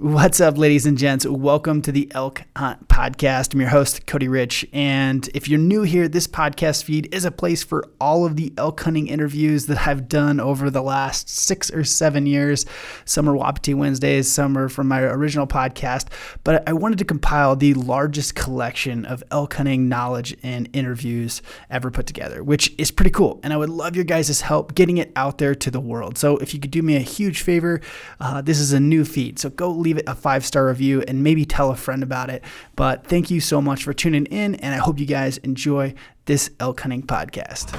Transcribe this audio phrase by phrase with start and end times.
[0.00, 1.26] What's up, ladies and gents?
[1.26, 3.52] Welcome to the Elk Hunt Podcast.
[3.52, 4.66] I'm your host, Cody Rich.
[4.72, 8.50] And if you're new here, this podcast feed is a place for all of the
[8.56, 12.64] elk hunting interviews that I've done over the last six or seven years.
[13.04, 16.06] Some are Wapiti Wednesdays, some are from my original podcast.
[16.44, 21.90] But I wanted to compile the largest collection of elk hunting knowledge and interviews ever
[21.90, 23.38] put together, which is pretty cool.
[23.42, 26.16] And I would love your guys' help getting it out there to the world.
[26.16, 27.82] So if you could do me a huge favor,
[28.18, 29.38] uh, this is a new feed.
[29.38, 32.44] So go leave it a five star review and maybe tell a friend about it.
[32.76, 35.94] But thank you so much for tuning in, and I hope you guys enjoy
[36.26, 37.72] this elk hunting podcast.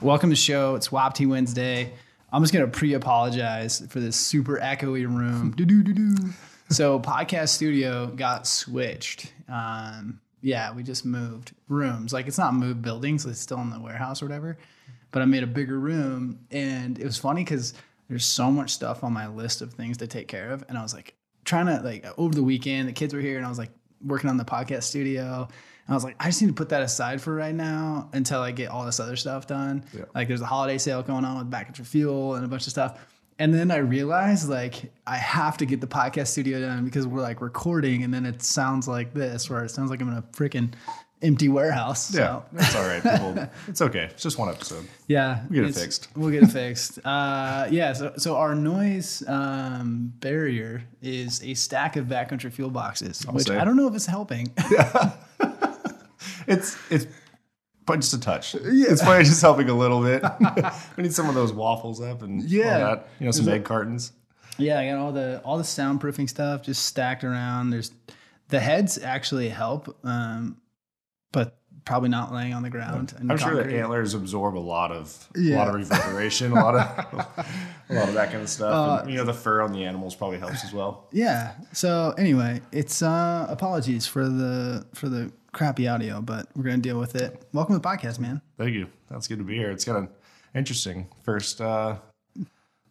[0.00, 0.76] Welcome to the show.
[0.76, 1.92] It's Wapiti Wednesday.
[2.32, 5.54] I'm just gonna pre-apologize for this super echoey room.
[6.70, 9.32] So podcast studio got switched.
[9.48, 12.12] Um, yeah, we just moved rooms.
[12.12, 14.58] Like it's not moved buildings; it's still in the warehouse or whatever.
[15.10, 17.74] But I made a bigger room, and it was funny because
[18.08, 20.82] there's so much stuff on my list of things to take care of, and I
[20.82, 22.88] was like trying to like over the weekend.
[22.88, 23.70] The kids were here, and I was like
[24.04, 25.48] working on the podcast studio.
[25.88, 28.40] And I was like, I just need to put that aside for right now until
[28.40, 29.84] I get all this other stuff done.
[29.94, 30.04] Yeah.
[30.14, 32.70] Like there's a holiday sale going on with Back Backcountry Fuel and a bunch of
[32.70, 33.00] stuff.
[33.38, 37.22] And then I realized like I have to get the podcast studio done because we're
[37.22, 40.22] like recording and then it sounds like this where it sounds like I'm in a
[40.22, 40.72] freaking
[41.22, 42.14] empty warehouse.
[42.14, 43.02] Yeah, So it's all right.
[43.02, 44.04] People, it's okay.
[44.12, 44.86] It's just one episode.
[45.06, 45.44] yeah.
[45.48, 46.08] We get it fixed.
[46.16, 46.98] We'll get it fixed.
[47.04, 53.22] Uh, yeah, so so our noise um, barrier is a stack of backcountry fuel boxes,
[53.26, 53.56] which say.
[53.58, 54.48] I don't know if it's helping.
[56.46, 57.06] It's it's
[57.86, 58.54] but just a touch.
[58.54, 58.86] Yeah.
[58.90, 60.22] It's probably just helping a little bit.
[60.96, 62.72] we need some of those waffles up and Yeah.
[62.74, 63.08] all that.
[63.18, 64.12] You know, some egg cartons.
[64.56, 67.70] Yeah, I got all the all the soundproofing stuff just stacked around.
[67.70, 67.92] There's
[68.48, 70.56] the heads actually help, um,
[71.32, 73.14] but probably not laying on the ground.
[73.18, 77.46] I'm sure the antlers absorb a lot of a lot of reverberation, a lot of
[77.90, 78.72] a lot of that kind of stuff.
[78.72, 81.08] Uh, and, you know, the fur on the animals probably helps as well.
[81.12, 81.54] Yeah.
[81.72, 86.98] So anyway, it's uh, apologies for the for the crappy audio, but we're gonna deal
[86.98, 87.42] with it.
[87.52, 88.42] Welcome to the podcast, man.
[88.58, 88.88] Thank you.
[89.10, 89.70] That's good to be here.
[89.70, 90.08] It's kind of
[90.54, 91.08] interesting.
[91.22, 91.96] First uh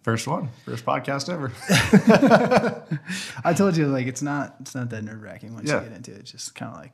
[0.01, 0.49] first one.
[0.65, 1.51] First podcast ever.
[3.43, 5.81] I told you like it's not it's not that nerve wracking once Yeah.
[5.83, 6.19] you get into it.
[6.21, 6.93] It's just kind of like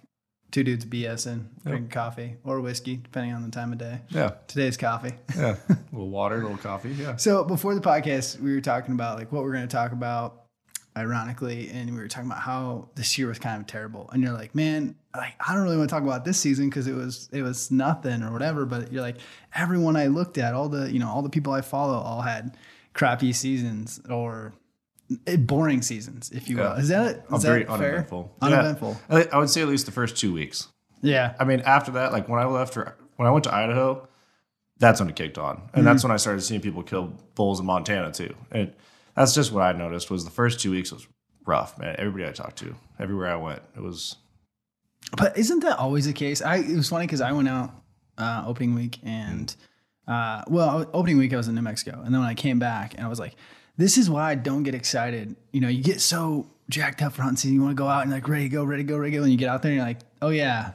[0.53, 4.01] two dudes BSing, drinking coffee or whiskey, depending on the time of day.
[4.09, 4.35] Yeah.
[4.47, 5.13] Today's coffee.
[5.35, 5.55] Yeah.
[5.69, 6.91] A little water, a little coffee.
[6.91, 7.15] Yeah.
[7.17, 10.43] So before the podcast, we were talking about like what we're going to talk about,
[10.95, 14.09] ironically, and we were talking about how this year was kind of terrible.
[14.11, 16.87] And you're like, man, like I don't really want to talk about this season because
[16.87, 18.65] it was it was nothing or whatever.
[18.65, 19.17] But you're like,
[19.55, 22.55] everyone I looked at, all the you know all the people I follow, all had
[22.93, 24.53] crappy seasons or
[25.39, 26.63] boring seasons, if you will.
[26.63, 26.77] Yeah.
[26.77, 27.87] Is that very that fair?
[27.89, 28.35] uneventful.
[28.41, 28.97] Uneventful.
[29.09, 29.15] Yeah.
[29.31, 30.67] I I would say at least the first two weeks.
[31.01, 31.35] Yeah.
[31.39, 34.07] I mean, after that, like when I left, or when I went to Idaho,
[34.79, 35.83] that's when it kicked on, and Mm-hmm.
[35.85, 38.33] that's when I started seeing people kill bulls in Montana too.
[38.51, 38.73] And
[39.15, 41.07] that's just what I noticed was the first two weeks was
[41.45, 41.95] rough, man.
[41.99, 44.15] Everybody I talked to, everywhere I went, it was
[45.17, 46.41] But isn't that always the case?
[46.41, 47.71] I it was funny because I went out
[48.17, 49.53] uh, opening week and
[50.07, 52.93] uh, well, opening week I was in New Mexico, and then when I came back
[52.95, 53.35] and I was like,
[53.78, 55.35] this is why I don't get excited.
[55.51, 58.03] You know, you get so jacked up for hunting season, you want to go out
[58.03, 59.61] and like ready to go, ready to go, ready to go, and you get out
[59.61, 60.72] there and you're like, oh yeah.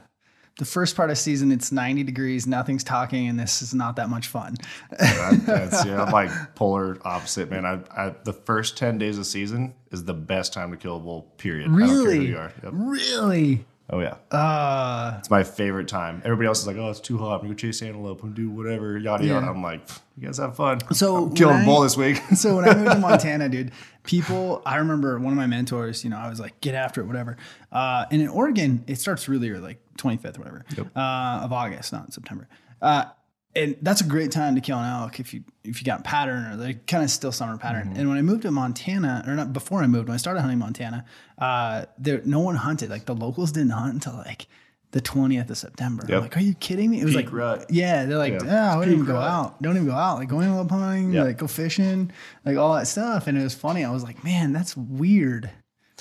[0.57, 4.09] The first part of season, it's 90 degrees, nothing's talking, and this is not that
[4.09, 4.55] much fun.
[4.89, 7.65] that, that's yeah, I'm like polar opposite, man.
[7.65, 10.99] I, I the first ten days of season is the best time to kill a
[10.99, 11.31] bull.
[11.37, 11.69] Period.
[11.69, 12.31] I don't care who really?
[12.31, 12.73] Yep.
[12.73, 13.65] Really?
[13.91, 14.15] Oh yeah.
[14.31, 16.21] Uh, It's my favorite time.
[16.23, 17.35] Everybody else is like, "Oh, it's too hot.
[17.35, 19.33] I'm gonna go chase antelope and do whatever." Yada Yeah.
[19.35, 19.47] yada.
[19.47, 19.81] I'm like,
[20.17, 22.21] "You guys have fun." So I'm killing bull this week.
[22.35, 23.71] so when I moved to Montana, dude,
[24.03, 27.05] people, I remember one of my mentors, you know, I was like, get after it,
[27.07, 27.37] whatever.
[27.71, 31.91] Uh, and in Oregon, it starts really early, like 25th or whatever, uh, of August,
[31.91, 32.47] not September.
[32.81, 33.05] Uh,
[33.55, 36.45] and that's a great time to kill an elk if you if you got pattern
[36.53, 37.89] or like kind of still summer pattern.
[37.89, 37.99] Mm-hmm.
[37.99, 40.59] And when I moved to Montana, or not before I moved, when I started hunting
[40.59, 41.05] Montana,
[41.37, 42.89] uh, there no one hunted.
[42.89, 44.47] Like the locals didn't hunt until like
[44.91, 46.03] the 20th of September.
[46.05, 46.21] I'm Yep.
[46.23, 46.99] like, are you kidding me?
[47.01, 47.65] It was Peak like, rut.
[47.69, 48.45] yeah, they're like, Yeah.
[48.45, 49.29] yeah, we don't even go rut.
[49.29, 49.61] out.
[49.61, 50.17] Don't even go out.
[50.17, 51.23] Like going antelope hunting, Yeah.
[51.25, 52.11] like go fishing,
[52.45, 53.27] like all that stuff.
[53.27, 53.83] And it was funny.
[53.85, 55.51] I was like, man, that's weird.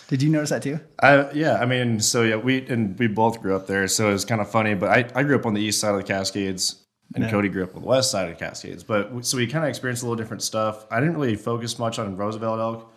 [0.08, 0.80] Did you notice that too?
[1.02, 4.12] I, yeah, I mean, so yeah, we and we both grew up there, so it
[4.12, 4.74] was kind of funny.
[4.74, 7.30] But I, I grew up on the east side of the Cascades, and Yeah.
[7.30, 8.84] Cody grew up on the west side of the Cascades.
[8.84, 10.86] But so we kind of experienced a little different stuff.
[10.90, 12.94] I didn't really focus much on Roosevelt elk.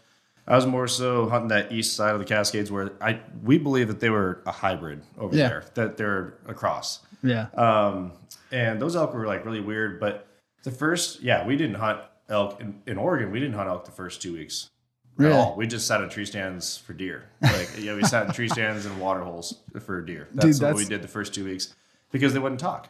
[0.48, 3.88] I was more so hunting that east side of the Cascades, where I we believe
[3.88, 5.48] that they were a hybrid over Yeah.
[5.48, 7.00] there, that they're across.
[7.24, 7.48] Yeah.
[7.56, 8.14] Um,
[8.52, 10.00] and those elk were like really weird.
[10.00, 10.28] But
[10.64, 13.32] the first, yeah, we didn't hunt elk in, in Oregon.
[13.32, 14.70] We didn't hunt elk the first two weeks
[15.16, 15.32] Really?
[15.34, 15.56] at all.
[15.56, 17.26] We just sat in tree stands for deer.
[17.42, 20.28] Like yeah, we sat in tree stands and water holes for deer.
[20.34, 21.74] That's Dude, what we did the first two weeks
[22.12, 22.90] because they wouldn't talk.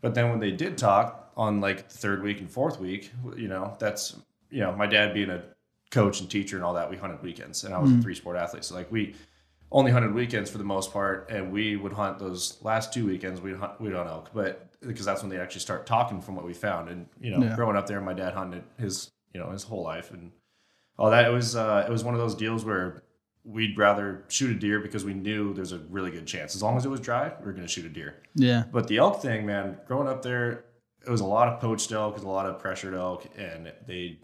[0.00, 3.48] But then when they did talk on like the third week and fourth week, you
[3.48, 4.16] know, that's
[4.50, 5.42] you know, my dad being a
[5.90, 8.36] coach and teacher and all that, we hunted weekends, and I was a three sport
[8.36, 9.14] athlete, so like we
[9.72, 13.40] only hunted weekends for the most part, and we would hunt those last two weekends.
[13.40, 16.44] We'd hunt, we'd hunt elk, but because that's when they actually start talking from what
[16.44, 16.88] we found.
[16.88, 17.56] And you know, Yeah.
[17.56, 20.30] growing up there, my dad hunted his you know his whole life and
[20.98, 21.24] all that.
[21.28, 23.02] It was uh, it was one of those deals where
[23.46, 26.54] we'd rather shoot a deer because we knew there's a really good chance.
[26.54, 28.16] As long as it was dry, we were going to shoot a deer.
[28.34, 28.64] Yeah.
[28.72, 30.64] But the elk thing, man, growing up there,
[31.06, 33.72] it was a lot of poached elk, it was a lot of pressured elk, and
[33.86, 34.18] they.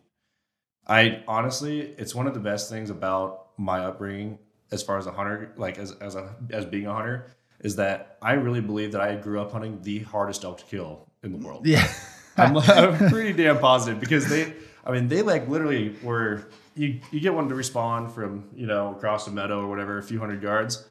[0.84, 4.40] I honestly, it's one of the best things about my upbringing
[4.72, 7.26] as far as a hunter, like as as a as being a hunter,
[7.60, 11.06] is that I really believe that I grew up hunting the hardest elk to kill
[11.22, 11.66] in the world.
[11.66, 11.88] Yeah.
[12.36, 14.52] I'm, I'm pretty damn positive because they,
[14.84, 18.92] I mean, they like literally were you you get one to respond from you know
[18.94, 20.88] across the meadow or whatever, a few hundred yards.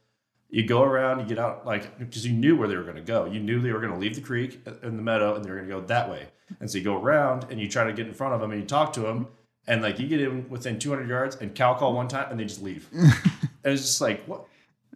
[0.50, 3.02] You go around, you get out like because you knew where they were going to
[3.02, 3.26] go.
[3.26, 5.50] You knew they were going to leave the creek uh, in the meadow and they
[5.50, 6.28] were going to go that way.
[6.60, 8.60] And so you go around and you try to get in front of them and
[8.60, 9.28] you talk to them
[9.66, 12.44] and like you get in within 200 yards and cow call one time and they
[12.44, 12.90] just leave.
[12.94, 13.14] and
[13.64, 14.46] it's just like what?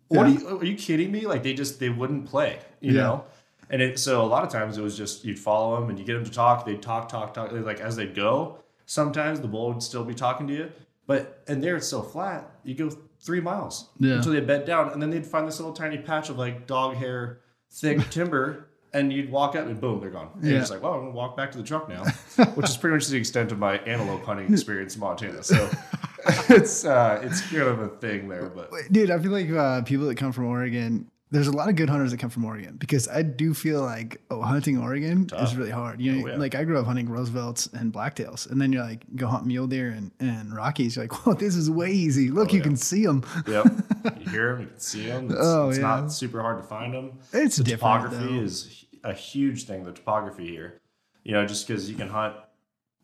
[0.09, 0.35] What Yeah.
[0.35, 0.59] are you?
[0.59, 1.25] Are you kidding me?
[1.25, 3.01] Like they just they wouldn't play, you Yeah.
[3.01, 3.23] know.
[3.69, 6.03] And it, so a lot of times it was just you'd follow them and you
[6.05, 6.65] get them to talk.
[6.65, 7.51] They'd talk, talk, talk.
[7.53, 10.71] Like as they'd go, sometimes the bull would still be talking to you.
[11.07, 12.89] But and there it's so flat, you go
[13.19, 14.15] three miles Yeah.
[14.15, 16.95] until they bed down, and then they'd find this little tiny patch of like dog
[16.95, 17.39] hair,
[17.71, 20.29] thick timber, and you'd walk up and boom, they're gone.
[20.35, 20.51] And Yeah.
[20.51, 22.03] you're just like, well, I'm gonna walk back to the truck now,
[22.55, 25.43] which is pretty much the extent of my antelope hunting experience in Montana.
[25.43, 25.69] So
[26.49, 30.07] it's uh, it's kind of a thing there, but Dude, I feel like uh, people
[30.07, 33.07] that come from Oregon, there's a lot of good hunters that come from Oregon because
[33.09, 35.99] I do feel like oh, hunting Oregon is really hard.
[35.99, 36.37] You oh, know, Oh, yeah.
[36.37, 39.67] like I grew up hunting Roosevelts and blacktails, and then you're like go hunt mule
[39.67, 40.95] deer and, and Rockies.
[40.95, 42.31] You're like, well, this is way easy.
[42.31, 42.63] Look, oh, you Oh, yeah.
[42.63, 43.23] can see them.
[43.47, 43.65] Yep.
[44.19, 45.25] You hear them, you can see them.
[45.25, 45.83] It's, Oh, it's yeah.
[45.83, 47.13] not super hard to find them.
[47.33, 48.41] It's the different, topography though.
[48.43, 49.83] is a huge thing.
[49.83, 50.79] The topography here,
[51.23, 52.35] you know, just because you can hunt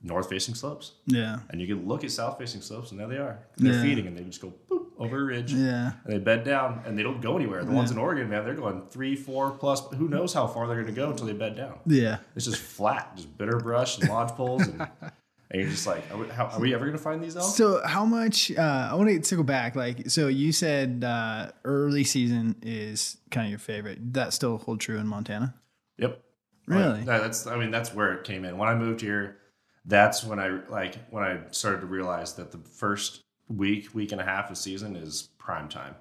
[0.04, 3.18] north facing slopes Yeah, and you can look at south facing slopes and there they
[3.18, 3.40] are.
[3.58, 3.82] They're Yeah.
[3.84, 6.98] feeding and they just go boop over a ridge yeah, and they bed down and
[6.98, 7.64] they don't go anywhere.
[7.64, 9.82] The ones in Oregon, man, they're going three, four plus.
[9.96, 11.80] Who knows how far they're going to go until they bed down?
[11.86, 12.18] yeah.
[12.36, 16.18] It's just flat, just bitter brush and lodge poles, and, and you're just like, are
[16.18, 17.56] we, how, are we ever going to find these elk?
[17.56, 18.52] So how much?
[18.52, 19.76] Uh, I want to go back.
[19.76, 24.14] Like, so you said uh, early season is kind of your favorite.
[24.14, 25.56] That still hold true in Montana?
[25.98, 26.22] Yep.
[26.68, 27.00] Really?
[27.00, 28.58] Like, that's I mean that's where it came in.
[28.58, 29.38] When I moved here,
[29.86, 34.22] that's when I like when I started to realize that the first week, week and
[34.22, 35.96] a half of season is prime time.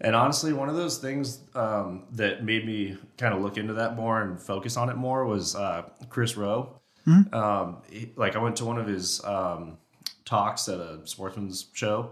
[0.00, 3.94] And honestly, one of those things um, that made me kind of look into that
[3.96, 6.80] more and focus on it more was uh, Chris Rowe.
[7.32, 9.78] Um, he- like I went to one of his um,
[10.24, 12.10] talks at a sportsman's show,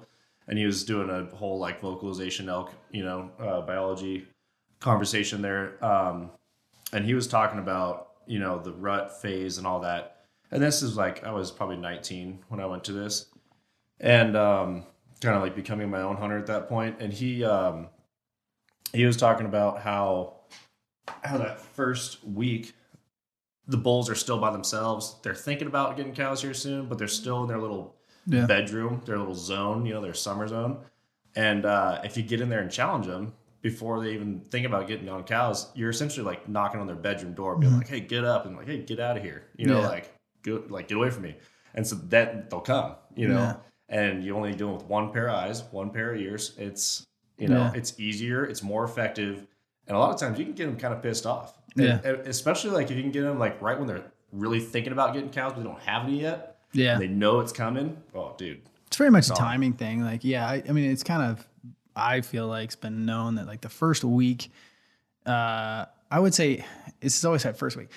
[0.48, 4.26] and he was doing a whole like vocalization elk, you know, uh, biology
[4.80, 5.82] conversation there.
[5.84, 6.30] Um,
[6.92, 10.11] and he was talking about you know the rut phase and all that
[10.52, 13.26] and this is like i was probably 19 when i went to this
[14.00, 14.84] and um,
[15.20, 16.96] kind of like becoming my own hunter at that point.
[17.00, 17.88] and he um,
[18.92, 20.34] he was talking about how
[21.24, 22.74] how that first week
[23.68, 27.08] the bulls are still by themselves they're thinking about getting cows here soon but they're
[27.08, 27.96] still in their little
[28.26, 28.46] Yeah.
[28.46, 30.78] bedroom their little zone you know their summer zone
[31.34, 33.32] and uh, if you get in there and challenge them
[33.62, 37.32] before they even think about getting on cows, you're essentially like knocking on their bedroom
[37.32, 39.80] door, being like, "Hey, get up!" and like, "Hey, get out of here!" You know,
[39.80, 39.88] Yeah.
[39.88, 40.11] like,
[40.42, 41.36] go, like get away from me.
[41.74, 43.34] And so that they'll come, you know.
[43.40, 43.56] Yeah.
[43.88, 46.52] And you only deal with one pair of eyes, one pair of ears.
[46.58, 47.06] It's
[47.38, 47.72] you know, Yeah.
[47.74, 49.46] it's easier, it's more effective,
[49.88, 51.58] and a lot of times you can get them kind of pissed off.
[51.74, 52.00] Yeah.
[52.04, 55.14] and especially like if you can get them like right when they're really thinking about
[55.14, 56.58] getting cows, but they don't have any yet.
[56.72, 56.98] Yeah.
[56.98, 57.96] They know it's coming.
[58.14, 58.60] Oh, dude.
[58.86, 60.02] It's very much a timing thing.
[60.02, 61.46] Like, yeah, I, I mean, it's kind of,
[61.96, 64.50] I feel like it's been known that like the first week,
[65.26, 66.64] uh, I would say
[67.00, 67.88] it's always that first week.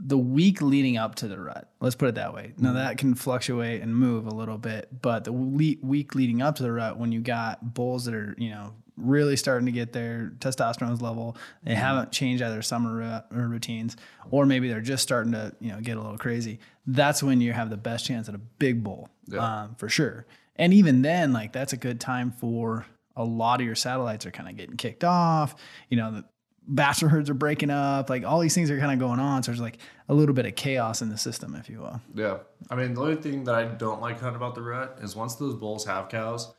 [0.00, 2.54] The week leading up to the rut, let's put it that way.
[2.58, 6.56] Now that can fluctuate and move a little bit, but the le- week leading up
[6.56, 9.92] to the rut, when you got bulls that are, you know, really starting to get
[9.92, 13.96] their testosterone level, they haven't changed either summer routines,
[14.30, 16.60] or maybe they're just starting to, you know, get a little crazy.
[16.86, 19.08] That's when you have the best chance at a big bull,
[19.42, 20.26] um, for sure.
[20.56, 22.86] And even then, like that's a good time for
[23.16, 25.56] a lot of your satellites are kind of getting kicked off.
[25.88, 26.24] You know, the
[26.66, 28.08] bachelor herds are breaking up.
[28.10, 29.42] Like all these things are kind of going on.
[29.42, 29.78] So there's like
[30.08, 32.00] a little bit of chaos in the system, if you will.
[32.14, 32.38] Yeah.
[32.70, 35.14] I mean, the only thing that I don't like kind of about the rut is
[35.14, 36.52] once those bulls have cows,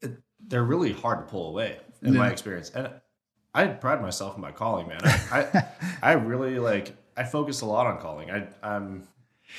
[0.00, 0.12] it,
[0.46, 2.70] they're really hard to pull away, in my experience.
[2.70, 2.88] And
[3.54, 5.00] I pride myself in my calling, man.
[5.02, 5.64] I, I,
[6.02, 8.30] I really like, I focus a lot on calling.
[8.30, 9.08] I, I'm,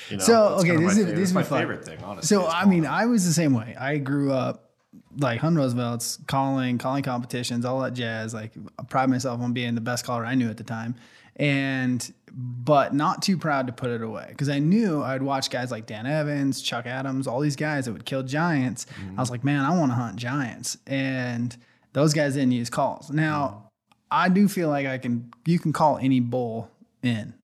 [0.08, 1.60] you know, So, okay, this is- favorite, this is my fun.
[1.60, 2.26] favorite thing, honestly.
[2.34, 2.86] So I mean.
[2.86, 3.76] I was the same way.
[3.78, 4.69] I grew up
[5.18, 8.34] like hunting Roosevelt's, calling, calling competitions, all that jazz.
[8.34, 10.94] Like I pride myself on being the best caller I knew at the time.
[11.36, 15.70] and but not too proud to put it away because I knew I'd watch guys
[15.70, 18.86] like Dan Evans, Chuck Adams, all these guys that would kill giants.
[18.86, 19.18] Mm-hmm.
[19.18, 21.56] I was like, man, I want to hunt giants, and
[21.92, 23.10] those guys didn't use calls.
[23.10, 23.66] Now, mm-hmm.
[24.12, 25.32] I do feel like I can.
[25.46, 26.70] You can call any bull
[27.02, 27.34] in.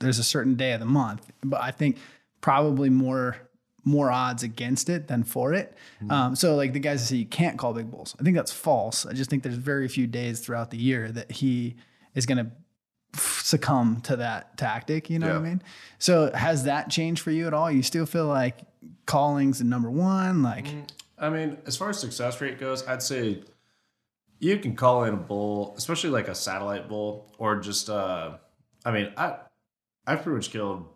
[0.00, 1.96] There's a certain day of the month, but I think
[2.40, 3.36] probably more
[3.88, 5.74] more odds against it than for it.
[6.10, 8.52] Um, so like the guys that say you can't call big bulls, I think that's
[8.52, 9.06] false.
[9.06, 11.76] I just think there's very few days throughout the year that he
[12.14, 12.50] is going to
[13.18, 15.08] succumb to that tactic.
[15.08, 15.62] You know what I mean?
[15.98, 17.70] So has that changed for you at all?
[17.70, 18.58] You still feel like
[19.06, 20.42] calling's the number one?
[20.42, 20.66] Like,
[21.18, 23.42] I mean, as far as success rate goes, I'd say
[24.38, 28.36] you can call in a bull, especially like a satellite bull, or just uh
[28.84, 29.36] I mean, I
[30.06, 30.86] I've pretty much killed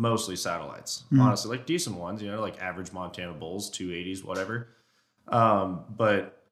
[0.00, 4.68] mostly satellites, honestly, like decent ones, you know, like average Montana bulls, two eighties, whatever.
[5.28, 6.42] Um, but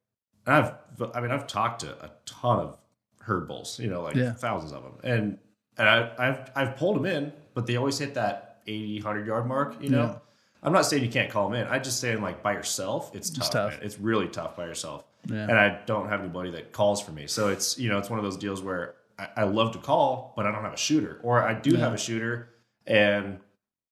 [0.47, 0.73] I've
[1.15, 2.79] I mean, I've talked to a ton of
[3.21, 4.33] herd bulls, you know, like Yeah.
[4.33, 5.39] thousands of them, and
[5.79, 9.47] and I, I've I've pulled them in, but they always hit that 80, 100 yard
[9.47, 10.03] mark, you know.
[10.05, 10.19] Yeah.
[10.63, 11.67] I'm not saying you can't call them in.
[11.69, 13.51] I just saying like by yourself, it's tough.
[13.51, 13.79] tough.
[13.81, 15.05] It's really tough by yourself.
[15.27, 15.43] Yeah.
[15.49, 17.27] And I don't have anybody that calls for me.
[17.29, 20.33] So it's you know it's one of those deals where I, I love to call,
[20.37, 22.51] but I don't have a shooter, or I do have a shooter,
[22.89, 23.39] and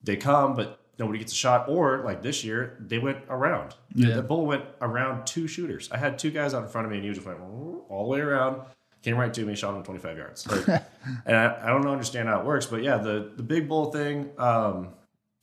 [0.02, 1.68] they come, but nobody gets a shot.
[1.68, 3.74] Or like this year, they went around.
[3.94, 4.16] Yeah.
[4.16, 5.90] The bull went around two shooters.
[5.92, 8.08] I had two guys out in front of me, and he just went all the
[8.08, 8.62] way around.
[9.02, 10.46] Came right to me, shot him 25 yards.
[10.66, 10.82] Like,
[11.24, 14.30] and I, I don't understand how it works, but yeah, the the big bull thing.
[14.38, 14.88] Um,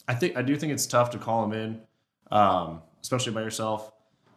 [0.09, 1.81] I think I do think it's tough to call them in,
[2.29, 3.93] um, especially by yourself.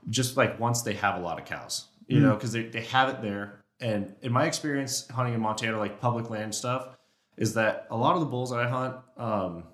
[0.09, 3.09] Just like once they have a lot of cows, you know, because they, they have
[3.09, 3.65] it there.
[3.81, 6.96] And in my experience hunting in Montana, like public land stuff,
[7.37, 9.65] is that a lot of the bulls that I hunt, um,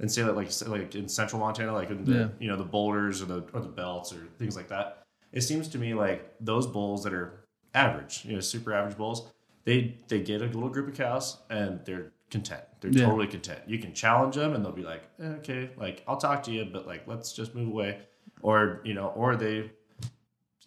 [0.00, 2.28] and say that like like in central Montana, like in the Yeah.
[2.38, 5.02] you know the boulders or the or the belts or things like that.
[5.32, 9.30] It seems to me like those bulls that are average, you know, super average bulls,
[9.64, 12.62] they they get a little group of cows and they're content.
[12.80, 13.04] They're Yeah.
[13.06, 13.60] totally content.
[13.66, 16.64] You can challenge them and they'll be like, eh, okay, like I'll talk to you,
[16.72, 17.98] but like let's just move away,
[18.42, 19.70] or you know, or they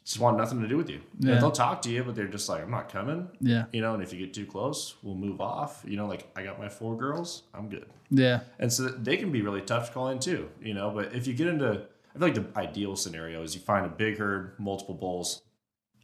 [0.03, 0.99] just want nothing to do with you.
[1.19, 1.35] Yeah.
[1.35, 3.27] they'll talk to you, but they're just like, I'm not coming.
[3.39, 5.83] yeah, You know, and if you get too close, we'll move off.
[5.87, 7.85] You know, like I got my four girls, I'm good.
[8.09, 10.89] yeah, And so they can be really tough to call in too, you know.
[10.91, 11.83] But if you get into,
[12.15, 15.43] I feel like the ideal scenario is you find a big herd, multiple bulls,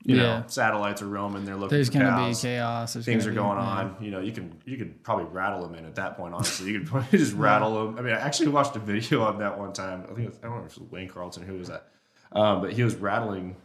[0.04, 0.22] you Yeah.
[0.42, 2.42] know, satellites are roaming, they're looking there's for gonna cows.
[2.42, 2.94] be chaos.
[2.94, 3.96] There's Things are gonna be- going yeah.
[3.98, 4.04] on.
[4.06, 6.36] You know, you can you could probably rattle them in at that point.
[6.36, 7.98] Honestly, you could probably just rattle them.
[7.98, 10.04] I mean, I actually watched a video on that one time.
[10.04, 11.44] I think it was, I don't know if it was Wayne Carlton.
[11.48, 11.88] Who was that?
[12.32, 13.56] Um, but he was rattling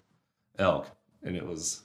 [0.59, 0.89] elk,
[1.23, 1.83] and it was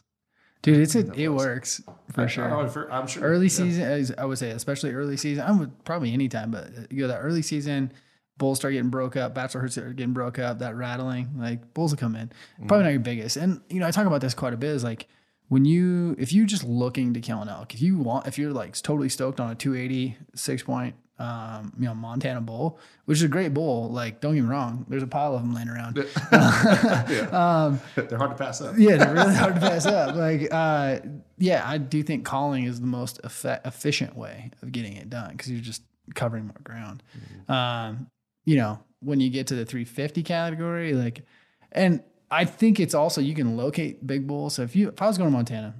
[0.63, 1.81] Dude, it's a, it was- works
[2.11, 2.45] for I- sure.
[2.59, 3.51] I'm, for- I'm sure early Yeah.
[3.51, 5.43] season, as I would say, especially early season.
[5.43, 7.91] I would probably any time, but uh, you know that early season,
[8.37, 10.59] bulls start getting broke up, bachelor herds are getting broke up.
[10.59, 12.27] That rattling, like bulls will come in.
[12.27, 12.67] Mm-hmm.
[12.67, 14.71] Probably not your biggest, and you know I talk about this quite a bit.
[14.71, 15.07] Is like
[15.47, 18.51] when you if you're just looking to kill an elk, if you want, if you're
[18.51, 20.95] like totally stoked on a 280 six point.
[21.19, 23.89] Um, you know, Montana Bowl, which is a great bowl.
[23.89, 25.97] Like, don't get me wrong, there's a pile of them laying around.
[26.31, 27.77] yeah.
[27.95, 28.75] they're hard to pass up.
[28.77, 30.15] Yeah, they're really hard to pass up.
[30.15, 30.99] Like, uh,
[31.39, 35.31] yeah, I do think calling is the most effe- efficient way of getting it done
[35.31, 35.81] because you're just
[36.13, 37.01] covering more ground.
[37.47, 38.11] Um,
[38.45, 41.23] you know, when you get to the 350 category, like,
[41.71, 44.55] and I think it's also you can locate big bulls.
[44.55, 45.75] So if you, if I was going to Montana,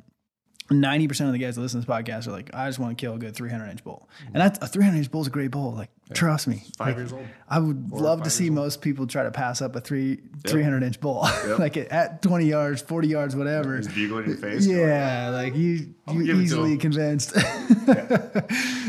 [0.70, 3.02] 90% of the guys that listen to this podcast are like, I just want to
[3.02, 4.10] kill a good 300 inch bull.
[4.34, 5.72] And that's a 300 inch bull is a great bull.
[5.74, 6.64] Like, trust me.
[6.78, 7.26] Five Like, years old.
[7.48, 10.84] I would Four love to see most people try to pass up a three 300
[10.84, 11.60] inch bull, Yep.
[11.60, 13.78] like at 20 yards, 40 yards, whatever.
[13.80, 14.68] Just bugle in your face.
[14.68, 17.34] Yeah, like you, give you easily convinced.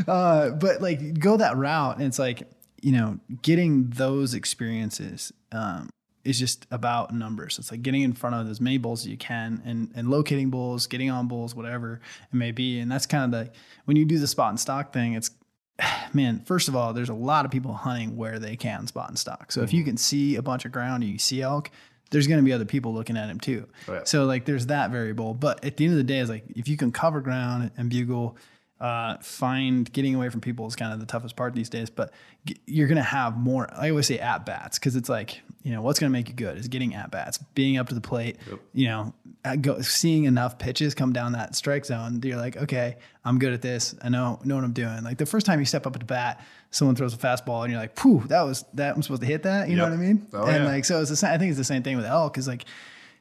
[0.09, 2.43] uh, but like go that route, and it's like
[2.81, 5.91] you know, getting those experiences um,
[6.29, 7.59] is just about numbers.
[7.59, 10.51] It's like getting in front of as many bulls as you can, and and locating
[10.51, 12.01] bulls, getting on bulls, whatever
[12.33, 12.79] it may be.
[12.81, 13.51] And that's kind of the
[13.87, 15.31] when you do the spot and stock thing, it's
[16.13, 19.19] man, first of all, there's a lot of people hunting where they can spot and
[19.19, 19.53] stock.
[19.53, 19.77] So if Mm-hmm.
[19.77, 21.71] you can see a bunch of ground and you see elk,
[22.11, 23.67] there's going to be other people looking at him too.
[23.89, 24.01] Oh, yeah.
[24.05, 25.35] So like there's that variable.
[25.35, 27.91] But at the end of the day, it's like if you can cover ground and
[27.91, 28.37] bugle,
[28.81, 31.91] uh, find getting away from people is kind of the toughest part these days.
[31.91, 32.13] But
[32.47, 33.69] g- you're going to have more.
[33.73, 36.35] I always say at bats because it's like you know what's going to make you
[36.35, 38.37] good is getting at bats, being up to the plate.
[38.73, 42.21] You know, uh, go, seeing enough pitches come down that strike zone.
[42.23, 43.95] You're like, okay, I'm good at this.
[44.03, 45.03] I know know what I'm doing.
[45.05, 47.73] Like the first time you step up at the bat, someone throws a fastball and
[47.73, 48.95] you're like, "Phew, that was that.
[48.95, 50.27] I'm supposed to hit that." You know what I mean?
[50.33, 50.71] Oh, and yeah.
[50.71, 51.33] like so, it's the same.
[51.33, 52.39] I think it's the same thing with elk.
[52.39, 52.65] Is like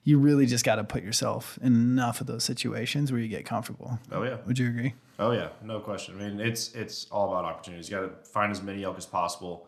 [0.04, 3.46] you really just got to put yourself in enough of those situations where you get
[3.46, 4.00] comfortable.
[4.12, 4.38] Oh yeah.
[4.46, 4.94] Would you agree?
[5.20, 6.16] Oh yeah, no question.
[6.18, 7.90] I mean, it's it's all about opportunities.
[7.90, 9.68] You got to find as many elk as possible,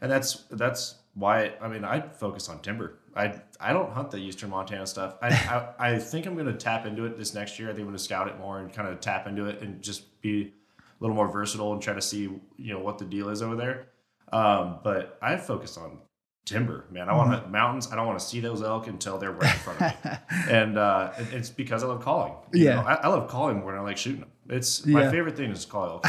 [0.00, 1.52] and that's that's why.
[1.60, 2.98] I mean, I focus on timber.
[3.16, 5.16] I I don't hunt the eastern Montana stuff.
[5.22, 7.68] I I, I think I'm going to tap into it this next year.
[7.68, 9.82] I think I'm going to scout it more and kind of tap into it and
[9.82, 12.22] just be a little more versatile and try to see
[12.56, 13.86] you know what the deal is over there.
[14.32, 15.98] Um, but I focus on
[16.44, 17.08] timber, man.
[17.08, 17.88] I want to mountains.
[17.92, 20.10] I don't want to see those elk until they're right in front of me.
[20.50, 22.32] and uh, it- it's because I love calling.
[22.52, 22.74] You Yeah.
[22.76, 24.30] know, I, I love calling more than I like shooting them.
[24.48, 25.10] It's my Yeah.
[25.10, 26.06] favorite thing is to call elk.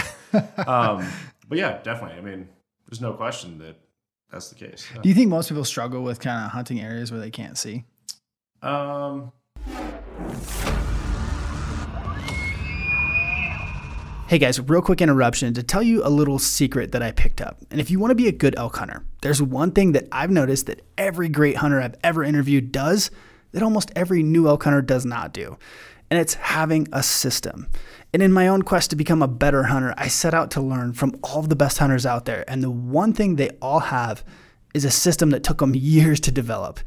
[0.67, 1.05] um,
[1.47, 2.17] but yeah, definitely.
[2.17, 2.47] I mean,
[2.87, 3.75] there's no question that
[4.31, 4.87] that's the case.
[5.01, 7.85] Do you think most people struggle with kind of hunting areas where they can't see?
[8.61, 9.31] Um,
[14.29, 17.57] Hey guys, real quick interruption to tell you a little secret that I picked up.
[17.71, 20.29] And if you want to be a good elk hunter, there's one thing that I've
[20.29, 23.09] noticed that every great hunter I've ever interviewed does
[23.53, 25.57] that almost every new elk hunter does not do.
[26.11, 27.69] And it's having a system.
[28.13, 30.93] And in my own quest to become a better hunter, I set out to learn
[30.93, 32.43] from all of the best hunters out there.
[32.47, 34.23] And the one thing they all have
[34.73, 36.79] is a system that took them years to develop.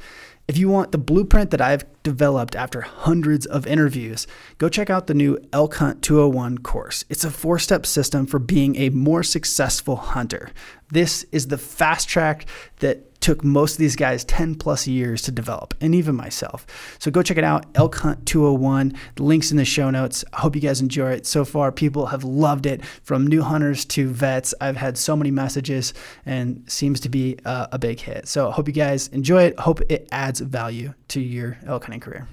[0.48, 4.26] If you want the blueprint that I've developed after hundreds of interviews,
[4.58, 7.04] go check out the new Elk Hunt 201 course.
[7.08, 10.50] It's a four step system for being a more successful hunter.
[10.90, 12.46] This is the fast track
[12.80, 16.66] that took most of these guys 10 plus years to develop, and even myself.
[16.98, 18.94] So go check it out, Elk Hunt 201.
[19.14, 20.24] The link's in the show notes.
[20.32, 21.26] I hope you guys enjoy it.
[21.26, 24.54] So far, people have loved it from new hunters to vets.
[24.60, 25.94] I've had so many messages
[26.26, 28.28] and seems to be uh, a big hit.
[28.28, 29.58] So I hope you guys enjoy it.
[29.60, 32.28] Hope it adds value to your elk hunting career.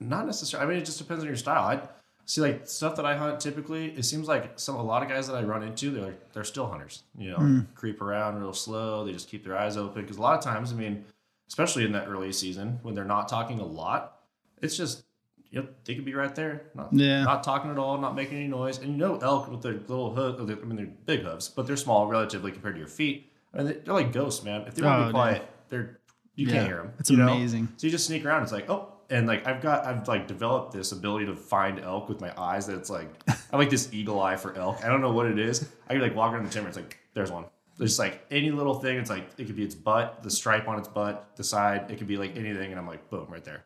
[0.00, 0.66] not necessarily.
[0.66, 1.64] I mean, it just depends on your style.
[1.64, 1.80] I
[2.28, 3.86] see like stuff that I hunt typically.
[3.92, 6.44] It seems like some a lot of guys that I run into, they're like, they're
[6.44, 7.02] still hunters.
[7.16, 7.60] You know, hmm.
[7.74, 9.04] creep around real slow.
[9.04, 11.04] They just keep their eyes open because a lot of times, I mean,
[11.48, 14.20] especially in that early season when they're not talking a lot,
[14.60, 15.04] it's just
[15.50, 17.24] you know they could be right there, not Yeah.
[17.24, 18.76] not talking at all, not making any noise.
[18.76, 20.38] And you know, elk with their little hoof.
[20.38, 23.32] I mean, they're big hooves, but they're small relatively compared to your feet.
[23.54, 24.62] I mean, they're like ghosts, man.
[24.66, 25.98] If they want to Oh, be quiet, they're
[26.34, 26.52] you Yeah.
[26.52, 26.92] can't hear them.
[26.98, 27.32] It's you know?
[27.32, 27.68] amazing.
[27.78, 28.42] So you just sneak around.
[28.42, 32.08] It's like, oh, and like I've got, I've like developed this ability to find elk
[32.08, 32.66] with my eyes.
[32.66, 34.84] That it's like, I have like this eagle eye for elk.
[34.84, 35.68] I don't know what it is.
[35.88, 36.68] I could like walk around the timber.
[36.68, 37.44] It's like, there's one.
[37.78, 38.98] There's like any little thing.
[38.98, 41.90] It's like it could be its butt, the stripe on its butt, the side.
[41.90, 43.64] It could be like anything, and I'm like, boom, right there.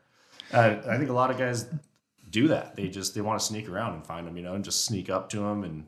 [0.53, 1.67] Uh, I think a lot of guys
[2.29, 2.77] do that.
[2.77, 5.09] They just they want to sneak around and find them, you know, and just sneak
[5.09, 5.87] up to them and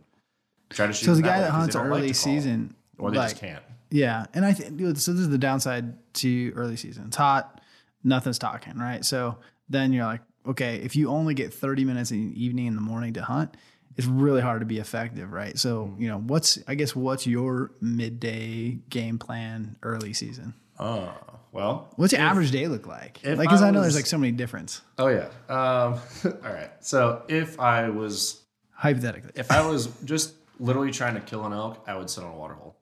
[0.70, 1.04] try to shoot.
[1.04, 3.62] So the guy that hunts like early to season, or they like, just can't.
[3.90, 5.12] Yeah, and I think so.
[5.12, 7.04] This is the downside to early season.
[7.08, 7.60] It's hot,
[8.02, 9.04] nothing's talking, right?
[9.04, 9.36] So
[9.68, 12.82] then you're like, okay, if you only get 30 minutes in the evening and the
[12.82, 13.56] morning to hunt,
[13.96, 15.56] it's really hard to be effective, right?
[15.58, 20.54] So you know, what's I guess what's your midday game plan early season?
[20.78, 21.12] Oh
[21.52, 23.20] well, What's your average day look like?
[23.24, 24.80] Like, because I I know there's like so many difference.
[24.98, 25.28] Oh yeah.
[25.48, 26.70] Um, all right.
[26.80, 28.40] So if I was
[28.72, 32.32] Hypothetically, if I was just literally trying to kill an elk, I would sit on
[32.32, 32.74] a water hole.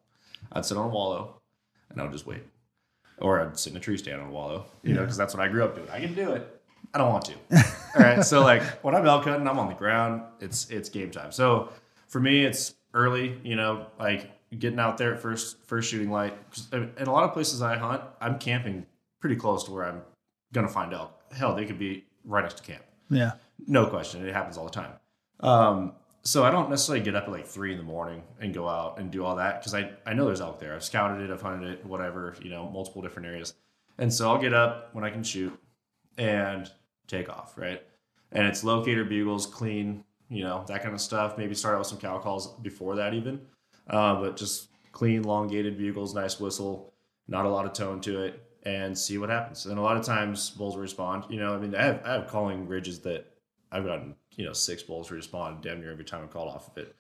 [0.50, 1.42] I'd sit on a wallow,
[1.90, 2.42] and I would just wait,
[3.18, 4.64] or I'd sit in a tree stand on a wallow.
[4.82, 5.88] You know, because that's what I grew up doing.
[5.90, 6.61] I can do it.
[6.94, 7.34] I don't want to.
[7.96, 8.24] All right.
[8.24, 10.22] So like when I'm elk hunting, I'm on the ground.
[10.40, 11.32] It's it's game time.
[11.32, 11.70] So
[12.08, 13.38] for me, it's early.
[13.42, 16.36] You know, like getting out there at first first shooting light.
[16.72, 18.86] In a lot of places I hunt, I'm camping
[19.20, 20.02] pretty close to where I'm
[20.52, 21.18] gonna find elk.
[21.32, 22.82] Hell, they could be right next to camp.
[23.08, 23.32] yeah,
[23.66, 24.26] No question.
[24.26, 24.92] It happens all the time.
[25.40, 25.92] Um,
[26.24, 28.98] so I don't necessarily get up at like three in the morning and go out
[28.98, 30.74] and do all that because I, I know there's elk there.
[30.74, 33.54] I've scouted it, I've hunted it, whatever, you know, multiple different areas.
[33.98, 35.58] And so I'll get up when I can shoot
[36.16, 36.70] and
[37.12, 37.82] take off, right?
[38.32, 41.36] And it's locator bugles, clean, you know, that kind of stuff.
[41.36, 43.40] Maybe start out with some cow calls before that even.
[43.88, 46.94] Uh, but just clean, elongated bugles, nice whistle,
[47.28, 49.66] not a lot of tone to it, and see what happens.
[49.66, 51.24] And a lot of times bulls respond.
[51.28, 53.26] You know, I mean, I have, I have calling ridges that
[53.70, 56.78] I've gotten, you know, six bulls respond damn near every time I called off of
[56.78, 56.94] it.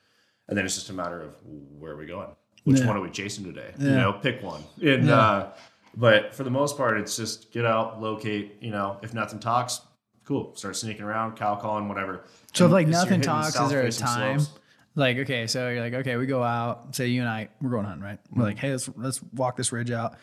[0.48, 2.28] And then it's just a matter of where are we going?
[2.64, 2.86] Which Yeah.
[2.88, 3.72] one are we chasing today?
[3.78, 4.62] You know, pick one.
[4.82, 5.18] And Yeah.
[5.20, 5.52] uh,
[5.96, 8.56] but for the most part, it's just get out, locate.
[8.60, 9.80] You know, if nothing talks,
[10.24, 10.54] cool.
[10.56, 12.24] Start sneaking around, cow calling, whatever.
[12.54, 14.40] So if like nothing talks, is there a time?
[14.40, 14.58] slopes-
[14.94, 16.94] Like okay, so you're like okay, we go out.
[16.94, 18.18] Say you and I, we're going hunting, right?
[18.30, 20.16] We're like, hey, let's let's walk this ridge out.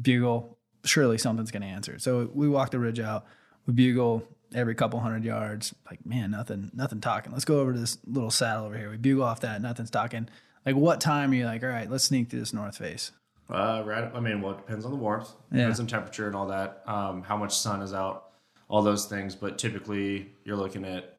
[0.00, 0.56] Bugle.
[0.84, 1.98] Surely something's gonna answer.
[1.98, 3.26] So we walk the ridge out.
[3.66, 4.22] We bugle
[4.54, 5.74] every couple hundred yards.
[5.90, 7.32] Like man, nothing, nothing talking.
[7.32, 8.90] Let's go over to this little saddle over here.
[8.90, 9.60] We bugle off that.
[9.60, 10.28] Nothing's talking.
[10.64, 11.62] Like what time are you like?
[11.62, 13.12] All right, let's sneak through this north face.
[13.50, 14.10] Uh, right.
[14.14, 15.58] I mean, well, it depends on the warmth, Yeah.
[15.60, 16.82] depends on temperature and all that.
[16.86, 18.27] Um, how much sun is out,
[18.68, 19.34] all those things.
[19.34, 21.18] But typically, you're looking at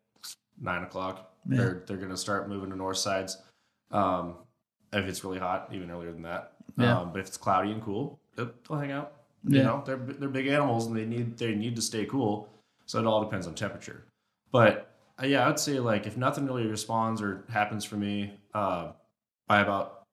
[0.61, 1.33] nine o'clock.
[1.45, 3.37] They're they're gonna start moving to north sides.
[3.91, 4.35] Um,
[4.93, 6.53] if it's really hot, even earlier than that.
[6.77, 6.99] Yeah.
[6.99, 9.13] Um, but if it's cloudy and cool, they'll, they'll hang out.
[9.43, 9.57] Yeah.
[9.57, 12.49] You know, they're they're big animals and they need they need to stay cool.
[12.85, 14.03] So it all depends on temperature.
[14.51, 18.91] But uh, yeah, I'd say like if nothing really responds or happens for me, uh,
[19.47, 20.03] by about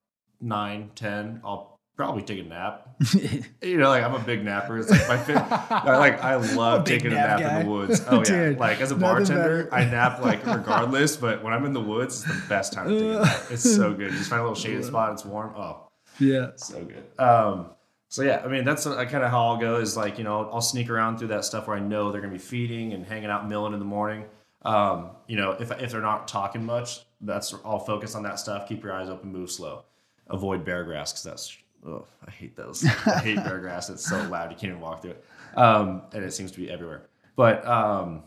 [0.41, 2.89] nine, ten, I'll probably take a nap.
[3.63, 4.79] you know, like I'm a big napper.
[4.79, 5.37] It's like my fit.
[5.37, 7.61] I like I love big taking a nap nap guy.
[7.61, 8.05] in the woods.
[8.09, 9.69] Oh yeah, Dude, like as a bartender.
[9.73, 11.17] I nap like regardless.
[11.17, 13.43] But when I'm in the woods, it's the best time to take a nap.
[13.51, 14.13] It's so good.
[14.13, 15.13] You just find a little shaded spot.
[15.13, 15.55] It's warm.
[15.57, 15.89] Oh,
[16.21, 16.51] yeah.
[16.57, 17.05] so good.
[17.19, 17.71] Um,
[18.09, 19.77] so yeah, I mean that's kind of how I'll go.
[19.77, 22.33] Is like you know I'll sneak around through that stuff where I know they're gonna
[22.33, 24.27] be feeding and hanging out milling in the morning.
[24.63, 28.69] Um, you know if if they're not talking much, that's I'll focus on that stuff.
[28.69, 29.85] Keep your eyes open, move slow,
[30.29, 32.85] avoid bear grass because that's oh I hate those.
[33.07, 33.91] I hate grass.
[33.91, 35.25] It's so loud you can't even walk through it,
[35.57, 37.09] um, and it seems to be everywhere.
[37.35, 38.23] But um,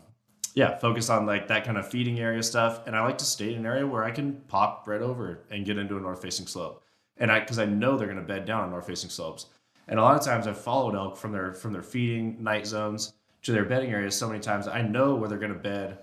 [0.54, 2.86] yeah, focus on like that kind of feeding area stuff.
[2.86, 5.64] And I like to stay in an area where I can pop right over and
[5.64, 6.82] get into a north facing slope.
[7.18, 9.46] And I, cause I know they're going to bed down on north facing slopes.
[9.88, 13.14] And a lot of times I've followed elk from their, from their feeding night zones
[13.42, 14.68] to their bedding areas so many times.
[14.68, 15.98] I know where they're going to bed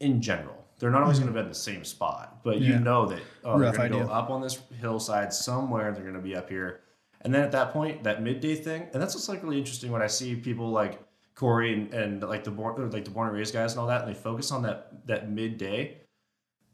[0.00, 0.55] in general.
[0.78, 1.24] They're not always hmm.
[1.24, 3.98] going to bed in the same spot, but you know that oh, they're going to
[4.04, 5.92] go up on this hillside somewhere.
[5.92, 6.80] They're going to be up here.
[7.22, 10.02] And then at that point, that midday thing, and that's what's like really interesting when
[10.02, 11.00] I see people like
[11.34, 14.02] Corey and, and like the born like the born and raised guys and all that,
[14.02, 15.98] and they focus on that that midday.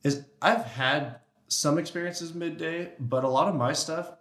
[0.02, 4.12] Is I've had some experiences midday, but a lot of my stuff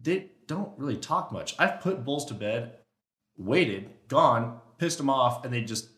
[0.00, 1.54] they don't really talk much.
[1.58, 2.78] I've put bulls to bed,
[3.36, 5.88] waited, gone, pissed them off, and they just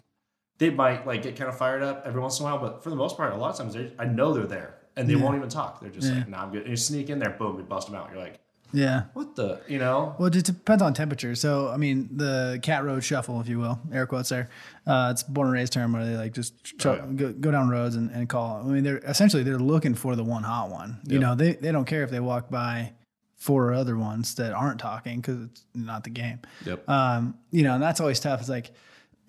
[0.59, 2.91] they might like get kind of fired up every once in a while, but for
[2.91, 5.23] the most part, a lot of times I know they're there and they Yeah.
[5.23, 5.81] won't even talk.
[5.81, 6.19] They're just Yeah.
[6.19, 8.11] like, "Nah, I'm good." And you sneak in there, boom, you bust them out.
[8.13, 8.41] You're like,
[8.73, 9.05] Yeah.
[9.15, 10.17] "What the?" You know?
[10.19, 11.35] Well, it depends on temperature.
[11.37, 14.49] So, I mean, the cat road shuffle, if you will, air quotes there.
[14.87, 17.07] Uh, it's born and raised term where they like just Oh, yeah.
[17.15, 18.61] go, go down roads and, and call.
[18.61, 20.99] I mean, they're essentially they're looking for the one hot one.
[21.07, 22.93] You know, they, they don't care if they walk by
[23.37, 26.41] four other ones that aren't talking because it's not the game.
[26.67, 26.89] Yep.
[26.89, 28.41] Um, you know, and that's always tough.
[28.41, 28.73] It's like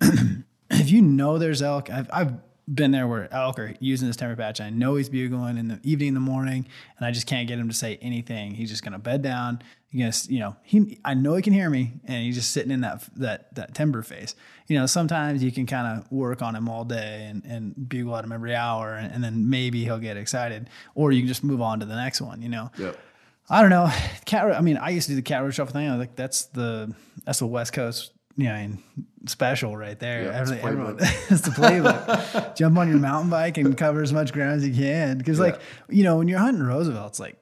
[0.70, 2.32] if you know there's elk, I've, I've
[2.72, 4.60] been there where elk are using this timber patch.
[4.60, 7.58] I know he's bugling in the evening, in the morning, and I just can't get
[7.58, 8.54] him to say anything.
[8.54, 9.62] He's just gonna bed down.
[9.88, 11.00] He's you know, he.
[11.04, 14.02] I know he can hear me, and he's just sitting in that that that timber
[14.02, 14.36] face.
[14.68, 18.16] You know, sometimes you can kind of work on him all day and and bugle
[18.16, 21.42] at him every hour, and, and then maybe he'll get excited, or you can just
[21.42, 22.40] move on to the next one.
[22.40, 22.70] You know.
[22.78, 22.98] Yep.
[23.52, 23.90] I don't know.
[24.26, 24.54] Cat.
[24.54, 25.88] I mean, I used to do the cat road shuffle thing.
[25.88, 28.78] I was like, that's the that's the West Coast, you know, and
[29.26, 30.24] special right there.
[30.24, 32.54] Yeah, it's everyone, it's the playbook.
[32.56, 35.18] Jump on your mountain bike and cover as much ground as you can.
[35.18, 37.36] Because, like, you know, when you're hunting Roosevelt, it's like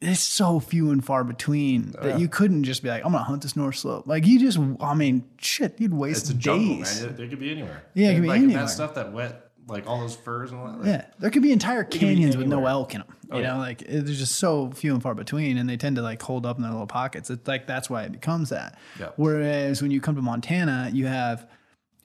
[0.00, 2.16] it's so few and far between oh, that yeah.
[2.18, 4.06] you couldn't just be like, I'm gonna hunt this North Slope.
[4.06, 7.02] Like, you just, I mean, shit, you'd waste It's a jungle, days.
[7.02, 7.14] man.
[7.14, 7.84] It, it could be anywhere.
[7.94, 8.62] Yeah, it could be like, anywhere.
[8.62, 10.78] That stuff that wet, like all those firs and all that.
[10.78, 13.08] Like, Yeah, there could be entire be canyons with no elk in them.
[13.24, 13.52] You Oh, yeah.
[13.54, 16.20] know, like it- there's just so few and far between, and they tend to like
[16.22, 17.30] hold up in their little pockets.
[17.30, 18.78] It's like that's why it becomes that.
[19.00, 19.08] Yeah.
[19.16, 21.46] Whereas when you come to Montana, you have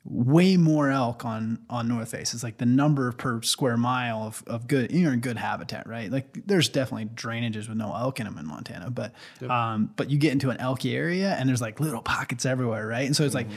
[0.06, 2.34] way more elk on on North Face.
[2.34, 4.92] It's like the number per square mile of, of good.
[4.92, 6.10] You're in good habitat, right?
[6.10, 9.14] Like there's definitely drainages with no elk in them in Montana, but
[9.48, 13.06] um, but you get into an elky area and there's like little pockets everywhere, right?
[13.06, 13.48] And so it's like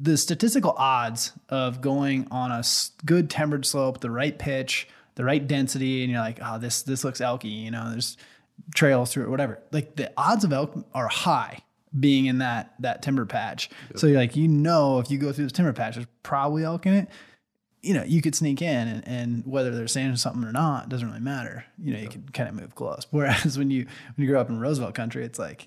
[0.00, 2.62] the statistical odds of going on a
[3.04, 7.04] good timbered slope, the right pitch, the right density, and you're like, oh, this this
[7.04, 8.16] looks elky, you know, there's
[8.74, 9.60] trails through it, whatever.
[9.72, 11.62] Like the odds of elk are high
[11.98, 13.70] being in that that timber patch.
[13.96, 16.86] So you're like, you know, if you go through this timber patch, there's probably elk
[16.86, 17.08] in it.
[17.88, 21.08] You know, you could sneak in, and, and whether they're saying something or not doesn't
[21.08, 21.64] really matter.
[21.82, 23.06] You know, you could kind of move close.
[23.10, 25.66] Whereas when you when you grow up in Roosevelt country, it's like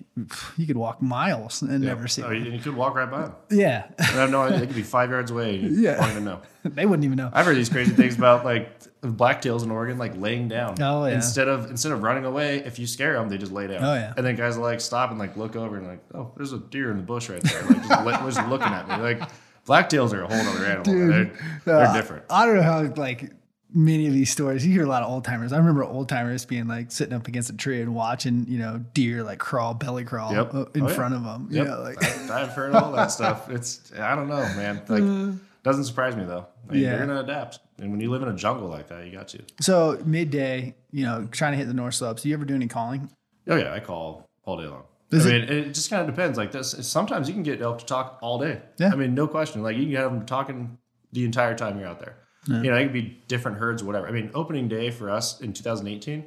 [0.56, 2.22] you could walk miles and never see.
[2.22, 2.44] Oh, one.
[2.44, 3.34] you, could walk right by them.
[3.50, 4.60] Yeah, I have no idea.
[4.60, 5.56] They could be five yards away.
[5.56, 5.96] Yeah.
[5.96, 6.40] don't even know.
[6.64, 7.30] they wouldn't even know.
[7.32, 10.80] I've heard these crazy things about like blacktails in Oregon, like laying down.
[10.80, 11.14] Oh, yeah.
[11.14, 13.82] Instead of instead of running away, if you scare them, they just lay down.
[13.82, 14.14] Oh, yeah.
[14.16, 16.58] And then guys will like stop and like look over and like, oh, there's a
[16.58, 17.62] deer in the bush right there.
[17.64, 18.96] Like just, li- just looking at me.
[18.96, 19.28] Like
[19.66, 21.08] blacktails are a whole other animal.
[21.08, 21.32] they're
[21.64, 22.24] they're Uh, different.
[22.30, 23.30] I don't know how like
[23.74, 24.66] many of these stories.
[24.66, 25.52] You hear a lot of old timers.
[25.52, 28.84] I remember old timers being like sitting up against a tree and watching, you know,
[28.92, 30.54] deer like crawl, belly crawl Yep.
[30.54, 30.94] uh, in Oh, yeah.
[30.94, 31.48] front of them.
[31.50, 31.64] Yep.
[31.64, 33.48] You know, like I, I've heard all that stuff.
[33.50, 34.82] It's I don't know, man.
[34.88, 36.46] Like doesn't surprise me though.
[36.68, 36.90] I mean, Yeah.
[36.96, 39.40] You're gonna adapt, and when you live in a jungle like that, you got to.
[39.60, 40.74] so midday.
[40.94, 42.22] You know, trying to hit the north slopes.
[42.22, 43.08] Do you ever do any calling?
[43.48, 44.82] Oh yeah, I call all day long.
[45.12, 46.38] Is I it- mean, it, just kind of depends.
[46.38, 48.62] Like this, sometimes you can get elk to talk all day.
[48.78, 48.90] Yeah.
[48.92, 49.62] I mean, no question.
[49.62, 50.78] Like you can have them talking
[51.12, 52.16] the entire time you're out there.
[52.48, 54.08] You know, it could be different herds or whatever.
[54.08, 56.24] I mean, opening day for us in 2018,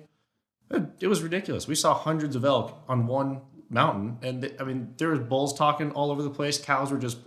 [0.71, 1.67] it, it was ridiculous.
[1.67, 5.53] We saw hundreds of elk on one mountain, and th- I mean, there was bulls
[5.57, 6.57] talking all over the place.
[6.57, 7.17] Cows were just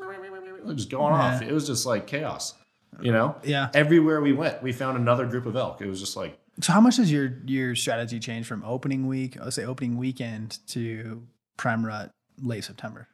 [0.75, 1.43] just going off.
[1.43, 2.55] It was just like chaos.
[3.01, 3.37] You know.
[3.45, 3.69] Yeah.
[3.75, 5.83] Everywhere we went, we found another group of elk.
[5.83, 9.37] It was just like So how much does your your strategy change from opening week,
[9.39, 11.23] let's say opening weekend, to
[11.59, 13.07] prime rut late September?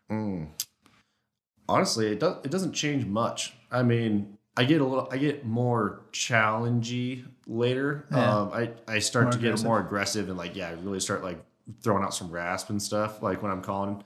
[1.68, 5.44] honestly it does it doesn't change much i mean i get a little i get
[5.46, 8.36] more challengey later Yeah.
[8.40, 9.66] um i i start More to get aggressive.
[9.66, 11.42] more aggressive and like yeah i really start like
[11.82, 14.04] throwing out some rasp and stuff, like when I'm calling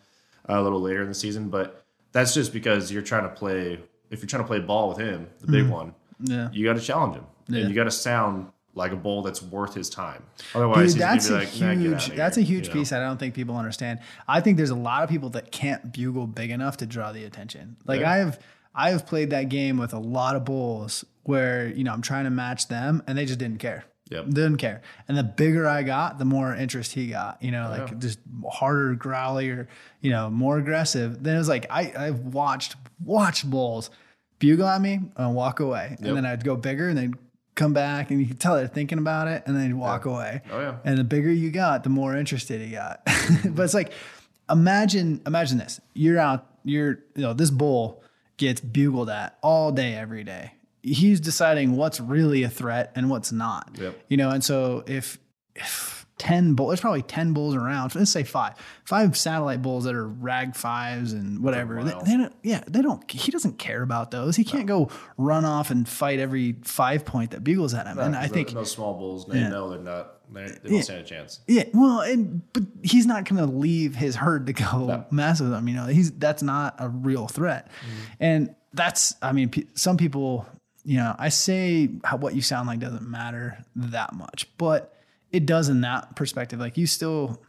[0.49, 1.49] uh, a little later in the season.
[1.49, 3.81] But that's just because you're trying to play.
[4.11, 6.51] If you're trying to play ball with him, the big one, Yeah.
[6.53, 7.63] you got to challenge him, Yeah.
[7.63, 10.23] and you got to sound like a bull that's worth his time.
[10.55, 11.95] Otherwise, Dude, he's that's gonna a be like, "Nah, get huge.
[11.95, 12.81] outta here," That's a huge you know?
[12.81, 13.99] piece that I don't think people understand.
[14.29, 17.25] I think there's a lot of people that can't bugle big enough to draw the
[17.25, 17.77] attention.
[17.87, 18.11] Like Yeah.
[18.13, 18.39] I have,
[18.75, 22.25] I have played that game with a lot of bulls where you know I'm trying
[22.25, 23.85] to match them and they just didn't care.
[24.11, 24.29] Yep.
[24.31, 24.81] Didn't care.
[25.07, 27.43] And the bigger I got, the more interest he got.
[27.43, 27.99] You know, like Yeah.
[27.99, 28.19] just
[28.51, 29.67] harder, growlier,
[30.01, 31.23] you know, more aggressive.
[31.23, 33.91] Then it was like I I've watched watched bulls
[34.39, 36.09] bugle at me and walk away, Yep.
[36.09, 37.15] and then I'd go bigger and they'd
[37.59, 40.41] come back and you could tell they're thinking about it and then they'd walk away.
[40.51, 40.77] Oh yeah.
[40.85, 43.03] And the bigger you got, the more interested he got.
[43.29, 43.53] Mm-hmm.
[43.53, 43.93] but it's like,
[44.49, 45.83] imagine, imagine this.
[45.93, 48.03] You're out, you're, you know, this bull
[48.39, 50.53] gets bugled at all day, every day.
[50.83, 53.77] He's deciding what's really a threat and what's not.
[53.79, 54.03] Yep.
[54.09, 55.19] You know, and so if,
[55.55, 57.95] if 10 bulls, there's probably 10 bulls around.
[57.95, 58.55] Let's say five,
[58.85, 61.83] five satellite bulls that are rag fives and whatever.
[61.83, 64.37] They, they don't, yeah, they don't, he doesn't care about those.
[64.37, 67.99] He can't go run off and fight every five point that bugles at him.
[67.99, 69.49] and I think, those small bulls, they Yeah.
[69.49, 70.15] know they're not.
[70.31, 71.41] They, they don't stand a chance.
[71.47, 75.51] Yeah, well, and but he's not going to leave his herd to go mess with
[75.51, 75.67] them.
[75.69, 78.05] You know, he's that's not a real threat, mm-hmm.
[78.21, 80.47] and that's I mean, pe- some people,
[80.85, 84.95] you know, I say how, what you sound like doesn't matter that much, but
[85.33, 86.59] it does in that perspective.
[86.61, 87.43] Like you still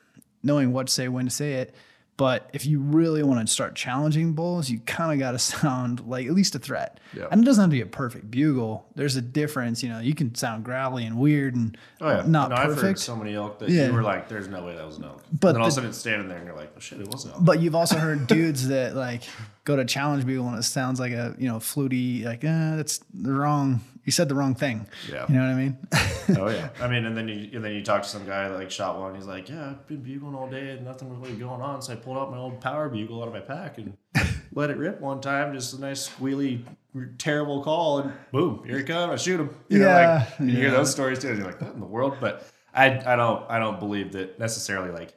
[0.44, 1.76] knowing what to say, when to say it.
[2.18, 6.06] But if you really want to start challenging bulls, you kind of got to sound
[6.06, 7.00] like at least a threat.
[7.16, 7.28] Yeah.
[7.32, 8.86] And it doesn't have to be a perfect bugle.
[8.96, 9.82] There's a difference.
[9.84, 12.76] You know, you can sound growly and weird and Oh yeah, not no, I've heard
[12.76, 13.00] perfect.
[13.00, 13.88] so many elk that Yeah.
[13.88, 15.72] you were like, "There's no way that was an elk," But and then all of
[15.72, 17.62] a sudden it's standing there, and you're like, "Oh shit, it was an elk." But
[17.62, 19.24] you've also heard dudes that like
[19.64, 22.98] go to challenge people and it sounds like a you know fluty like eh, that's
[23.14, 23.80] the wrong.
[24.10, 24.88] You said the wrong thing.
[25.08, 25.28] Yeah.
[25.30, 25.78] You know what I mean?
[26.40, 28.56] oh yeah, I mean, and then you and then you talk to some guy that
[28.56, 29.14] like shot one.
[29.14, 31.94] He's like, "Yeah, I've been bugling all day, and nothing was really going on." So
[31.94, 33.96] I pulled out my old power bugle out of my pack and
[34.56, 35.54] let it rip one time.
[35.54, 36.64] Just a nice squealy,
[37.20, 39.14] terrible call, and boom, here he comes.
[39.14, 39.52] I shoot him.
[39.68, 41.28] You know, Yeah, like and you hear those stories too.
[41.30, 44.40] And you're like, "What in the world?" But I, I don't, I don't believe that
[44.40, 45.14] necessarily like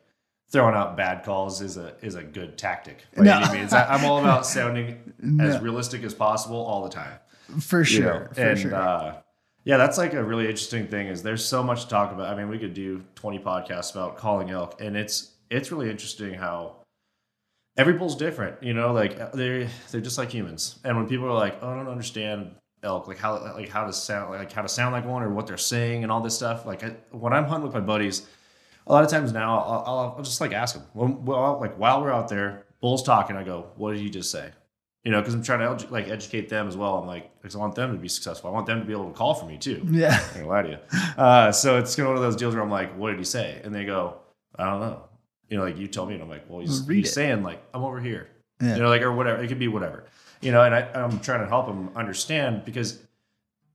[0.51, 3.39] throwing out bad calls is a is a good tactic by No.
[3.41, 3.73] any means.
[3.73, 7.19] I, I'm all about sounding as realistic as possible all the time
[7.61, 8.05] For you sure.
[8.05, 8.29] know?
[8.33, 8.75] For and sure.
[8.75, 9.15] uh,
[9.65, 11.07] yeah, that's like a really interesting thing.
[11.07, 12.33] Is there's so much to talk about.
[12.33, 16.35] I mean, we could do 20 podcasts about calling elk, and it's it's really interesting
[16.35, 16.77] how
[17.77, 18.63] every bull's different.
[18.63, 20.79] You know, like they're they're just like humans.
[20.85, 22.53] And when people are like, "Oh, I don't understand
[22.83, 25.47] elk," like how like how to sound like how to sound like one or what
[25.47, 26.67] they're saying and all this stuff.
[26.67, 28.27] Like I, when I'm hunting with my buddies,
[28.87, 30.85] a lot of times now I'll, I'll, I'll just like ask them.
[30.93, 33.37] When, well, like while we're out there, bull's talking.
[33.37, 34.51] I go, "What did you just say?"
[35.05, 36.97] You know, because I'm trying to like educate them as well.
[36.99, 38.51] I'm like, because I want them to be successful.
[38.51, 39.85] I want them to be able to call for me too.
[39.91, 40.23] yeah.
[40.35, 40.99] I ain't lie to you.
[41.19, 43.25] Uh, so it's kind of one of those deals where I'm like, what did he
[43.25, 43.61] say?
[43.65, 44.19] And they go,
[44.57, 45.03] I don't know.
[45.49, 47.15] You know, like you tell me, and I'm like, well, he's, Read he's it.
[47.15, 48.29] saying like, I'm over here.
[48.61, 48.77] Yeah.
[48.77, 49.43] You know, like or whatever.
[49.43, 50.05] It could be whatever.
[50.41, 53.01] You know, and I, I'm trying to help them understand because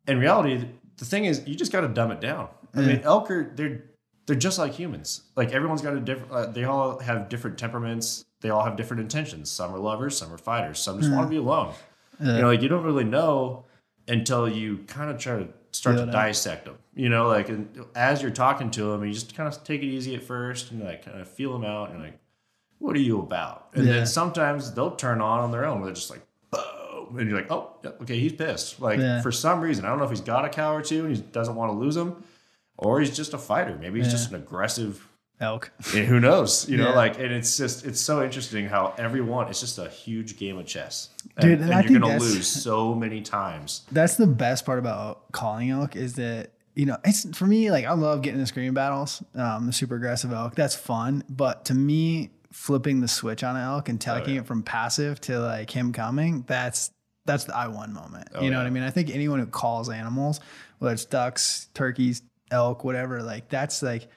[0.08, 0.66] in reality,
[0.98, 2.48] the thing is, you just got to dumb it down.
[2.74, 3.84] I mean, elk are they're
[4.28, 5.22] they're just like humans.
[5.36, 6.32] Like everyone's got a different.
[6.32, 8.26] Uh, they all have different temperaments.
[8.42, 9.50] They all have different intentions.
[9.50, 10.18] Some are lovers.
[10.18, 10.80] Some are fighters.
[10.80, 11.16] Some just hmm.
[11.16, 11.74] want to be alone.
[12.20, 13.66] You know, like you don't really know
[14.08, 16.78] until you kind of try to start Feel to dissect them.
[16.96, 19.86] You know, like and as you're talking to them, you just kind of take it
[19.86, 22.20] easy at first and like kind of feel them out and like,
[22.80, 23.68] what are you about?
[23.74, 23.94] And Yeah.
[23.94, 25.84] then sometimes they'll turn on on their own.
[25.84, 26.22] They're just like,
[26.52, 28.80] boom, and you're like, oh, yeah, okay, he's pissed.
[28.80, 29.22] Like Yeah.
[29.22, 31.22] for some reason, I don't know if he's got a cow or two and he
[31.22, 32.24] doesn't want to lose them,
[32.78, 33.78] or he's just a fighter.
[33.80, 34.14] Maybe he's Yeah.
[34.14, 35.07] just an aggressive
[35.40, 35.72] Elk.
[35.96, 36.68] and who knows?
[36.68, 36.96] You know, Yeah.
[36.96, 40.66] like, and it's just it's so interesting how everyone it's just a huge game of
[40.66, 43.84] chess, and, Dude, and and you're gonna lose so many times.
[43.92, 47.86] That's the best part about calling elk is that you know it's for me like
[47.86, 50.56] I love getting the screen battles, um, the super aggressive elk.
[50.56, 54.42] That's fun, but to me, flipping the switch on an elk and taking yeah.
[54.42, 56.90] it from passive to like him coming, that's
[57.26, 58.30] that's the I won moment.
[58.34, 58.64] Oh, you know yeah.
[58.64, 58.84] what I mean?
[58.84, 60.40] I think anyone who calls animals,
[60.80, 64.08] whether it's ducks, turkeys, elk, whatever, like that's like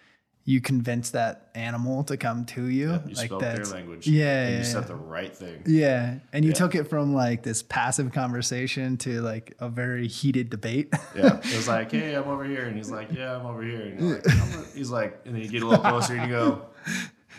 [0.51, 2.91] you convince that animal to come to you.
[3.07, 5.63] You like spoke their language, yeah, and yeah, you said the right thing.
[5.67, 6.57] yeah, and you Yeah.
[6.57, 10.93] took it from like this passive conversation to like a very heated debate.
[11.15, 13.81] Yeah, it was like, hey, I'm over here, and he's like, yeah, I'm over here,
[13.83, 16.37] and you're like, I'm he's like, and then you get a little closer, and you
[16.37, 16.67] go,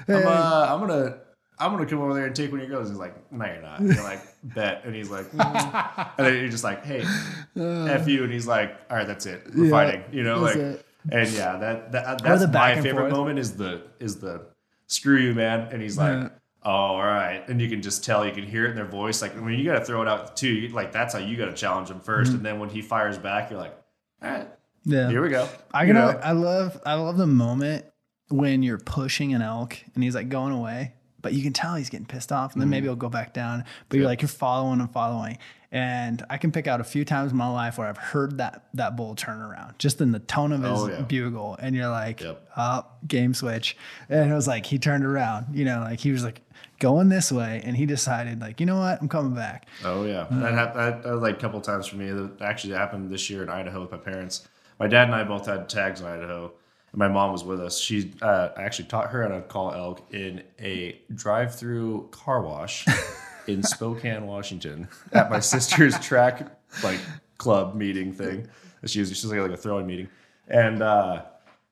[0.07, 1.17] I'm, uh, I'm gonna.
[1.59, 2.89] I'm gonna come over there and take one of your goes.
[2.89, 3.81] He's like, no, you're not.
[3.81, 4.81] And you're like, bet.
[4.83, 6.11] And he's like, mm.
[6.17, 7.03] and then you're just like, hey,
[7.55, 8.23] f you.
[8.23, 9.43] And he's like, all right, that's it.
[9.55, 10.03] We're Yeah, fighting.
[10.11, 10.85] You know, like, it.
[11.09, 13.11] And yeah, that, that that's my favorite forth.
[13.13, 14.45] moment is the is the
[14.87, 15.69] screw you, man.
[15.71, 16.29] And he's like, Yeah.
[16.63, 17.43] oh, all right.
[17.47, 19.21] And you can just tell, you can hear it in their voice.
[19.21, 20.49] Like when you got to throw it out too.
[20.51, 22.35] You, like that's how you got to challenge them 1st Mm-hmm.
[22.35, 23.75] And then when he fires back, you're like,
[24.21, 24.47] all right,
[24.83, 25.09] Yeah.
[25.09, 25.47] here we go.
[25.73, 26.19] I You know?
[26.21, 26.79] I love.
[26.85, 27.85] I love the moment
[28.29, 31.89] when you're pushing an elk and he's like going away, but you can tell he's
[31.89, 33.63] getting pissed off, and then maybe he'll go back down.
[33.89, 35.37] But you're like you're following and following,
[35.71, 38.65] and I can pick out a few times in my life where I've heard that
[38.73, 41.01] that bull turn around just in the tone of his Oh, yeah.
[41.01, 42.49] bugle, and you're like, Yep.
[42.55, 43.77] up game switch,
[44.09, 46.41] and it was like he turned around, you know, like he was like
[46.79, 49.67] going this way, and he decided like, you know what, I'm coming back.
[49.85, 52.11] Oh yeah, that happened that, that, like a couple times for me.
[52.11, 54.47] That actually happened this year in Idaho with my parents.
[54.79, 56.51] My dad and I both had tags in Idaho,
[56.91, 57.79] and my mom was with us.
[57.79, 62.85] She uh, I actually taught her how to call elk in a drive-through car wash
[63.47, 66.47] in Spokane, Washington, at my sister's track
[66.83, 66.99] like
[67.37, 68.47] club meeting thing.
[68.85, 70.09] She was she's like like a throwing meeting,
[70.47, 70.81] and.
[70.81, 71.23] uh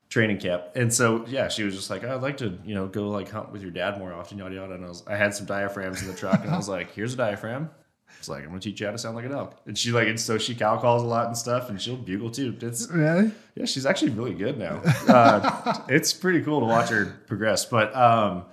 [0.09, 0.63] training camp.
[0.73, 3.51] And so yeah, she was just like, I'd like to, you know, go like hunt
[3.51, 4.73] with your dad more often, yada yada.
[4.73, 7.13] And I was I had some diaphragms in the truck and I was like, here's
[7.13, 7.69] a diaphragm.
[8.17, 9.61] It's like, I'm gonna teach you how to sound like an elk.
[9.67, 12.31] And she like and so she cow calls a lot and stuff and she'll bugle
[12.31, 12.57] too.
[12.59, 13.31] It's Really?
[13.53, 14.81] yeah, she's actually really good now.
[15.07, 17.65] Uh, it's pretty cool to watch her progress.
[17.65, 18.45] But um,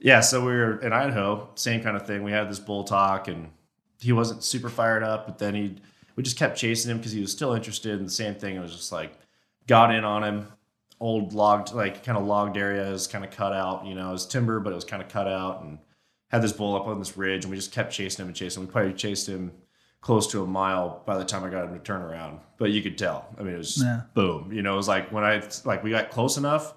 [0.00, 2.22] yeah, so we were in Idaho, same kind of thing.
[2.22, 3.50] We had this bull talk, and
[4.00, 5.76] he wasn't super fired up, but then he
[6.16, 8.56] we just kept chasing him because he was still interested in the same thing.
[8.56, 9.12] It was just like
[9.66, 10.48] got in on him,
[11.00, 13.86] old logged like kind of logged areas, kind of cut out.
[13.86, 15.78] You know, it was timber, but it was kind of cut out, and
[16.28, 18.62] had this bull up on this ridge, and we just kept chasing him and chasing
[18.62, 18.66] him.
[18.68, 19.52] We probably chased him
[20.00, 22.40] close to a mile by the time I got him to turn around.
[22.58, 23.26] But you could tell.
[23.38, 24.02] I mean, it was Yeah.
[24.14, 24.52] boom.
[24.52, 26.74] You know, it was like when I like we got close enough,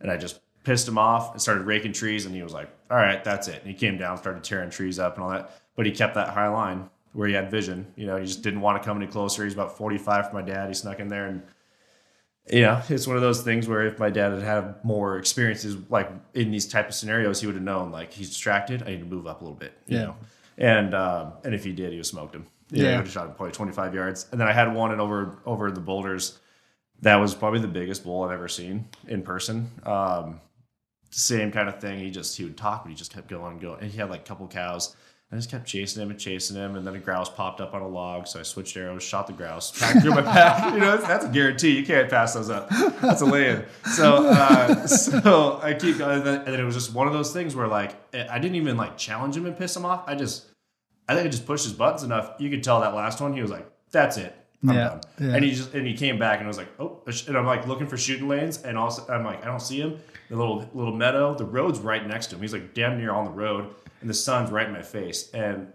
[0.00, 2.96] and I just pissed him off and started raking trees, and he was like, "All
[2.96, 5.50] right, that's it." And he came down, started tearing trees up and all that.
[5.76, 7.86] But he kept that high line where he had vision.
[7.96, 9.44] You know, he just didn't want to come any closer.
[9.44, 10.68] He's about forty five from my dad.
[10.68, 11.42] He snuck in there and.
[12.52, 15.76] You know, it's one of those things where if my dad had had more experiences,
[15.88, 18.82] like in these type of scenarios, he would have known like he's distracted.
[18.82, 19.78] I need to move up a little bit.
[19.86, 20.04] You Yeah.
[20.06, 20.16] know,
[20.58, 22.46] and um, and if he did, he would have smoked him.
[22.72, 22.90] You Yeah.
[22.90, 24.26] he would have shot him probably 25 yards.
[24.32, 26.40] And then I had one in over over the boulders.
[27.02, 29.70] That was probably the biggest bull I've ever seen in person.
[29.84, 30.40] Um,
[31.18, 31.98] same kind of thing.
[31.98, 33.80] He just he would talk, but he just kept going and going.
[33.80, 34.96] And he had like a couple cows.
[35.30, 37.80] I just kept chasing him and chasing him, and then a grouse popped up on
[37.80, 38.26] a log.
[38.26, 40.74] So I switched arrows, shot the grouse, through my pack.
[40.74, 41.78] You know, that's, that's a guarantee.
[41.78, 42.68] You can't pass those up.
[43.00, 43.64] That's a lay-in.
[43.94, 47.14] So, uh, so I keep going, and then, and then it was just one of
[47.14, 50.04] those things where like I didn't even like challenge him and piss him off.
[50.06, 50.50] I just,
[51.08, 52.34] I think I just pushed his buttons enough.
[52.38, 53.32] You could tell that last one.
[53.32, 54.36] He was like, "That's it,
[54.68, 55.34] I'm Yeah, done." yeah.
[55.36, 57.66] And he just and he came back and I was like, "Oh," and I'm like
[57.66, 59.98] looking for shooting lanes, and also I'm like, I don't see him.
[60.30, 62.42] The little little meadow, the road's right next to him.
[62.42, 65.72] He's like damn near on the road, and the sun's right in my face, and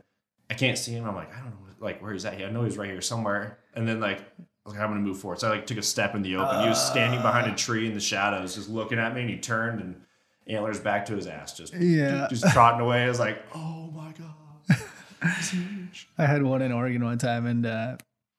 [0.50, 1.06] I can't see him.
[1.06, 2.34] I'm like, I don't know, like where he's at.
[2.42, 3.60] I know he's right here somewhere.
[3.76, 4.24] And then like, I
[4.66, 5.40] was like, I'm gonna move forward.
[5.40, 6.62] So I like took a step in the open.
[6.62, 9.38] he was standing behind a tree in the shadows, just looking at me, and he
[9.38, 10.02] turned and
[10.48, 12.28] antlers back to his ass, just Yeah.
[12.30, 13.04] just trotting away.
[13.04, 14.78] I was like, oh my god.
[16.18, 17.98] I had one in Oregon one time, and uh,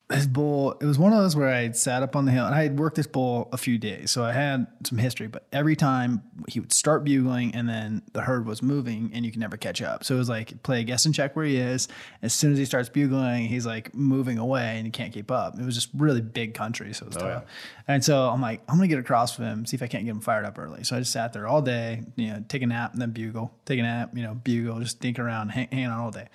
[0.09, 0.73] this bull.
[0.81, 2.63] It was one of those where I had sat up on the hill, and I
[2.63, 5.27] had worked this bull a few days, so I had some history.
[5.27, 9.31] But every time he would start bugling, and then the herd was moving, and you
[9.31, 10.05] can never catch up.
[10.05, 11.89] So it was like play a guess and check where he is.
[12.23, 15.59] As soon as he starts bugling, he's like moving away, and you can't keep up.
[15.59, 17.43] It was just really big country, so it was oh, tough.
[17.45, 17.51] yeah.
[17.87, 20.13] And so I'm like, I'm gonna get across with him, see if I can't get
[20.13, 20.85] him fired up early.
[20.85, 23.53] So I just sat there all day, you know, take a nap and then bugle,
[23.67, 26.29] take a nap, you know, bugle, just think around, hang, hanging on all day.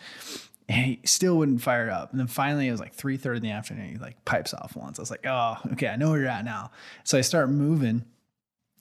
[0.70, 2.12] And he still wouldn't fire up.
[2.12, 3.90] And then finally it was like three thirty in the afternoon.
[3.90, 4.98] He like pipes off once.
[4.98, 6.72] I was like, oh, okay, I know where you're at now.
[7.04, 8.06] So I start moving.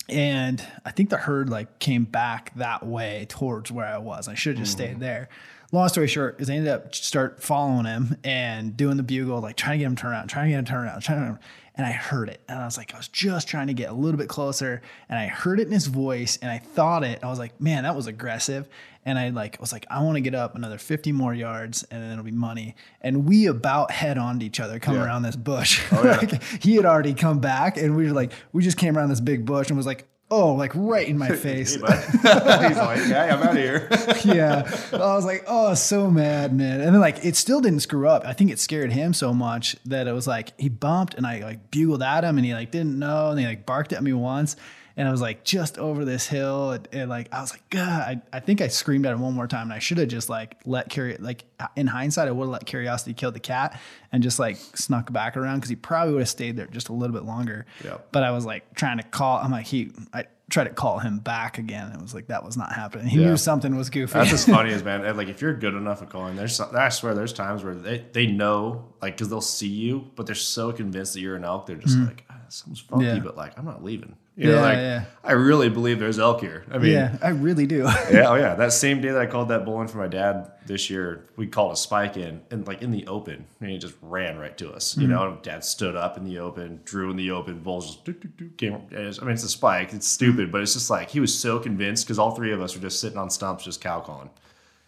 [0.09, 4.29] And I think the herd like came back that way towards where I was.
[4.29, 5.01] I should have just stayed mm.
[5.01, 5.29] there.
[5.71, 9.57] Long story short, is I ended up start following him and doing the bugle, like
[9.57, 11.35] trying to get him to turn around, trying to get him to turn around, trying
[11.35, 11.41] to
[11.75, 12.41] and I heard it.
[12.49, 14.83] And I was like, I was just trying to get a little bit closer.
[15.09, 17.21] And I heard it in his voice and I thought it.
[17.23, 18.69] I was like, man, that was aggressive.
[19.05, 22.03] And I like was like, I want to get up another 50 more yards and
[22.03, 22.77] then it'll be money.
[23.01, 25.07] And we about head on to each other coming Yeah.
[25.07, 25.83] around this bush.
[25.93, 26.17] Oh, yeah.
[26.23, 29.21] like, he had already come back and we were like, we just came around this
[29.21, 31.75] big bush and was like, oh, like right in my face.
[31.75, 33.89] Hey, he's like, yeah, I'm out of here.
[34.25, 34.63] yeah.
[34.93, 36.81] I was like, oh, so mad, man.
[36.81, 38.25] And then like it still didn't screw up.
[38.25, 41.41] I think it scared him so much that it was like he bumped and I
[41.41, 44.13] like bugled at him and he like didn't know and he like barked at me
[44.13, 44.57] once.
[44.95, 47.89] And I was like just over this hill and, and, like I was like, God,
[47.89, 50.29] I, I think I screamed at him one more time and I should have just
[50.29, 51.45] like let curi like
[51.77, 53.81] in hindsight, I would have let curiosity kill the cat
[54.13, 56.93] and just like snuck back around because he probably would have stayed there just a
[56.93, 57.67] little bit longer.
[57.85, 58.09] Yep.
[58.13, 59.39] But I was like trying to call.
[59.39, 59.93] I'm like he.
[60.13, 61.93] I tried to call him back again.
[61.93, 63.07] It was like that was not happening.
[63.07, 63.29] He Yeah.
[63.31, 64.13] knew something was goofy.
[64.13, 65.17] That's as funny as man.
[65.17, 68.05] Like if you're good enough at calling, there's some- I swear there's times where they,
[68.13, 71.67] they know like because they'll see you, but they're so convinced that you're an elk,
[71.67, 73.19] they're just like, "Ah, something's funky, Yeah.
[73.21, 74.17] but like I'm not leaving.
[74.35, 75.05] You know, Yeah, like yeah.
[75.23, 76.65] I really believe there's elk here.
[76.71, 77.83] I mean, yeah, I really do.
[78.11, 78.55] yeah, oh yeah.
[78.55, 81.47] That same day that I called that bull in for my dad this year, we
[81.47, 84.73] called a spike in and like in the open, and he just ran right to
[84.73, 84.97] us.
[84.97, 85.13] You mm-hmm.
[85.13, 88.29] know, dad stood up in the open, drew in the open, bulls just doo, doo,
[88.29, 88.75] doo, came.
[88.75, 89.93] I mean, it's a spike.
[89.93, 90.33] It's mm-hmm.
[90.33, 92.81] stupid, but it's just like he was so convinced because all three of us were
[92.81, 94.31] just sitting on stumps, just cow calling.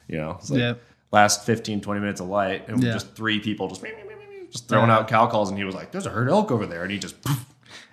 [0.09, 0.75] You know, it's like Yeah.
[1.13, 2.93] last 15, 20 minutes of light, and Yeah.
[2.93, 3.85] just three people just
[4.51, 6.83] just throwing out cow calls, and he was like, "There's a herd elk over there,"
[6.83, 7.45] and he just poof,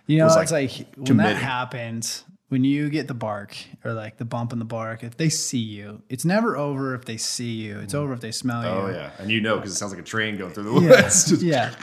[0.07, 4.25] You know, it's like when that happens, when you get the bark or like the
[4.25, 7.79] bump in the bark, if they see you, it's never over if they see you.
[7.79, 7.99] It's mm.
[7.99, 8.93] over if they smell oh you.
[8.93, 11.01] Oh yeah, and you know because it sounds like a train going through the Yeah.
[11.01, 11.43] woods.
[11.43, 11.73] Yeah.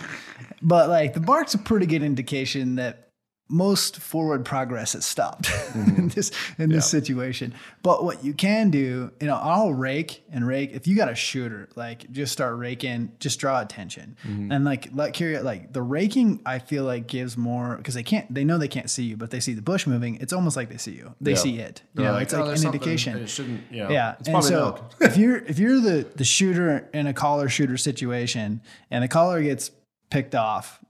[0.60, 3.07] But like the bark's a pretty good indication that
[3.51, 6.72] most forward progress has stopped in this in this Mm-hmm.
[6.72, 6.80] Yeah.
[6.80, 7.55] situation.
[7.82, 10.72] But what you can do, you know, I'll rake and rake.
[10.72, 14.16] If you got a shooter, like just start raking, just draw attention.
[14.26, 14.53] Mm-hmm.
[14.53, 18.32] And like let curious like the raking I feel like gives more because they can't
[18.32, 20.68] they know they can't see you, but they see the bush moving, it's almost like
[20.68, 21.14] they see you.
[21.20, 21.36] They Yeah.
[21.38, 21.82] see it.
[21.94, 23.14] You They're know, it's "Oh, like an indication.
[23.14, 26.07] and It shouldn't, you know, Yeah, it's and probably so if you're if you're the
[26.16, 29.70] the shooter in a caller shooter situation and the caller gets
[30.11, 30.88] picked off s-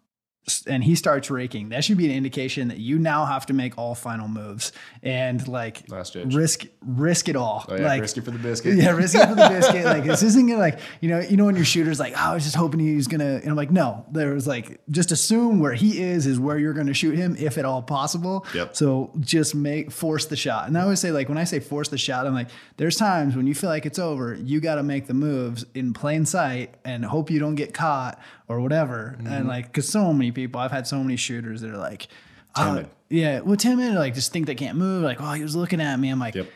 [0.66, 3.76] and he starts raking, that should be an indication that you now have to make
[3.78, 4.72] all final moves
[5.02, 7.64] and like Last risk risk it all.
[7.68, 8.76] Oh, yeah, like risk it for the biscuit.
[8.76, 9.84] yeah, risk it for the biscuit.
[9.84, 12.34] Like this isn't gonna like you know you know when your shooter's like oh, I
[12.34, 15.60] was just hoping he was gonna and I'm like no there was like just assume
[15.60, 18.46] where he is is where you're gonna shoot him if at all possible.
[18.54, 18.76] Yep.
[18.76, 20.68] So just make force the shot.
[20.68, 23.36] And I always say like when I say force the shot I'm like there's times
[23.36, 26.74] when you feel like it's over you got to make the moves in plain sight
[26.84, 29.16] and hope you don't get caught or whatever.
[29.18, 29.26] Mm-hmm.
[29.32, 32.08] And like because so many people I've had so many shooters that are like.
[32.54, 32.90] uh, Timid.
[33.10, 35.02] yeah, well, timid, like just think they can't move.
[35.04, 36.08] Like, oh, he was looking at me.
[36.08, 36.46] I'm like, Yep.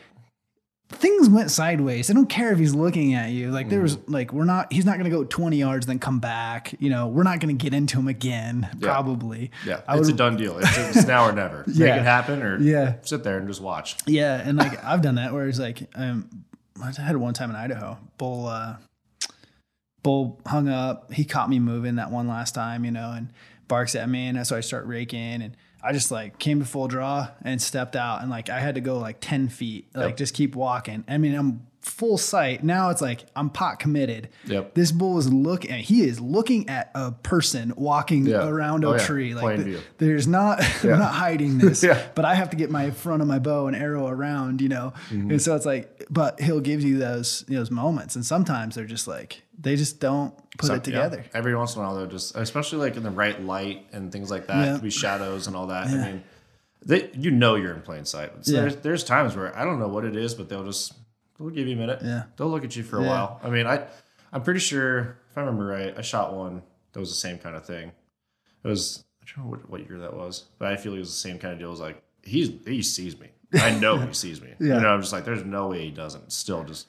[0.89, 2.09] things went sideways.
[2.09, 3.51] I don't care if he's looking at you.
[3.51, 4.11] Like there was Mm-hmm.
[4.13, 6.75] like we're not he's not gonna go 20 yards then come back.
[6.79, 9.51] You know, we're not gonna get into him again, probably.
[9.65, 10.57] Yeah, I it's would, a done deal.
[10.59, 11.63] It's, it's now or never.
[11.67, 11.85] Yeah.
[11.91, 12.95] Make it happen, or Yeah.
[13.03, 13.97] sit there and just watch.
[14.05, 16.29] yeah, and like I've done that where it's like um
[16.83, 17.97] I had one time in Idaho.
[18.17, 18.75] Bull uh
[20.03, 21.11] Bull hung up.
[21.13, 23.29] He caught me moving that one last time, you know, and
[23.67, 26.87] barks at me and so I start raking and I just like came to full
[26.87, 30.17] draw and stepped out and like I had to go like 10 feet, like Yep.
[30.17, 31.03] just keep walking.
[31.07, 32.63] I mean, I'm full sight.
[32.63, 34.29] Now it's like I'm pot committed.
[34.45, 34.73] Yep.
[34.73, 38.47] This bull is looking he is looking at a person walking Yeah.
[38.47, 39.05] around Oh, a yeah.
[39.05, 39.33] tree.
[39.33, 41.83] Like the- there's not we're not hiding this.
[41.83, 42.01] Yeah.
[42.15, 44.93] But I have to get my front of my bow and arrow around, you know.
[45.09, 45.31] Mm-hmm.
[45.31, 49.07] And so it's like, but he'll give you those those moments, and sometimes they're just
[49.07, 51.17] like they just don't put So, it together.
[51.25, 54.11] yeah, every once in a while, they're just, especially like in the right light and
[54.11, 54.65] things like that.
[54.65, 54.73] Yeah.
[54.73, 55.87] Could be shadows and all that.
[55.87, 56.23] I mean,
[56.85, 58.31] they, you know you're in plain sight.
[58.45, 58.61] So Yeah.
[58.61, 60.93] there's, there's times where I don't know what it is, but they'll just
[61.39, 61.99] they'll give you a minute.
[62.03, 62.23] Yeah.
[62.35, 63.09] They'll look at you for a Yeah.
[63.09, 63.39] while.
[63.43, 63.85] I mean, I
[64.31, 66.61] I'm pretty sure if I remember right, I shot one
[66.93, 67.91] that was the same kind of thing.
[68.63, 71.09] It was I don't know what, what year that was, but I feel it was
[71.09, 71.67] the same kind of deal.
[71.69, 73.29] It was like he's he sees me.
[73.53, 74.49] I know he sees me.
[74.59, 74.75] Yeah.
[74.75, 76.33] You know, I'm just like, there's no way he doesn't.
[76.33, 76.87] Still, just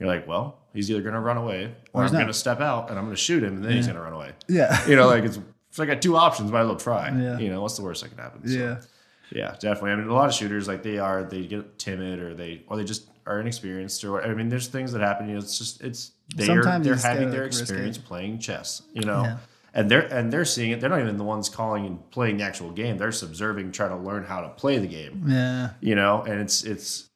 [0.00, 2.98] you're like, well, he's either gonna run away or, he's I'm gonna step out and
[2.98, 4.32] I'm gonna shoot him and then he's gonna run away.
[4.48, 4.76] Yeah.
[4.88, 5.38] You know, like it's,
[5.78, 6.50] like I got two options.
[6.50, 7.10] Might as well try.
[7.16, 7.38] Yeah.
[7.38, 8.48] You know, what's the worst that can happen?
[8.48, 8.80] So, Yeah.
[9.30, 9.92] yeah, definitely.
[9.92, 12.76] I mean, a lot of shooters like they are they get timid or they or
[12.76, 15.28] they just are inexperienced or I mean, there's things that happen.
[15.28, 18.82] You know, it's just it's they're Sometimes they're having their experience playing chess.
[18.94, 19.22] You know.
[19.22, 19.36] Yeah.
[19.72, 20.80] And they're and they're seeing it.
[20.80, 22.98] They're not even the ones calling and playing the actual game.
[22.98, 25.22] They're just observing, trying to learn how to play the game.
[25.28, 25.70] Yeah.
[25.80, 27.09] You know, and it's it's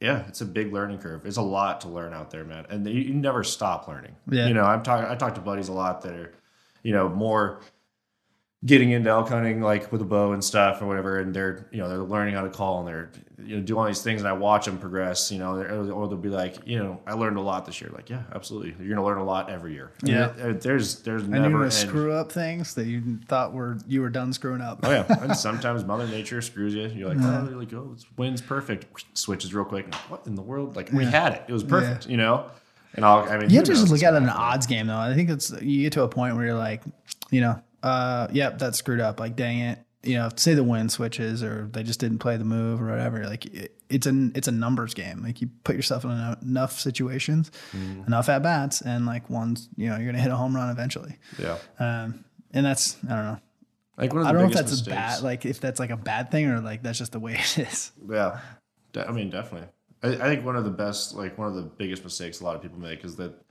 [0.00, 1.24] yeah, it's a big learning curve.
[1.24, 2.66] It's a lot to learn out there, man.
[2.68, 4.16] And you, you never stop learning.
[4.30, 4.46] Yeah.
[4.46, 5.06] You know, I'm talking.
[5.06, 6.34] I talk to buddies a lot that are,
[6.82, 7.60] you know, more
[8.64, 11.78] getting into elk hunting, like with a bow and stuff or whatever, and they're you
[11.78, 13.10] know they're learning how to call and they're
[13.44, 15.30] you know doing all these things, and I watch them progress.
[15.30, 17.90] You know, they're- or they'll be like, you know, I learned a lot this year.
[17.94, 19.92] Like, yeah, absolutely, you're gonna learn a lot every year.
[20.02, 20.30] Yeah.
[20.36, 24.10] it- there's there's And you're gonna screw up things that you thought were you were
[24.10, 24.80] done screwing up.
[24.82, 26.88] Oh yeah, and sometimes Mother Nature screws you.
[26.88, 28.86] You're like, oh, you're like, oh, it's wind's perfect.
[29.16, 29.94] Switches real quick.
[30.08, 30.76] What in the world?
[30.76, 31.42] Like we had it.
[31.46, 32.06] It was perfect.
[32.08, 32.46] You know.
[32.94, 33.28] And I'll.
[33.28, 34.96] I mean, You have to just look at it gonna an odds game though.
[34.96, 36.82] I think it's you get to a point where you're like,
[37.30, 39.20] you know, uh, yep, that's screwed up.
[39.20, 39.78] Like, dang it.
[40.02, 43.26] You know, say the wind switches or they just didn't play the move or whatever.
[43.26, 45.20] Like, it, it's an it's a numbers game.
[45.22, 46.10] Like, you put yourself in
[46.42, 48.06] enough situations, Mm.
[48.06, 51.16] enough at bats, and like one's, you know, you're gonna hit a home run eventually.
[51.40, 51.58] Yeah.
[51.80, 53.38] Um, and that's I don't know.
[53.96, 55.90] Like one of the I don't know if that's a bad like if that's like
[55.90, 57.90] a bad thing or like that's just the way it is.
[58.08, 58.40] Yeah,
[58.92, 59.68] De- I mean, definitely.
[60.04, 62.54] I, I think one of the best, like one of the biggest mistakes a lot
[62.54, 63.42] of people make is that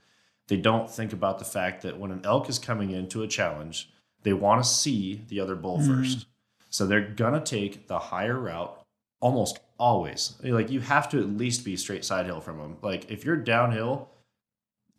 [0.48, 3.90] they don't think about the fact that when an elk is coming into a challenge,
[4.26, 5.86] they want to see the other bull hmm.
[5.86, 6.26] first.
[6.68, 8.84] So they're gonna take the higher route
[9.20, 10.34] almost always.
[10.42, 12.76] Like you have to at least be straight side hill from them.
[12.82, 14.08] Like if you're downhill,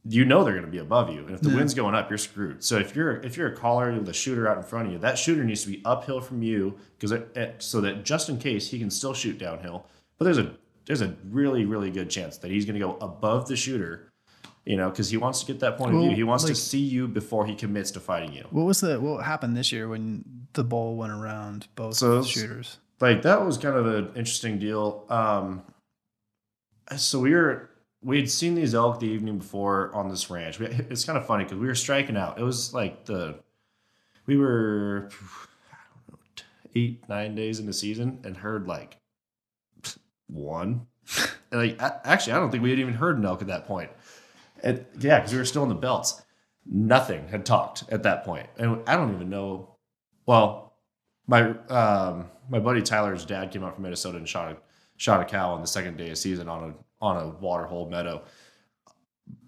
[0.10, 1.58] you know they're going to be above you, and if the Yeah.
[1.58, 2.64] wind's going up, you're screwed.
[2.64, 5.00] So if you're if you're a caller with a shooter out in front of you,
[5.00, 7.14] that shooter needs to be uphill from you because
[7.60, 9.86] so that just in case he can still shoot downhill.
[10.18, 10.56] But there's a
[10.86, 14.10] there's a really really good chance that he's going to go above the shooter.
[14.68, 16.12] You know, because he wants to get that point of view.
[16.12, 18.46] He wants like- to see you before he commits to fighting you.
[18.52, 22.78] What was the what happened this year when the ball went around both So shooters?
[23.00, 25.06] like that was kind of an interesting deal.
[25.10, 25.64] Um,
[26.98, 27.70] so we were
[28.04, 30.60] we had seen these elk the evening before on this ranch.
[30.60, 32.38] We, it's kind of funny because we were striking out.
[32.38, 33.40] It was like the
[34.26, 35.10] we were
[36.12, 36.18] know
[36.76, 38.98] eight nine days into season and heard like
[40.28, 40.88] one.
[41.50, 43.90] And like actually, I don't think we had even heard an elk at that point.
[44.64, 46.22] And yeah, because we were still in the belts.
[46.70, 49.78] Nothing had talked at that point, and I don't even know.
[50.26, 50.74] Well,
[51.26, 54.58] my um, my buddy Tyler's dad came out from Minnesota and shot a
[54.98, 56.74] shot a cow on the second day of season on a
[57.06, 58.22] on a water hole meadow.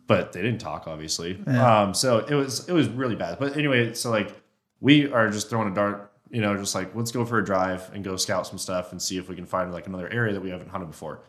[0.08, 1.40] But they didn't talk, obviously.
[1.46, 1.82] Yeah.
[1.82, 3.38] Um, so it was it was really bad.
[3.38, 4.34] But anyway, so like
[4.80, 7.92] we are just throwing a dart, you know, just like let's go for a drive
[7.94, 10.42] and go scout some stuff and see if we can find like another area that
[10.42, 11.24] we haven't hunted before.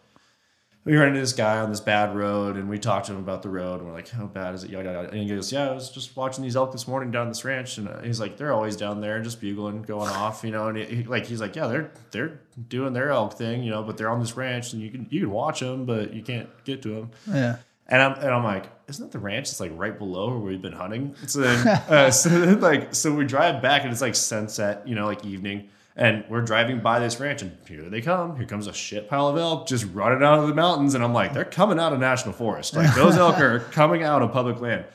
[0.87, 3.43] We ran into this guy on this bad road and we talked to him about
[3.43, 4.71] the road and we're like, how bad is it?
[4.71, 5.11] Yada, yada.
[5.11, 7.77] And he goes, yeah, I was just watching these elk this morning down this ranch.
[7.77, 10.79] And uh, he's like, they're always down there just bugling, going off, you know, and
[10.79, 13.99] he, he- like, he's like, yeah, they're, they're doing their elk thing, you know, but
[13.99, 16.81] they're on this ranch and you can, you can watch them, but you can't get
[16.83, 17.11] to them.
[17.31, 17.57] Yeah.
[17.87, 19.51] And I'm, and I'm like, isn't that the ranch?
[19.51, 21.15] It's like right below where we've been hunting.
[21.27, 25.27] So uh, so like, so we drive back and it's like sunset, you know, like
[25.27, 25.69] evening.
[26.01, 28.35] And we're driving by this ranch and here they come.
[28.37, 30.95] Here comes a shit pile of elk just running out of the mountains.
[30.95, 32.75] And I'm like, they're coming out of national forest.
[32.75, 34.87] Like those elk are coming out of public land.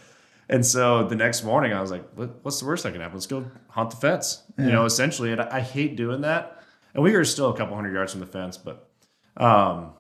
[0.50, 3.16] And so the next morning I was like, what, what's the worst that can happen?
[3.18, 5.32] Let's go hunt the fence, you know, essentially.
[5.32, 6.64] And I, I hate doing that.
[6.96, 8.90] And we were still a couple hundred yards from the fence, but,
[9.38, 9.94] um,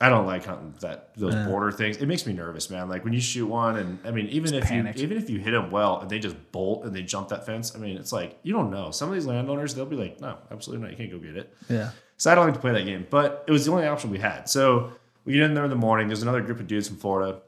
[0.00, 1.46] I don't like hunting that those Yeah.
[1.46, 1.98] border things.
[1.98, 2.88] It makes me nervous, man.
[2.88, 5.52] Like when you shoot one, and I mean, even if you even if you hit
[5.52, 8.38] them well and they just bolt and they jump that fence, I mean, it's like
[8.42, 8.90] you don't know.
[8.90, 10.90] Some of these landowners, they'll be like, "No, absolutely not.
[10.92, 11.90] You can't go get it." Yeah.
[12.16, 14.18] So I don't like to play that game, but it was the only option we
[14.18, 14.48] had.
[14.48, 14.92] So
[15.24, 16.08] we get in there in the morning.
[16.08, 17.40] There's another group of dudes from Florida,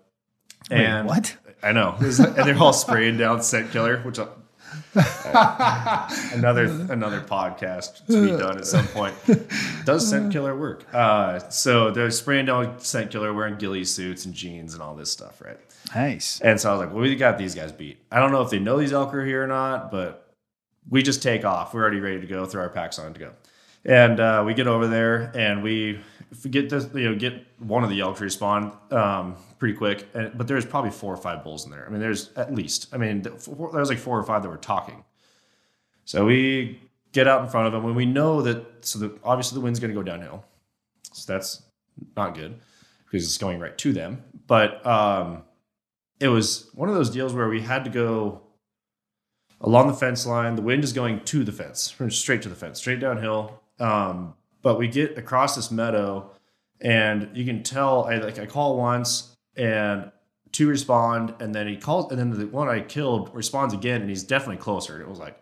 [0.71, 1.37] Wait, and what?
[1.63, 4.27] I know, and they're all spraying down scent killer, which I,
[6.33, 9.15] another another podcast to be done at some point.
[9.85, 10.85] Does scent killer work?
[10.95, 15.11] Uh, so they're spraying down scent killer, wearing ghillie suits and jeans and all this
[15.11, 15.59] stuff, right?
[15.95, 16.41] Nice.
[16.41, 17.99] And so I was like, well, we got these guys beat.
[18.11, 20.35] I don't know if they know these elk are here or not, but
[20.89, 21.75] we just take off.
[21.75, 23.33] We're already ready to go, throw our packs on to go.
[23.85, 26.01] And uh, we get over there and we
[26.51, 30.09] get this, you know, get one of the elk to respond um, pretty quick.
[30.15, 31.87] And, but there's probably four or five bulls in there.
[31.87, 34.43] I mean, there's at least, I mean, th- four, there was like four or five
[34.43, 35.05] that were talking.
[36.05, 36.81] So we
[37.13, 39.81] get out in front of them when we know that, so the, obviously the wind's
[39.81, 40.45] going to go downhill.
[41.13, 41.63] So that's
[42.17, 42.61] not good
[43.05, 44.23] because it's going right to them.
[44.47, 45.45] But um,
[46.21, 48.43] it was one of those deals where we had to go
[49.61, 50.57] along the fence line.
[50.57, 53.61] The wind is going to the fence, straight to the fence, straight downhill.
[53.79, 54.35] Um,
[54.65, 56.31] but we get across this meadow,
[56.81, 58.07] and you can tell.
[58.07, 60.11] I like I call once, and
[60.51, 64.09] two respond, and then he calls, and then the one I killed responds again, and
[64.09, 64.95] he's definitely closer.
[64.95, 65.41] And it was like,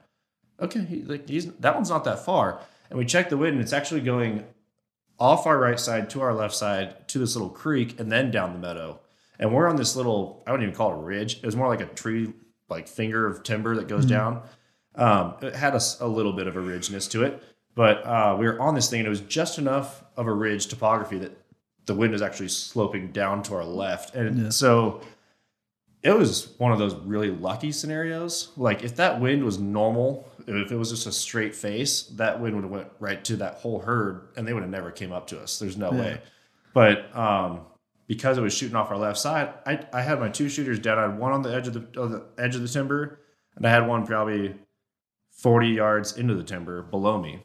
[0.60, 2.60] okay, he, like he's that one's not that far.
[2.90, 4.44] And we check the wind, and it's actually going
[5.18, 8.52] off our right side to our left side to this little creek, and then down
[8.52, 9.00] the meadow.
[9.38, 11.36] And we're on this little, I wouldn't even call it a ridge.
[11.36, 12.32] It was more like a tree,
[12.68, 14.42] like finger of timber that goes down.
[14.94, 17.42] Um, it had a little bit of a ridgeness to it,
[17.74, 20.66] but uh, we were on this thing and it was just enough of a ridge
[20.66, 21.36] topography that
[21.86, 24.14] the wind is actually sloping down to our left.
[24.14, 24.48] And Yeah.
[24.50, 25.00] so
[26.02, 28.50] it was one of those really lucky scenarios.
[28.56, 32.54] Like if that wind was normal, if it was just a straight face, that wind
[32.56, 35.26] would have went right to that whole herd and they would have never came up
[35.28, 35.58] to us.
[35.58, 36.00] There's no Yeah.
[36.00, 36.20] way.
[36.74, 37.60] But um,
[38.06, 40.98] because it was shooting off our left side, I, I had my two shooters down.
[40.98, 43.20] I had one on the edge of the, of the edge of the timber,
[43.56, 44.54] and I had one probably
[45.38, 47.44] 40 yards into the timber below me.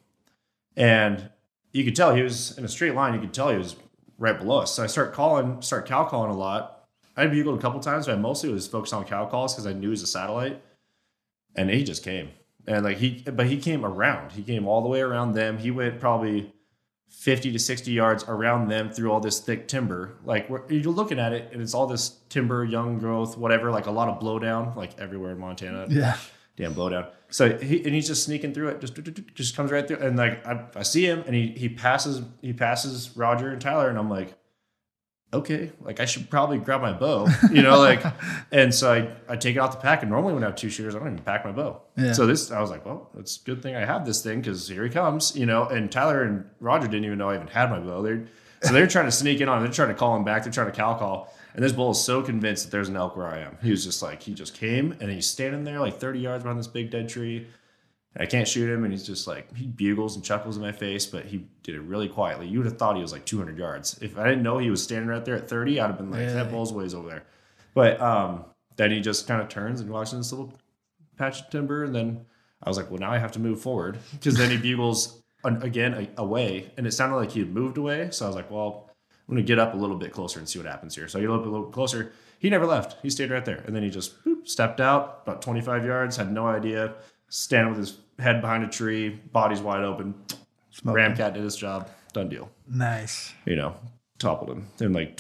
[0.78, 1.30] And
[1.74, 3.14] you could tell he was in a straight line.
[3.14, 3.76] You could tell he was
[4.18, 4.74] right below us.
[4.74, 6.88] So I start calling, start cow calling a lot.
[7.18, 9.74] I bugled a couple times, but I mostly was focused on cow calls because I
[9.74, 10.62] knew he was a satellite.
[11.56, 12.30] And he just came.
[12.68, 14.34] And like he, but he came around.
[14.34, 15.58] He came all the way around them.
[15.58, 16.54] He went probably
[17.10, 20.18] 50 to 60 yards around them through all this thick timber.
[20.26, 23.92] Like you're looking at it and it's all this timber, young growth, whatever, like a
[23.92, 26.18] lot of blowdown, like everywhere in Montana Yeah.
[26.58, 27.08] Damn blowdown.
[27.30, 29.00] So he and he's just sneaking through it, just
[29.34, 32.54] just comes right through, and like I, I see him, and he he passes he
[32.54, 34.34] passes Roger and Tyler, and I'm like,
[35.34, 38.02] okay, like I should probably grab my bow, you know, like,
[38.52, 40.70] and so I I take it off the pack, and normally when I have two
[40.70, 41.82] shooters, I don't even pack my bow.
[41.98, 42.14] Yeah.
[42.14, 44.68] So this I was like, well, it's a good thing I have this thing because
[44.68, 47.70] here he comes, you know, and Tyler and Roger didn't even know I even had
[47.70, 48.02] my bow.
[48.02, 48.26] They're
[48.64, 49.66] so they're trying to sneak in on, it.
[49.66, 51.34] they're trying to call him back, they're trying to cow call.
[51.58, 53.58] And this bull is so convinced that there's an elk where I am.
[53.64, 56.60] He was just like, he just came and he's standing there like 30 yards behind
[56.60, 57.48] this big dead tree.
[58.20, 61.06] I can't shoot him, and he's just like he bugles and chuckles in my face,
[61.06, 62.48] but he did it really quietly.
[62.48, 64.00] You would have thought he was like 200 yards.
[64.02, 66.22] If I didn't know he was standing right there at 30, I'd have been like,
[66.22, 66.34] Really?
[66.34, 67.24] that bull's ways over there.
[67.76, 68.46] But um,
[68.76, 70.54] then he just kind of turns and walks in this little
[71.18, 72.26] patch of timber, and then
[72.64, 76.08] I was like, well, now I have to move forward because then he bugles again
[76.18, 78.10] away, and it sounded like he had moved away.
[78.12, 78.87] So I was like, well,
[79.28, 81.08] I'm gonna get up a little bit closer and see what happens here.
[81.08, 82.14] So I get up a little closer.
[82.40, 82.98] He never left.
[83.02, 86.16] He stayed right there, and then he just boop, stepped out about 25 yards.
[86.18, 86.94] Had no idea.
[87.30, 90.14] Standing with his head behind a tree, body's wide open.
[90.72, 91.16] Smoking.
[91.16, 91.90] Ramcat did his job.
[92.14, 92.50] Done deal.
[92.70, 93.34] Nice.
[93.46, 93.76] You know,
[94.20, 95.20] toppled him in like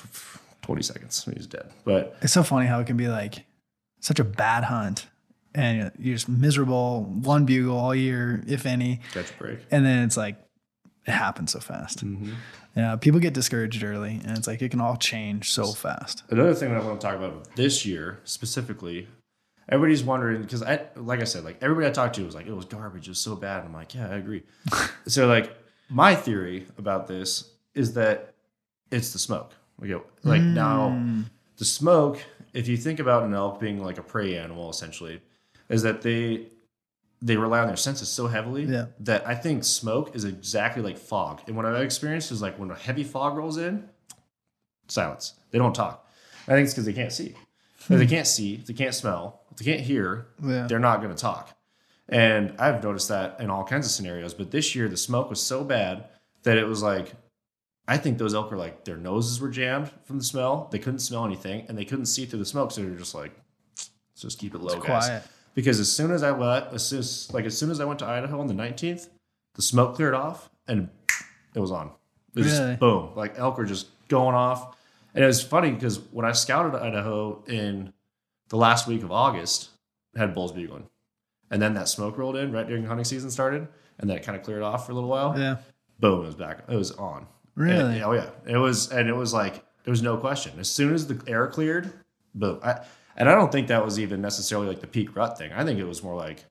[0.61, 1.27] 20 seconds.
[1.35, 1.69] He's dead.
[1.83, 3.43] But It's so funny how it can be like
[3.99, 5.07] such a bad hunt,
[5.55, 7.03] and you're just miserable.
[7.03, 9.59] One bugle all year, if any, catch a break.
[9.71, 10.37] and then it's like
[11.07, 12.05] it happens so fast.
[12.05, 12.33] Mm-hmm.
[12.75, 16.23] Yeah, people get discouraged early, and it's like it can all change so fast.
[16.29, 19.07] Another thing that I want to talk about this year specifically,
[19.69, 22.53] everybody's wondering because I, like I said, like everybody I talked to was like, it
[22.53, 23.63] was garbage, it was so bad.
[23.63, 24.43] I'm like, yeah, I agree.
[25.07, 25.57] so like
[25.89, 28.33] my theory about this is that
[28.91, 29.53] it's the smoke.
[29.79, 30.53] Like, it- like mm.
[30.53, 31.23] now
[31.57, 32.19] the smoke,
[32.53, 35.21] if you think about an elk being like a prey animal, essentially,
[35.69, 36.47] is that they
[37.21, 38.85] they rely on their senses so heavily Yeah.
[38.99, 41.41] that I think smoke is exactly like fog.
[41.47, 43.89] And what I've experienced is like when a heavy fog rolls in,
[44.87, 45.33] silence.
[45.51, 46.07] They don't talk.
[46.47, 47.35] I think it's because they can't see.
[47.79, 50.67] If they can't see, they can't smell, they can't hear, Yeah.
[50.67, 51.55] they're not going to talk.
[52.09, 54.33] And I've noticed that in all kinds of scenarios.
[54.33, 56.05] But this year, the smoke was so bad
[56.43, 57.13] that it was like,
[57.87, 60.67] I think those elk are like, their noses were jammed from the smell.
[60.71, 62.71] They couldn't smell anything and they couldn't see through the smoke.
[62.71, 63.31] So they're just like,
[63.77, 65.05] let's just keep it low, guys.
[65.07, 65.23] quiet.
[65.57, 67.97] Because as soon as I went, as soon as, like as soon as I went
[67.99, 69.09] to Idaho on the 19th,
[69.55, 70.87] the smoke cleared off and
[71.55, 71.87] it was on.
[72.35, 72.69] It was Really?
[72.73, 74.77] just boom, like elk were just going off.
[75.15, 77.91] And it was funny because when I scouted Idaho in
[78.49, 79.69] the last week of August,
[80.13, 80.85] it had bulls bugling.
[81.49, 84.37] And then that smoke rolled in right during hunting season started, and then it kind
[84.37, 85.33] of cleared off for a little while.
[85.39, 85.55] Yeah.
[85.99, 86.59] Boom, it was back.
[86.69, 87.25] It was on.
[87.55, 87.95] Really?
[87.95, 88.29] And- oh yeah.
[88.45, 90.59] It was, and it was like there was no question.
[90.59, 91.91] As soon as the air cleared,
[92.35, 92.59] boom.
[92.63, 92.81] I,
[93.17, 95.51] and I don't think that was even necessarily like the peak rut thing.
[95.51, 96.45] I think it was more like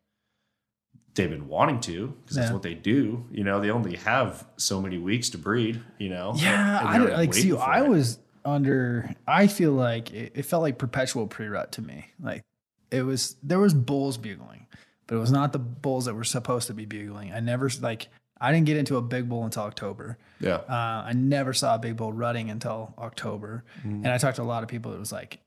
[1.14, 2.52] they've been wanting to because that's Yeah.
[2.54, 3.24] what they do.
[3.30, 5.80] You know, they only have so many weeks to breed.
[5.98, 6.32] You know.
[6.36, 7.56] Yeah, I like see.
[7.56, 7.88] I it.
[7.88, 9.10] was under.
[9.26, 12.06] I feel like it, it felt like perpetual pre-rut to me.
[12.20, 12.42] Like
[12.90, 14.66] it was there was bulls bugling,
[15.06, 17.32] but it was not the bulls that were supposed to be bugling.
[17.32, 18.08] I never like.
[18.38, 20.18] I didn't get into a big bull until October.
[20.40, 20.56] Yeah.
[20.56, 23.64] Uh, I never saw a big bull rutting until October.
[23.82, 24.92] And I talked to a lot of people.
[24.92, 25.38] It was like,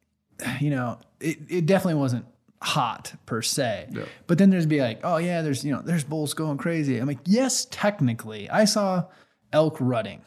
[0.59, 2.25] you know, it, it definitely wasn't
[2.61, 3.87] hot per se.
[3.91, 4.05] Yeah.
[4.27, 6.97] But then there's be like, oh yeah, there's you know, there's bulls going crazy.
[6.97, 9.05] I'm like, yes, technically, I saw
[9.53, 10.21] elk rutting,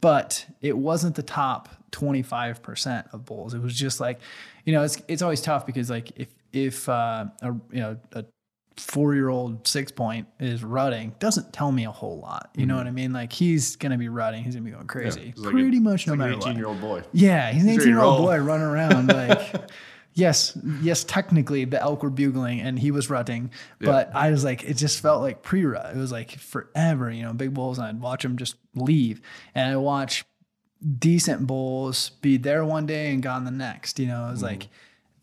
[0.00, 3.54] but it wasn't the top 25% of bulls.
[3.54, 4.20] It was just like,
[4.64, 8.24] you know, it's it's always tough because like if if uh, a you know a
[8.76, 12.50] four year old six point is rutting doesn't tell me a whole lot.
[12.56, 12.78] You know mm-hmm.
[12.78, 13.12] what I mean?
[13.12, 16.12] Like he's gonna be rutting, he's gonna be going crazy, like pretty a- much no
[16.12, 16.48] like matter an what.
[16.48, 17.02] 18 year old boy.
[17.12, 19.70] Yeah, he's an He's 18 year old boy running around like.
[20.16, 23.50] Yes, yes, technically the elk were bugling and he was rutting,
[23.80, 25.92] but I was like, it just felt like pre-rut.
[25.92, 29.20] It was like forever, you know, big bulls, and I'd watch them just leave,
[29.56, 30.24] and I watch
[30.98, 33.98] decent bulls be there one day and gone the next.
[33.98, 34.46] You know, it was mm-hmm.
[34.46, 34.68] like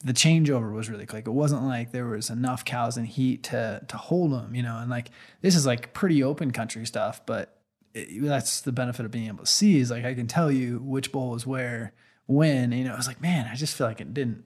[0.02, 1.28] the changeover was really quick.
[1.28, 4.54] It wasn't like there was enough cows in heat to to hold them.
[4.56, 5.10] You know, and like
[5.42, 7.58] this is like pretty open country stuff, but
[7.94, 10.80] it, that's the benefit of being able to see is like I can tell you
[10.80, 11.94] which bull was where
[12.28, 12.72] when.
[12.72, 14.44] You know, I was like, man, I just feel like it didn't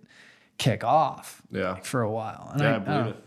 [0.58, 1.76] kick off Yeah.
[1.82, 2.50] for a while.
[2.54, 3.22] And Yeah, I I, I believe don't it.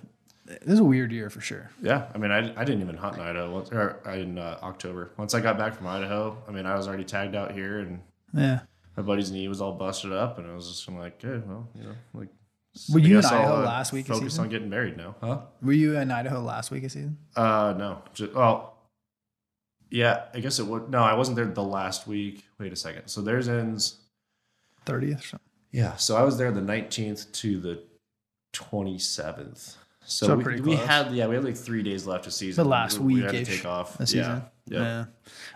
[0.64, 1.70] This is a weird year for sure.
[1.82, 5.10] Yeah, I mean, I, I didn't even hunt in Idaho once, or in uh, October.
[5.18, 8.00] Once I got back from Idaho, I mean, I was already tagged out here, and
[8.32, 8.60] Yeah.
[8.98, 11.40] My buddy's knee was all busted up, and I was just kind of like, okay,
[11.46, 12.28] well, you know, like.
[12.92, 14.96] Were I you in guess I'll, Idaho uh, last week of Focus on getting married
[14.96, 15.40] now, huh?
[15.62, 17.16] Were you in Idaho last week of season?
[17.36, 18.02] Uh, no.
[18.12, 18.76] Just, well,
[19.88, 20.90] yeah, I guess it would.
[20.90, 22.44] No, I wasn't there the last week.
[22.58, 23.06] Wait a second.
[23.06, 24.00] So theirs ends.
[24.84, 25.38] 30th or.
[25.70, 27.82] Yeah, so I was there the 19th to the
[28.52, 29.76] 27th.
[30.04, 32.64] So, So we, pretty we had yeah we had like three days left of season.
[32.64, 34.42] The last we, we had to week-ish take off of season.
[34.70, 35.04] Yeah, yeah,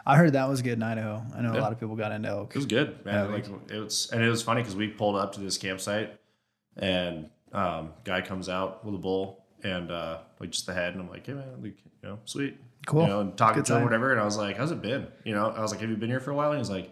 [0.06, 1.22] I heard that was good in Idaho.
[1.36, 2.50] I know a lot of people got into elk.
[2.54, 3.14] It was good, man.
[3.26, 6.18] Yeah, like it was, and it was funny because we pulled up to this campsite,
[6.76, 11.02] and um, guy comes out with a bull and uh, like just the head, and
[11.02, 13.02] I'm like, hey man, like you know, sweet, Cool.
[13.02, 14.82] you know, and talking Good to him or whatever, and I was like, how's it
[14.82, 15.06] been?
[15.24, 16.50] You know, I was like, have you been here for a while?
[16.50, 16.86] And he's like,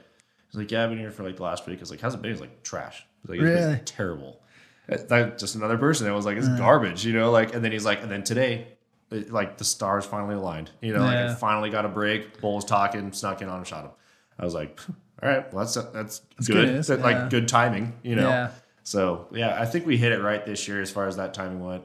[0.51, 1.79] he's like, yeah, I've been here for like the last week.
[1.79, 2.31] I was like, how's it been?
[2.31, 3.05] He's like, trash.
[3.23, 3.81] He's like, it's Really?
[3.85, 4.41] terrible.
[4.89, 6.57] That- That just another person that was like, it's Uh.
[6.59, 8.69] garbage, you know, like, and then he's like, and then today.
[9.11, 11.01] It, like the stars finally aligned, you know.
[11.01, 12.41] Like I finally got a break.
[12.41, 13.91] Bull was talking, snuck in on him, shot him.
[14.39, 14.79] I was like,
[15.23, 16.85] all right, well that's that's, good good.
[16.85, 17.05] That, yeah.
[17.05, 18.29] Like good timing, you know.
[18.29, 18.51] Yeah.
[18.85, 21.65] So yeah, I think we hit it right this year as far as that timing
[21.65, 21.83] went.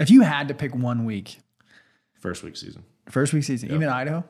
[0.00, 1.38] If you had to pick one week,
[2.20, 2.82] First week season.
[3.08, 4.24] first week season, even Idaho.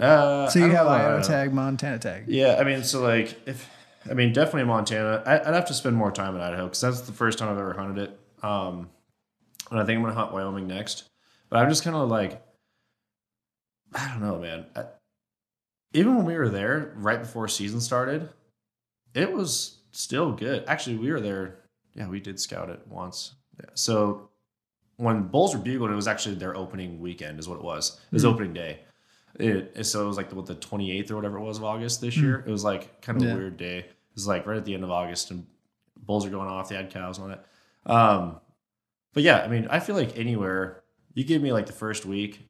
[0.00, 1.22] Uh, So you have Idaho know.
[1.22, 2.24] tag, Montana tag.
[2.28, 3.68] Yeah, I mean, so like if
[4.10, 5.22] I mean definitely Montana.
[5.26, 7.58] I, I'd have to spend more time in Idaho because that's the first time I've
[7.58, 8.20] ever hunted it.
[8.44, 8.88] Um,
[9.72, 11.04] and I think I'm gonna hunt Wyoming next.
[11.50, 12.42] But I'm just kind of like,
[13.94, 14.66] I don't know, man.
[14.76, 14.84] I,
[15.92, 18.28] even when we were there right before season started,
[19.14, 20.64] it was still good.
[20.66, 21.58] Actually, we were there.
[21.94, 23.34] Yeah, we did scout it once.
[23.60, 23.66] Yeah.
[23.74, 24.30] So
[24.96, 28.00] when Bulls were bugled, it was actually their opening weekend, is what it was.
[28.10, 28.80] It was opening day.
[29.38, 32.16] It, so it was like what the 28th or whatever it was of August this
[32.16, 32.42] year.
[32.46, 33.34] It was like kind of Yeah.
[33.34, 33.78] a weird day.
[33.78, 35.46] It was like right at the end of August, and
[35.96, 36.68] Bulls are going off.
[36.70, 37.46] They had cows and all that.
[37.92, 38.40] Um,
[39.14, 40.82] but yeah, I mean, I feel like anywhere
[41.14, 42.48] you give me like the first week,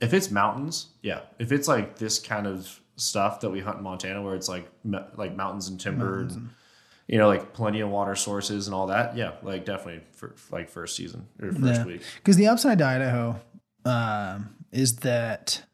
[0.00, 1.20] if it's mountains, yeah.
[1.38, 4.68] If it's like this kind of stuff that we hunt in Montana, where it's like
[5.16, 6.50] like mountains and timber and
[7.08, 10.68] you know like plenty of water sources and all that, yeah, like definitely for like
[10.70, 11.84] first season or first Yeah.
[11.84, 12.02] week.
[12.16, 13.40] Because the upside to Idaho
[13.84, 15.64] um, is that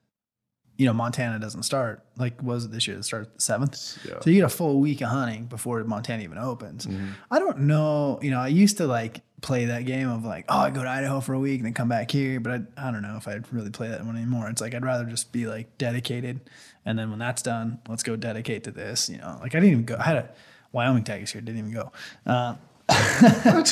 [0.76, 2.96] you know Montana doesn't start like was it this year?
[2.98, 4.20] It starts the seventh, Yeah.
[4.20, 6.86] so you get a full week of hunting before Montana even opens.
[6.86, 7.08] Mm-hmm.
[7.30, 8.18] I don't know.
[8.22, 10.88] You know, I used to like play that game of like, oh, I go to
[10.88, 13.28] Idaho for a week and then come back here, but I, I don't know if
[13.28, 14.48] I'd really play that one anymore.
[14.48, 16.40] It's like I'd rather just be like dedicated,
[16.86, 19.08] and then when that's done, let's go dedicate to this.
[19.08, 19.96] You know, like I didn't even go.
[19.98, 20.30] I had a
[20.72, 21.92] Wyoming tag this year, didn't even go.
[22.26, 22.54] Uh,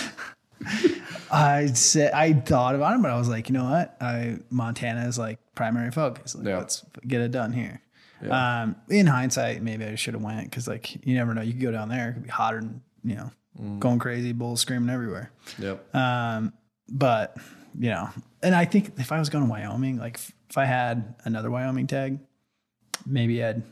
[1.32, 3.96] I said I thought about it, but I was like, you know what?
[4.00, 6.34] I Montana is like primary focus.
[6.34, 6.58] Like, Yeah.
[6.58, 7.80] Let's get it done here.
[8.30, 11.42] Um, in hindsight, maybe I should have went because like you never know.
[11.42, 14.60] You could go down there, it could be hotter than you know, going crazy, bulls
[14.60, 15.32] screaming everywhere.
[15.58, 15.94] Yep.
[15.94, 16.52] Um,
[16.88, 17.36] but
[17.76, 18.10] you know,
[18.42, 21.50] and I think if I was going to Wyoming, like if, if I had another
[21.50, 22.20] Wyoming tag,
[23.06, 23.62] maybe I'd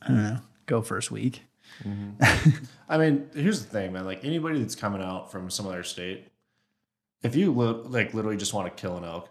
[0.00, 1.42] I don't know go first week.
[2.88, 4.04] I mean, here's the thing, man.
[4.04, 6.28] Like anybody that's coming out from some other state,
[7.22, 9.28] if you li- like literally just want to kill an elk,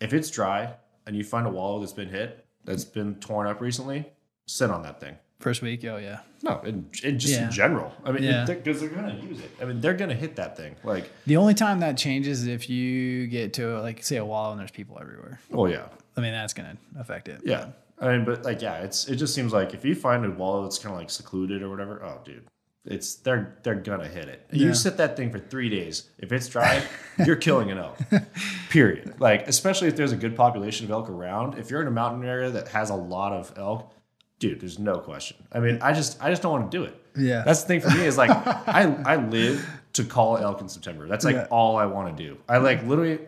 [0.00, 0.74] if it's dry
[1.06, 4.06] and you find a wallow that's been hit, that's been torn up recently,
[4.46, 5.16] sit on that thing.
[5.40, 6.20] First week, oh yeah.
[6.42, 7.46] No, in just Yeah.
[7.46, 7.92] in general.
[8.04, 8.44] I mean, Yeah.
[8.46, 9.50] because they're gonna use it.
[9.60, 10.76] I mean, they're gonna hit that thing.
[10.84, 14.52] Like, The only time that changes is if you get to like say a wallow
[14.52, 15.40] and there's people everywhere.
[15.52, 15.86] oh yeah,
[16.16, 17.40] I mean that's gonna affect it.
[17.44, 17.66] yeah.
[18.00, 20.62] I mean, but like, yeah, it's it just seems like if you find a wallow
[20.64, 22.44] that's kind of like secluded or whatever, oh, dude,
[22.86, 24.46] it's they're they're gonna hit it.
[24.52, 24.66] Yeah.
[24.68, 26.10] You sit that thing for three days.
[26.18, 26.82] If it's dry,
[27.26, 27.98] you're killing an elk.
[28.70, 29.14] Period.
[29.20, 31.58] Like, especially if there's a good population of elk around.
[31.58, 33.92] If you're in a mountain area that has a lot of elk,
[34.38, 35.36] dude, there's no question.
[35.52, 36.94] I mean, I just I just don't want to do it.
[37.16, 37.42] Yeah.
[37.44, 38.30] That's the thing for me is like
[38.68, 41.06] I I live to call elk in September.
[41.08, 41.46] That's like Yeah.
[41.50, 42.36] all I want to do.
[42.48, 43.20] I like literally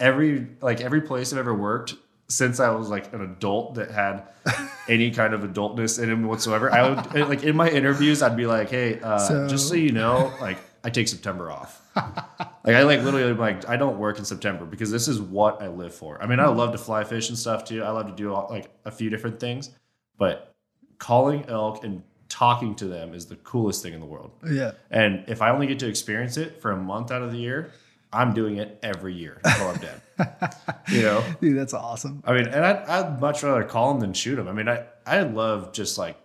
[0.00, 1.94] every like every place I've ever worked
[2.30, 4.24] since I was like an adult that had
[4.88, 6.70] any kind of adultness in him whatsoever.
[6.72, 9.92] I would like in my interviews I'd be like, "Hey, uh, So- just so you
[9.92, 14.24] know, like I take September off." like I like literally like I don't work in
[14.24, 16.22] September because this is what I live for.
[16.22, 17.82] I mean, I love to fly fish and stuff too.
[17.82, 19.70] I love to do all, like a few different things,
[20.16, 20.54] but
[20.98, 24.30] calling elk and talking to them is the coolest thing in the world.
[24.48, 24.72] Yeah.
[24.90, 27.72] And if I only get to experience it for a month out of the year,
[28.12, 30.00] I'm doing it every year until I'm dead.
[30.88, 31.24] you know?
[31.40, 32.22] Dude, that's awesome.
[32.24, 34.48] I mean, and I'd, I'd much rather call them than shoot them.
[34.48, 36.16] I mean, I, I love just like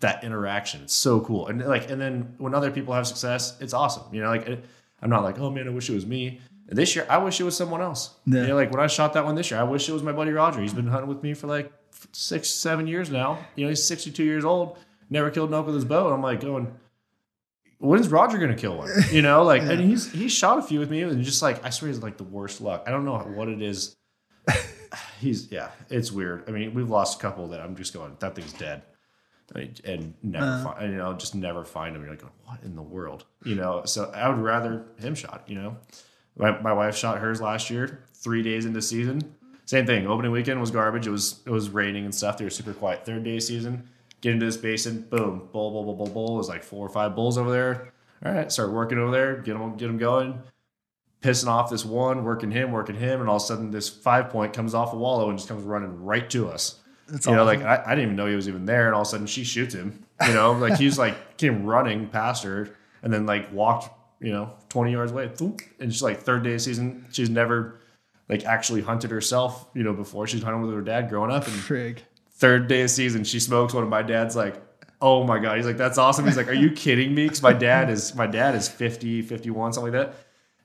[0.00, 0.82] that interaction.
[0.82, 1.46] It's so cool.
[1.48, 4.12] And like, and then when other people have success, it's awesome.
[4.12, 4.64] You know, like it,
[5.02, 6.40] I'm not like, oh man, I wish it was me.
[6.68, 8.14] And this year, I wish it was someone else.
[8.26, 8.42] Yeah.
[8.42, 10.12] You know, like when I shot that one this year, I wish it was my
[10.12, 10.60] buddy Roger.
[10.60, 11.72] He's been hunting with me for like
[12.12, 13.38] six, seven years now.
[13.56, 14.78] You know, he's 62 years old,
[15.08, 16.06] never killed an elk with his bow.
[16.06, 16.72] And I'm like going,
[17.80, 18.90] when's Roger gonna kill one?
[19.10, 21.70] You know, like, and he's he shot a few with me, and just like I
[21.70, 22.84] swear he's like the worst luck.
[22.86, 23.96] I don't know what it is.
[25.20, 26.48] He's yeah, it's weird.
[26.48, 28.82] I mean, we've lost a couple that I'm just going, that thing's dead,
[29.84, 30.74] and never uh-huh.
[30.74, 32.02] find, you know, just never find him.
[32.02, 33.82] You're like, what in the world, you know?
[33.84, 35.44] So I would rather him shot.
[35.46, 35.76] You know,
[36.36, 39.34] my my wife shot hers last year, three days into season.
[39.66, 40.06] Same thing.
[40.06, 41.06] Opening weekend was garbage.
[41.06, 42.38] It was it was raining and stuff.
[42.38, 43.04] They were super quiet.
[43.04, 43.88] Third day of season,
[44.20, 46.34] get into this basin, boom, bull, bull, bull, bull, bull.
[46.36, 47.92] There's like four or five bulls over there.
[48.24, 50.42] All right, start working over there, get them, get them going.
[51.22, 54.30] Pissing off this one, working him, working him, and all of a sudden this five
[54.30, 56.80] point comes off a wallow and just comes running right to us.
[57.08, 59.02] That's you know, like I, I didn't even know he was even there, and all
[59.02, 60.04] of a sudden she shoots him.
[60.26, 62.70] You know, like he's like came running past her
[63.02, 63.90] and then like walked,
[64.20, 65.30] you know, twenty yards away.
[65.78, 67.06] And she's like third day of season.
[67.10, 67.80] She's never
[68.28, 71.46] like actually hunted herself, you know, before she's hunting with her dad growing up.
[71.46, 71.98] And Frig.
[72.40, 74.60] Third day of season, she smokes one of my dad's like,
[75.00, 75.56] oh my God.
[75.58, 76.24] He's like, that's awesome.
[76.26, 77.28] He's like, are you kidding me?
[77.28, 80.16] Cause my dad is, my dad is 50, 51, something like that.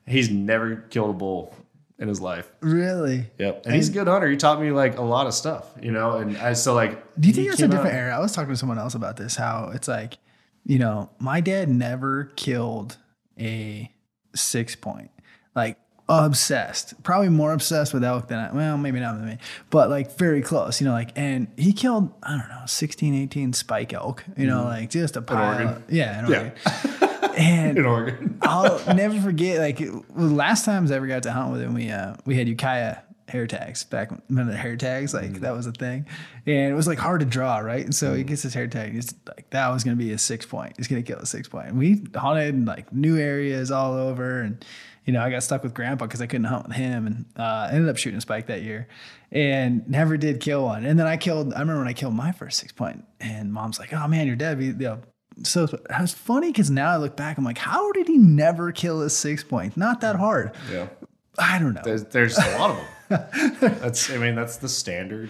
[0.07, 1.53] He's never killed a bull
[1.99, 2.51] in his life.
[2.61, 3.25] Really?
[3.37, 3.65] Yep.
[3.65, 4.29] And, he's a good hunter.
[4.29, 6.17] He taught me like a lot of stuff, you know.
[6.17, 7.19] And I so like.
[7.19, 8.17] Do you think it's a different out- era?
[8.17, 9.35] I was talking to someone else about this.
[9.35, 10.17] How it's like,
[10.63, 12.97] you know, my dad never killed
[13.39, 13.91] a
[14.35, 15.11] six point.
[15.55, 18.51] Like obsessed, probably more obsessed with elk than I.
[18.53, 19.37] Well, maybe not with me,
[19.69, 20.79] but like very close.
[20.79, 24.23] You know, like and he killed I don't know 16, 18 spike elk.
[24.37, 25.67] You know, like just a pile.
[25.67, 27.31] Of- yeah, in Yeah.
[27.37, 28.37] And in Oregon.
[28.41, 29.59] I'll never forget.
[29.59, 29.81] Like
[30.15, 32.97] last times I ever got to hunt with him, we uh, we had Ukiah
[33.27, 35.39] hair tags back when the hair tags like Mm.
[35.39, 36.05] that was a thing,
[36.45, 37.83] and it was like hard to draw right.
[37.83, 38.93] And so he gets his hair tag.
[38.93, 40.73] He's like that was gonna be a six point.
[40.77, 41.69] He's gonna kill a six point.
[41.69, 44.63] And we hunted like new areas all over, and
[45.05, 47.69] you know I got stuck with Grandpa because I couldn't hunt with him, and uh,
[47.71, 48.87] ended up shooting a spike that year,
[49.31, 50.85] and never did kill one.
[50.85, 51.53] And then I killed.
[51.53, 54.35] I remember when I killed my first six point, and Mom's like, "Oh man, you're
[54.35, 55.01] dead." You know,
[55.43, 58.71] so it was funny because now I look back, I'm like, how did he never
[58.71, 59.75] kill a six point?
[59.77, 60.53] Not that hard.
[60.71, 60.87] Yeah.
[61.37, 61.81] I don't know.
[61.83, 63.57] There's, there's a lot of them.
[63.81, 65.29] that's I mean that's the standard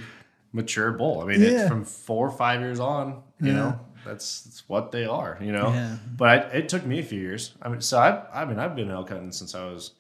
[0.54, 1.22] mature bull.
[1.22, 1.50] I mean Yeah.
[1.62, 3.24] it's from four or five years on.
[3.42, 5.38] You know that's, that's what they are.
[5.42, 5.98] You know, Yeah.
[6.16, 7.54] but I, it took me a few years.
[7.62, 9.92] I mean, so I I mean I've been elk hunting since I was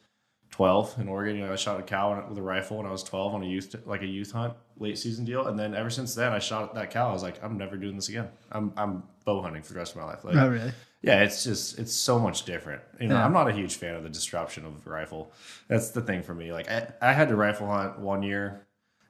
[0.51, 1.35] 12 in Oregon.
[1.37, 3.45] You know, I shot a cow with a rifle when I was 12 on a
[3.45, 6.73] youth like a youth hunt late season deal, and then ever since then I shot
[6.75, 7.09] that cow.
[7.09, 8.29] I was like, I'm never doing this again.
[8.51, 10.23] I'm I'm bow hunting for the rest of my life.
[10.23, 10.71] Like, oh, really?
[11.01, 12.81] yeah, it's just it's so much different.
[13.01, 13.25] You know, Yeah.
[13.25, 15.31] I'm not a huge fan of the disruption of the rifle.
[15.67, 16.53] That's the thing for me.
[16.53, 18.65] Like I, I had to rifle hunt one year,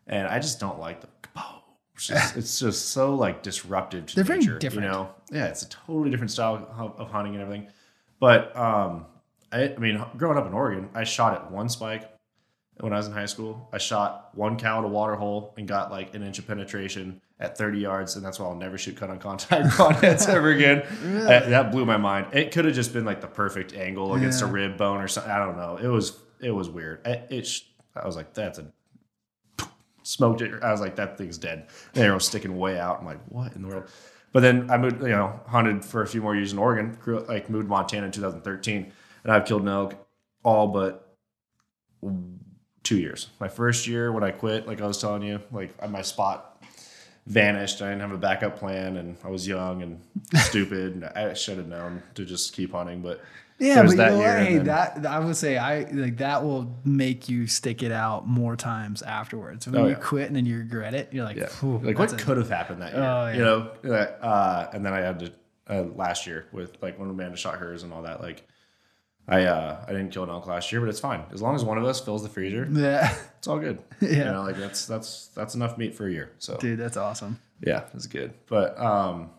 [0.08, 1.08] and I just don't like the.
[1.96, 4.86] It's just, it's just so like disruptive to They're very different.
[4.86, 7.68] You know, yeah, it's a totally different style of, of hunting and everything.
[8.20, 9.06] But um,
[9.52, 12.12] I, I mean, growing up in Oregon, I shot at one spike
[12.80, 13.70] when I was in high school.
[13.72, 17.22] I shot one cow at a water hole and got like an inch of penetration
[17.40, 20.82] at 30 yards, and that's why I'll never shoot cut on contact broadheads ever again.
[20.82, 22.28] Uh, that blew my mind.
[22.34, 25.32] It could have just been like the perfect angle against a rib bone or something.
[25.32, 25.78] I don't know.
[25.78, 27.06] It was it was weird.
[27.06, 27.62] It, it sh-
[27.96, 28.68] I was like, that's a
[30.06, 30.64] smoked it.
[30.64, 31.68] I was like, that thing's dead.
[31.94, 33.00] The arrow sticking way out.
[33.00, 33.90] I'm like, what in the world?
[34.32, 36.98] But then I moved, you know, hunted for a few more years in Oregon.
[37.02, 38.92] Grew, like moved Montana in 2013,
[39.24, 39.96] and I've killed an elk
[40.44, 41.18] all but
[42.84, 43.30] two years.
[43.40, 46.64] My first year when I quit, like I was telling you, like my spot
[47.26, 47.82] vanished.
[47.82, 50.02] I didn't have a backup plan, and I was young and
[50.36, 50.96] stupid.
[50.96, 53.22] And I should have known to just keep hunting, but
[53.58, 54.26] Yeah, there but was you that know what?
[54.48, 58.28] Hey, then- that I would say I like that will make you stick it out
[58.28, 59.66] more times afterwards.
[59.68, 59.96] When Oh, you yeah.
[59.96, 61.48] quit and then you regret it, you're like, Yeah.
[61.62, 63.02] Like what a- could have happened that year?
[63.04, 63.34] Oh, yeah.
[63.36, 63.72] You know,
[64.22, 65.32] uh, and then I had to
[65.70, 68.22] uh, last year with like when Amanda shot hers and all that.
[68.22, 68.46] Like,
[69.28, 71.64] I uh, I didn't kill an elk last year, but it's fine as long as
[71.64, 72.68] one of us fills the freezer.
[72.72, 73.80] Yeah, It's all good.
[74.02, 74.10] Yeah.
[74.10, 76.34] you know, like that's that's that's enough meat for a year.
[76.40, 77.40] So dude, that's awesome.
[77.66, 78.34] yeah, it's good.
[78.48, 79.30] But um,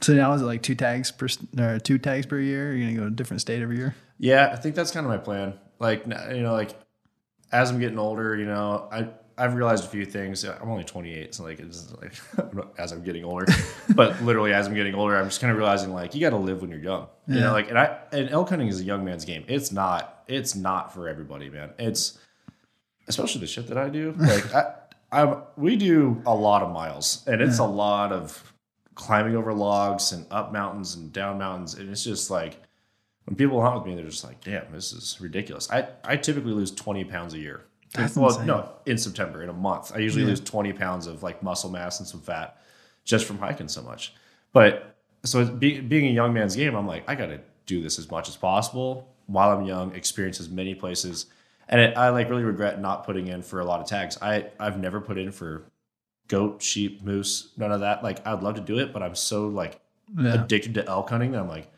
[0.00, 1.28] So now is it like two tags per
[1.58, 2.74] or two tags per year?
[2.74, 3.94] You're gonna go to a different state every year.
[4.18, 5.54] Yeah, I think that's kind of my plan.
[5.78, 6.70] Like, you know, like
[7.52, 10.44] as I'm getting older, you know, I I've realized a few things.
[10.44, 12.14] I'm only 28, so like it's like
[12.78, 13.46] as I'm getting older,
[13.94, 16.36] but literally as I'm getting older, I'm just kind of realizing like you got to
[16.36, 17.08] live when you're young.
[17.26, 19.44] You know, like and I and elk hunting is a young man's game.
[19.48, 20.22] It's not.
[20.26, 21.70] It's not for everybody, man.
[21.78, 22.18] It's
[23.08, 24.14] especially the shit that I do.
[24.18, 24.74] Like I,
[25.12, 28.53] I'm we do a lot of miles, and it's a lot of
[28.94, 32.60] climbing over logs and up mountains and down mountains, and it's just like
[33.24, 36.52] when people hunt with me, they're just like, "Damn, this is ridiculous." I I typically
[36.52, 37.64] lose twenty pounds a year.
[37.94, 38.46] That's well, insane.
[38.46, 40.30] no, in September, in a month, I usually Yeah.
[40.30, 42.60] lose twenty pounds of like muscle mass and some fat
[43.04, 44.14] just from hiking so much.
[44.52, 47.98] But so be, being a young man's game, I'm like, I got to do this
[47.98, 51.26] as much as possible while I'm young, experience as many places.
[51.68, 54.18] And it, I like really regret not putting in for a lot of tags.
[54.20, 55.64] I I've never put in for
[56.28, 58.02] goat, sheep, moose, none of that.
[58.02, 59.80] Like I'd love to do it, but I'm so like
[60.18, 60.34] Yeah.
[60.42, 61.70] addicted to elk hunting that I'm like,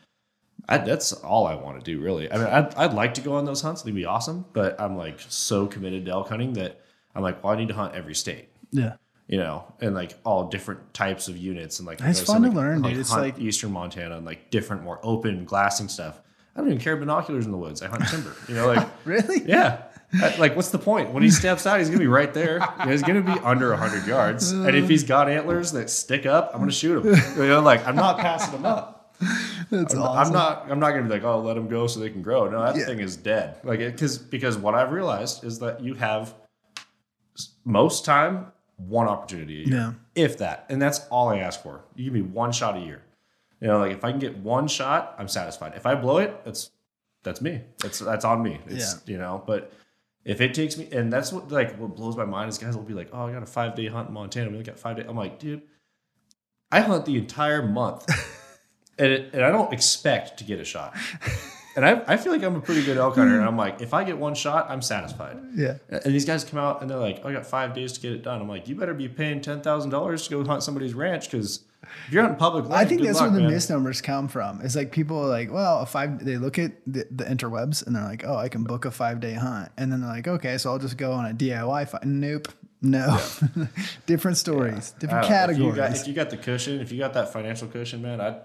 [0.69, 2.29] I, that's all I want to do, really.
[2.31, 4.45] I mean, I'd, I'd like to go on those hunts; they'd be awesome.
[4.53, 6.81] But I'm like so committed to elk hunting that
[7.15, 8.93] I'm like, well, I need to hunt every state, Yeah.
[9.27, 12.55] you know, and like all different types of units and like It's fun to like,
[12.57, 12.97] learn, dude.
[12.97, 16.19] It's like- eastern Montana and like different, more open glassing stuff.
[16.55, 17.81] I don't even carry binoculars in the woods.
[17.81, 19.43] I hunt timber, you know, like Really?
[19.45, 19.83] yeah.
[20.13, 21.11] I- Like, what's the point?
[21.13, 22.59] When he steps out, he's gonna be right there.
[22.85, 26.59] He's gonna be under hundred yards, and if he's got antlers that stick up, I'm
[26.61, 27.13] gonna shoot him.
[27.37, 28.93] You know, like I'm not passing him up.
[29.69, 30.27] That's I'm, awesome.
[30.27, 30.71] I'm not.
[30.71, 32.49] I'm not gonna be like, oh, let him go so they can grow.
[32.49, 32.85] No, that Yeah.
[32.85, 33.57] thing is dead.
[33.63, 36.33] Like, because because what I've realized is that you have
[37.65, 39.93] most time one opportunity a year, Yeah.
[40.15, 41.81] if that, and that's all I ask for.
[41.95, 43.01] You give me one shot a year.
[43.59, 45.73] You know, like if I can get one shot, I'm satisfied.
[45.75, 46.69] If I blow it, that's
[47.23, 47.61] that's me.
[47.79, 48.59] That's that's on me.
[48.67, 49.71] It's you know, but
[50.27, 52.83] if it takes me, and that's what like what blows my mind is guys will
[52.83, 54.49] be like, oh, I got a five day hunt in Montana.
[54.49, 55.05] We only got five days.
[55.07, 55.61] I'm like, dude,
[56.69, 58.05] I hunt the entire month,
[58.99, 60.97] and it, and I don't expect to get a shot.
[61.77, 63.37] And I, I feel like I'm a pretty good elk hunter.
[63.37, 65.37] And I'm like, if I get one shot, I'm satisfied.
[65.53, 65.77] Yeah.
[65.89, 68.13] And these guys come out and they're like, oh, I got five days to get
[68.13, 68.41] it done.
[68.41, 71.65] I'm like, you better be paying ten thousand dollars to go hunt somebody's ranch because
[72.07, 73.53] if you're hunting public land, I think that's luck, where the man.
[73.53, 74.61] misnomers come from.
[74.61, 76.25] It's like people are like, well, a five.
[76.25, 79.19] They look at the, the interwebs and they're like, oh, I can book a five
[79.19, 81.89] day hunt, and then they're like, okay, so I'll just go on a DIY.
[81.89, 81.99] Fi-.
[82.05, 82.47] Nope,
[82.81, 83.21] no,
[84.07, 85.49] different stories, I different don't.
[85.51, 85.75] If you, categories.
[85.75, 88.39] got, if you got the cushion, if you got that financial cushion, man, I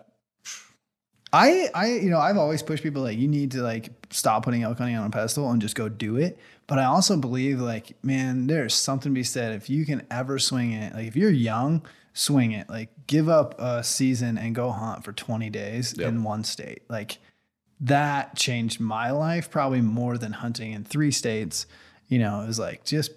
[1.32, 4.62] I, I, you know, I've always pushed people like you need to like stop putting
[4.64, 6.38] elk hunting on a pedestal and just go do it.
[6.66, 10.38] But I also believe like, man, there's something to be said if you can ever
[10.38, 10.94] swing it.
[10.94, 12.68] Like if you're young, swing it.
[12.68, 16.08] Like give up a season and go hunt for 20 days Yep.
[16.08, 16.82] in one state.
[16.90, 17.18] Like
[17.80, 21.66] that changed my life probably more than hunting in three states.
[22.08, 23.10] You know, it was like just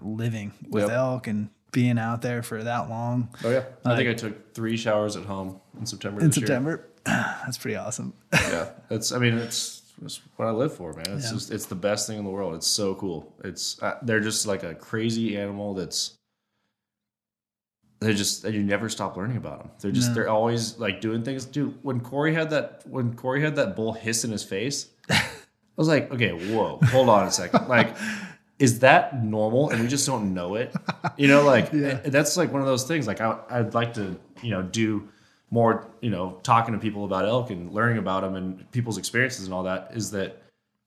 [0.00, 0.92] living with Yep.
[0.92, 4.76] elk and being out there for that long oh yeah, I think I took three
[4.76, 6.20] showers at home in September.
[6.20, 6.86] in this year.
[7.44, 8.12] That's pretty awesome.
[8.32, 9.12] yeah, it's.
[9.12, 11.04] I mean, it's, it's what I live for, man.
[11.10, 11.32] It's Yeah.
[11.32, 12.54] just it's the best thing in the world.
[12.54, 13.32] It's so cool.
[13.44, 16.14] It's uh, they're just like a crazy animal that's.
[18.00, 19.70] They're just you never stop learning about them.
[19.80, 20.14] They're just No.
[20.14, 21.44] they're always like doing things.
[21.44, 25.22] Dude, when Corey had that when Corey had that bull hiss in his face, I
[25.76, 27.96] was like, okay, whoa, hold on a second, like.
[28.58, 30.72] Is that normal and we just don't know it?
[31.16, 31.94] You know, like Yeah.
[31.94, 33.08] that's like one of those things.
[33.08, 35.08] Like I, I'd like to, you know, do
[35.52, 39.44] more, you know, talking to people about elk and learning about them and people's experiences
[39.44, 39.90] and all that.
[39.94, 40.42] Is that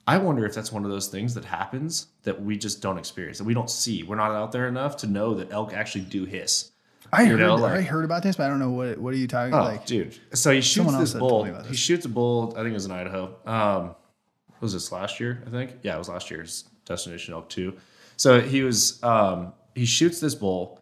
[0.08, 3.38] I wonder if that's one of those things that happens that we just don't experience,
[3.38, 4.02] that we don't see.
[4.04, 6.72] We're not out there enough to know that elk actually do hiss.
[7.14, 8.98] I You heard, know, I heard about this, but I don't know what.
[8.98, 9.86] What are you talking Oh, like?
[9.86, 10.18] dude!
[10.34, 11.46] So he shoots this bull.
[11.46, 12.54] about He shoots a bull.
[12.58, 13.36] I think it was in Idaho.
[13.46, 13.96] Um,
[14.60, 15.44] was this last year?
[15.46, 15.76] I think.
[15.84, 17.76] Yeah, it was last year's Destination Elk Two.
[18.18, 19.02] So he was.
[19.04, 20.82] Um, he shoots this bull,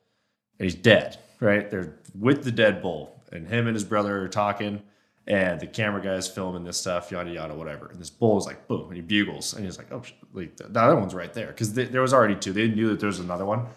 [0.60, 1.18] and he's dead.
[1.42, 1.70] Right?
[1.70, 4.82] They're with the dead bull, and him and his brother are talking,
[5.28, 7.88] and the camera guy is filming this stuff, yada yada, whatever.
[7.88, 10.04] And this bull is like, boom, and he bugles, and he's like, oh,
[10.34, 12.54] like the other one's right there because there was already two.
[12.54, 13.68] They knew that there was another one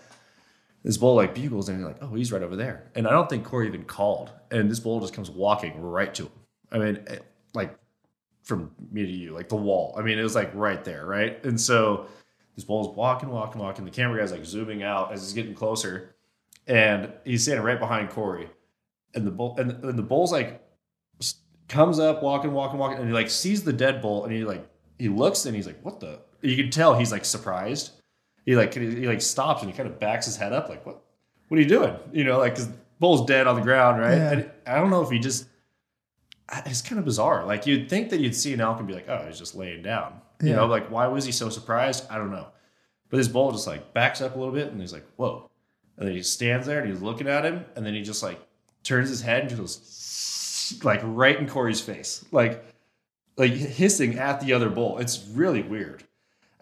[0.87, 2.85] this bull like bugles and you're like, oh, he's right over there.
[2.95, 4.31] And I don't think Corey even called.
[4.53, 6.33] And this bull just comes walking right to him.
[6.71, 7.19] I mean, eh,
[7.55, 7.77] like
[8.45, 9.97] from me to you, like the wall.
[9.99, 11.45] I mean, it was like right there, right?
[11.45, 12.07] And so
[12.55, 13.85] this bull's walking, walking, walking.
[13.85, 16.15] The camera guy's like zooming out as he's getting closer.
[16.69, 18.49] And he's standing right behind Corey.
[19.17, 20.63] And the bull and, and the bull's like
[21.69, 24.69] comes up, walking, walking, walking, and he like sees the dead bull and he like
[24.99, 26.21] he looks and he's like, what the?
[26.43, 27.91] You can tell he's like surprised.
[28.45, 31.03] He like he, like stops and he kind of backs his head up like what
[31.49, 31.95] what are you doing?
[32.13, 32.69] You know like because
[33.01, 34.15] bull's dead on the ground right?
[34.17, 34.31] Yeah.
[34.33, 35.47] and i don't know if he just
[36.65, 37.45] it's kind of bizarre.
[37.45, 39.83] Like you'd think that you'd see an elk and be like oh he's just laying
[39.83, 40.21] down.
[40.41, 40.57] You Yeah.
[40.57, 42.05] know like why was he so surprised?
[42.11, 42.47] I don't know.
[43.09, 45.51] But this bull just like backs up a little bit and he's like whoa.
[45.99, 48.39] And then he stands there and he's looking at him and then he just like
[48.87, 52.65] turns his head and just goes like right in corey's face like
[53.37, 56.03] like hissing at the other bull it's really weird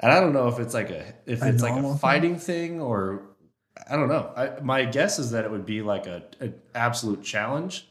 [0.01, 2.01] and I don't know if it's like a if A it's like normal a thing?
[2.01, 3.23] fighting thing or
[3.89, 4.33] I don't know.
[4.37, 7.89] I, my guess is that it would be like a an absolute challenge.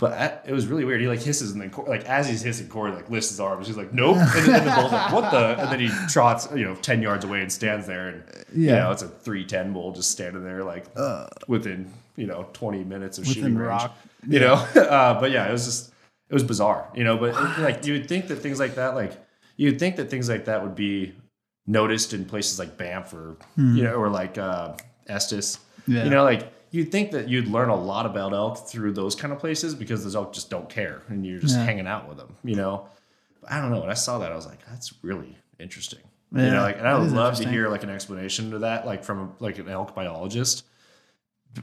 [0.00, 1.00] But I, it was really weird.
[1.00, 3.68] He like hisses and then like as he's hissing, Corey like lifts his arms.
[3.68, 6.48] He's like, "Nope," and then, and the bull's like, "What the?" And then he trots,
[6.54, 8.22] you know, ten yards away and stands there, and
[8.52, 8.80] you Yeah.
[8.80, 10.86] know, it's a three ten bull just standing there like
[11.46, 13.68] within you know twenty minutes of shooting range.
[13.68, 13.96] rock.
[14.26, 15.92] You know, uh, but yeah, it was just
[16.28, 16.88] it was bizarre.
[16.94, 19.12] You know, but it- like you would think that things like that, like
[19.56, 21.14] you'd think that things like that would be
[21.68, 24.74] noticed in places like Banff or you know, or like uh,
[25.06, 25.58] Estes.
[25.86, 26.02] Yeah.
[26.04, 29.32] You know, like you'd think that you'd learn a lot about elk through those kind
[29.32, 31.64] of places because those elk just don't care and you're just Yeah.
[31.64, 32.34] hanging out with them.
[32.42, 32.88] You know,
[33.40, 33.80] But I don't know.
[33.80, 36.00] When I saw that, I was like, that's really interesting.
[36.32, 38.86] You Yeah, know, like, and I would love to hear like an explanation to that,
[38.86, 40.64] like from like an elk biologist.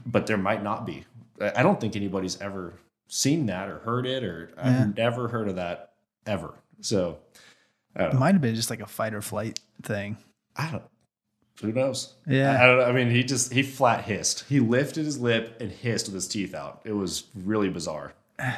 [0.06, 1.04] But there might not be.
[1.40, 2.74] I don't think anybody's ever
[3.08, 4.80] seen that or heard it, or Yeah.
[4.80, 5.92] I've never heard of that
[6.24, 6.54] ever.
[6.80, 7.18] So
[7.94, 8.18] It know.
[8.18, 10.16] might have been just like a fight or flight thing.
[10.56, 10.82] I don't.
[11.62, 12.12] Who knows?
[12.26, 12.52] Yeah.
[12.52, 12.84] I, I don't know.
[12.84, 14.44] I mean, he just he flat hissed.
[14.48, 16.80] He lifted his lip and hissed with his teeth out.
[16.84, 18.12] It was really bizarre.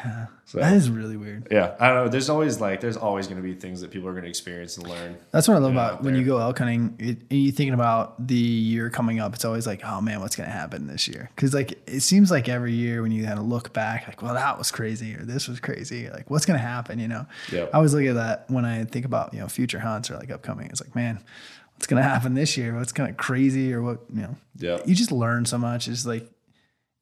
[0.47, 1.49] So That is really weird.
[1.51, 2.09] yeah, I don't know.
[2.09, 4.77] There's always like there's always going to be things that people are going to experience
[4.77, 5.17] and learn.
[5.31, 6.95] That's what I love Yeah, about out when you go elk hunting.
[6.99, 9.35] It, and you're thinking about the year coming up.
[9.35, 11.31] It's always like, oh man, what's going to happen this year?
[11.35, 14.35] Because like it seems like every year when you kind of look back, like, well,
[14.35, 16.11] that was crazy or this was crazy.
[16.11, 16.99] Like, what's going to happen?
[16.99, 17.27] You know.
[17.51, 17.65] Yeah.
[17.73, 20.31] I always look at that when I think about you know future hunts or like
[20.31, 20.67] upcoming.
[20.69, 21.21] It's like, man,
[21.75, 22.77] what's going to happen this year?
[22.77, 24.01] What's kind of crazy or what?
[24.13, 24.37] You know.
[24.57, 24.79] Yeah.
[24.85, 25.89] You just learn so much.
[25.89, 26.31] It's like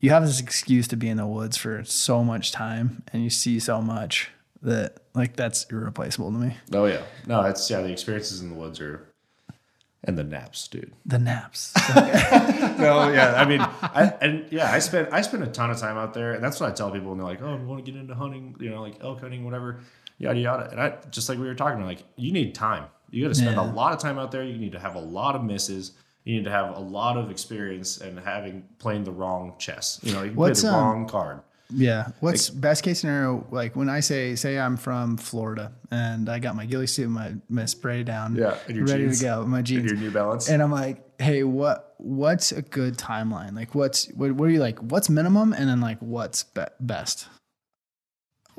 [0.00, 3.30] you have this excuse to be in the woods for so much time, and you
[3.30, 4.30] see so much
[4.62, 6.56] that like that's irreplaceable to me.
[6.72, 7.02] Oh yeah.
[7.26, 7.80] No, it's yeah.
[7.80, 9.06] The experiences in the woods are,
[10.04, 10.92] and the naps, dude.
[11.06, 11.72] The naps.
[11.94, 13.34] no, yeah.
[13.36, 16.32] I mean, I, and yeah, I spent I spent a ton of time out there,
[16.32, 18.14] and that's what I tell people when they're like, "Oh, we want to get into
[18.14, 19.80] hunting, you know, like elk hunting, whatever."
[20.22, 20.70] yada yada.
[20.70, 22.84] And I just like we were talking, like you need time.
[23.12, 23.70] You got to spend Yeah.
[23.70, 24.42] a lot of time out there.
[24.42, 25.92] You need to have a lot of misses.
[26.24, 30.00] You need to have a lot of experience and having playing the wrong chess.
[30.02, 31.40] You know, you What's, play the um, wrong card.
[31.74, 32.08] Yeah.
[32.20, 33.46] What's best case scenario?
[33.50, 37.12] Like when I say, say I'm from Florida and I got my ghillie suit, and
[37.14, 39.18] my my spray down, Yeah, ready jeans.
[39.20, 40.48] to go, my And jeans, your New Balance.
[40.50, 43.54] and I'm like, hey, what what's a good timeline?
[43.56, 44.78] Like, what's what, what are you like?
[44.80, 47.26] What's minimum, and then like what's be- best?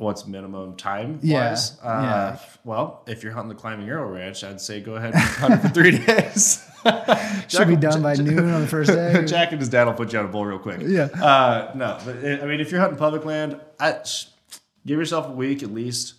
[0.03, 1.79] What's minimum time Yeah, wise?
[1.81, 2.39] Uh, yeah.
[2.63, 5.57] Well, if you're hunting the Climbing Arrow Ranch, I'd say go ahead and hunt it
[5.59, 6.63] for three days.
[7.47, 9.23] Should be done by noon on the first day.
[9.27, 10.81] Jack and his dad will put you on a bull real quick.
[10.81, 11.05] Yeah.
[11.05, 13.99] Uh, no, but it, I mean, if you're hunting public land, I,
[14.85, 16.15] give yourself a week at least.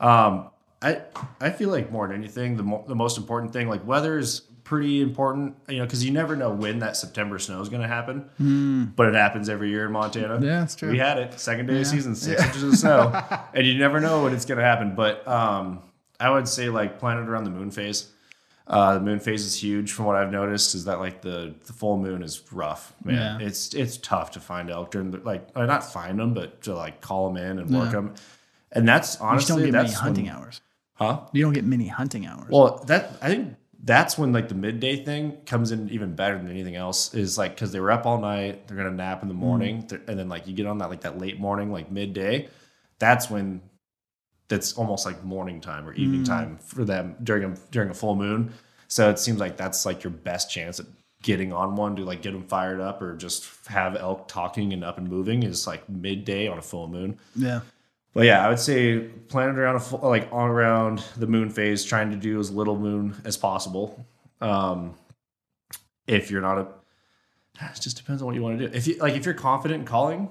[0.00, 1.02] Um, I
[1.40, 4.42] I feel like more than anything, the mo- the most important thing, like weather is
[4.64, 5.56] pretty important.
[5.68, 8.92] You know, because you never know when that September snow is going to happen.
[8.96, 10.34] But it happens every year in Montana.
[10.44, 10.90] Yeah, that's true.
[10.90, 13.12] We had it second day of season, six inches of snow,
[13.54, 14.94] and you never know when it's going to happen.
[14.94, 15.82] But um,
[16.18, 18.08] I would say like planet around the moon phase.
[18.66, 20.74] Uh, the moon phase is huge from what I've noticed.
[20.74, 23.38] Is that like the, the full moon is rough, man.
[23.40, 23.46] Yeah.
[23.46, 26.74] It's it's tough to find elk during the like uh, not find them, but to
[26.74, 28.14] like call them in and work them.
[28.72, 30.60] And that's You don't honestly get many that's hunting when, hours.
[30.94, 31.20] huh?
[31.32, 32.46] You don't get many hunting hours.
[32.48, 33.54] Well, that I think
[33.86, 37.12] that's when like the midday thing comes in even better than anything else.
[37.14, 40.08] Is like because they were up all night, they're gonna nap in the morning, Mm.
[40.08, 42.48] and then like you get on that like that late morning, like midday.
[42.98, 43.60] That's when
[44.48, 46.26] that's almost like morning time or evening Mm.
[46.26, 48.52] time for them during a during a full moon.
[48.88, 50.86] So it seems like that's like your best chance at
[51.22, 54.84] getting on one to like get them fired up or just have elk talking and
[54.84, 57.18] up and moving is like midday on a full moon.
[57.34, 57.60] yeah.
[58.14, 61.50] But yeah, I would say plan it around a full, like all around the moon
[61.50, 64.06] phase, trying to do as little moon as possible.
[64.40, 64.94] Um,
[66.06, 66.66] if you're not a,
[67.60, 68.74] it just depends on what you want to do.
[68.74, 70.28] If you like, if you're confident in calling,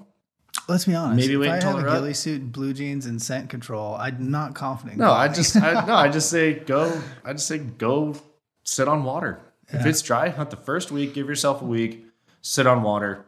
[0.67, 1.17] Let's be honest.
[1.17, 1.95] Maybe wait if I until have a up.
[1.95, 4.97] ghillie suit, blue jeans, and scent control, I'm not confident.
[4.97, 7.01] no, I just I, no, I just say go.
[7.25, 8.15] I just say go
[8.63, 9.41] sit on water.
[9.69, 11.15] If it's dry, hunt the first week.
[11.15, 12.05] Give yourself a week.
[12.41, 13.25] Sit on water,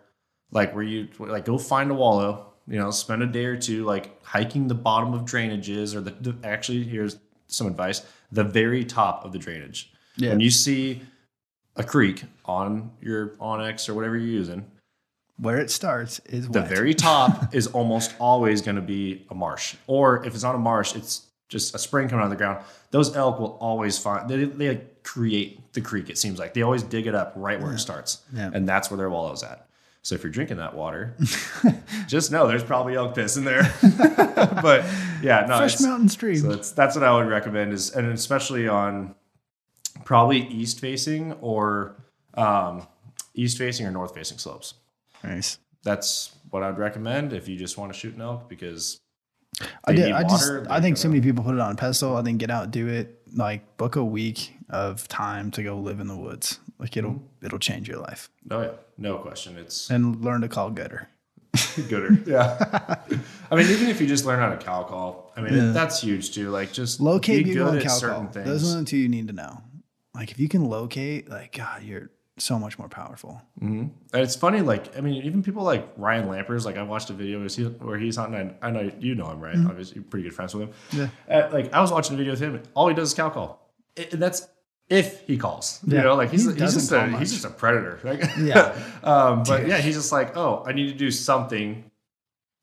[0.51, 2.53] like where you like go find a wallow.
[2.67, 6.11] You know, spend a day or two like hiking the bottom of drainages, or the,
[6.11, 8.01] the actually here's some advice:
[8.31, 9.91] the very top of the drainage.
[10.17, 10.31] Yeah.
[10.31, 11.01] When you see
[11.75, 14.65] a creek on your onX or whatever you're using,
[15.37, 16.69] where it starts is the wet.
[16.69, 19.75] very top is almost always going to be a marsh.
[19.85, 22.63] Or if it's not a marsh, it's just a spring coming out of the ground.
[22.91, 26.09] Those elk will always find they, they like create the creek.
[26.09, 28.49] It seems like they always dig it up right where it starts, Yeah.
[28.53, 29.67] and that's where their wallow's at.
[30.05, 31.15] So if you're drinking that water,
[32.07, 33.73] just know there's probably elk piss in there.
[34.61, 34.85] but
[35.23, 36.35] yeah, no, fresh mountain stream.
[36.35, 39.15] so that's that's what I would recommend is, and especially on
[40.03, 41.95] probably east facing or
[42.35, 42.85] um,
[43.33, 44.75] east facing or north facing slopes
[45.23, 45.57] nice.
[45.83, 49.01] that's what I'd recommend if you just want to shoot an elk because
[49.85, 50.11] I did.
[50.11, 50.51] I just.
[50.51, 52.15] water, I think so many people put it on a pedestal.
[52.15, 53.21] I think get out, do it.
[53.33, 56.59] Like book a week of time to go live in the woods.
[56.79, 57.45] Like it'll Mm-hmm.
[57.45, 59.57] it'll change your life Oh yeah, no question.
[59.57, 61.07] It's and learn to call gooder.
[61.89, 62.17] gooder.
[62.25, 62.97] Yeah.
[63.51, 65.71] I mean, even if you just learn how to cow call, I mean, Yeah.
[65.71, 66.49] that's huge too.
[66.49, 68.31] Like just Locate bugle and cow certain call.
[68.33, 68.45] things.
[68.47, 69.61] Those are the two you need to know.
[70.13, 73.41] Like if you can locate, like God, you're so much more powerful.
[73.61, 76.65] And it's funny, like I mean, even people like Ryan Lampers.
[76.65, 78.53] Like I watched a video where, he, where he's hunting.
[78.61, 79.55] I, I know you know him, right?
[79.57, 80.73] Obviously, you're pretty good friends with him.
[80.91, 81.31] Mm-hmm.
[81.31, 81.37] Yeah.
[81.37, 82.61] Uh, like I was watching a video with him.
[82.73, 83.61] All he does is cow call.
[84.11, 84.45] And that's
[84.89, 85.79] if he calls.
[85.87, 87.19] You know, like he's He he's just a much.
[87.19, 87.99] he's just a predator.
[88.03, 88.75] Like, Yeah.
[89.03, 91.89] um, but yeah, he's just like, oh, I need to do something.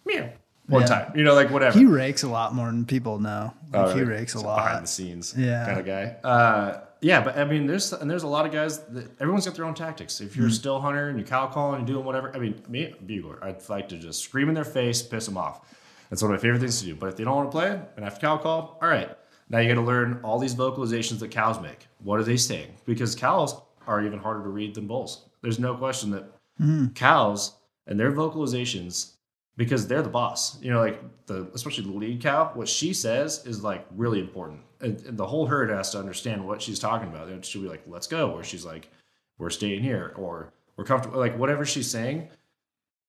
[0.04, 0.28] Meow.
[0.68, 0.86] One Yeah.
[0.86, 1.76] time, you know, like whatever.
[1.76, 3.52] He rakes a lot more than people know.
[3.72, 4.56] Like, Oh, he rakes a lot.
[4.56, 5.66] behind the scenes Yeah.
[5.66, 6.16] kind of guy.
[6.28, 9.56] Uh, yeah, but I mean, there's and there's a lot of guys that everyone's got
[9.56, 10.20] their own tactics.
[10.20, 12.94] If you're a still hunter and you're cow calling and doing whatever, I mean, me,
[13.04, 15.62] bugler, I'd like to just scream in their face, piss them off.
[16.10, 16.94] That's one of my favorite things to do.
[16.94, 19.10] But if they don't want to play and I have to cow call, all right.
[19.52, 21.86] Now you got to learn all these vocalizations that cows make.
[22.02, 22.74] What are they saying?
[22.86, 23.54] Because cows
[23.86, 25.28] are even harder to read than bulls.
[25.42, 26.24] There's no question that
[26.60, 26.88] Mm-hmm.
[26.94, 27.54] cows
[27.86, 29.12] and their vocalizations
[29.56, 30.60] because they're the boss.
[30.62, 34.60] You know, like the especially the lead cow, what she says is like really important,
[34.80, 37.28] and, and the whole herd has to understand what she's talking about.
[37.28, 38.90] And she'll be like, "Let's go," or she's like,
[39.38, 42.28] "We're staying here," or "We're comfortable." Like whatever she's saying,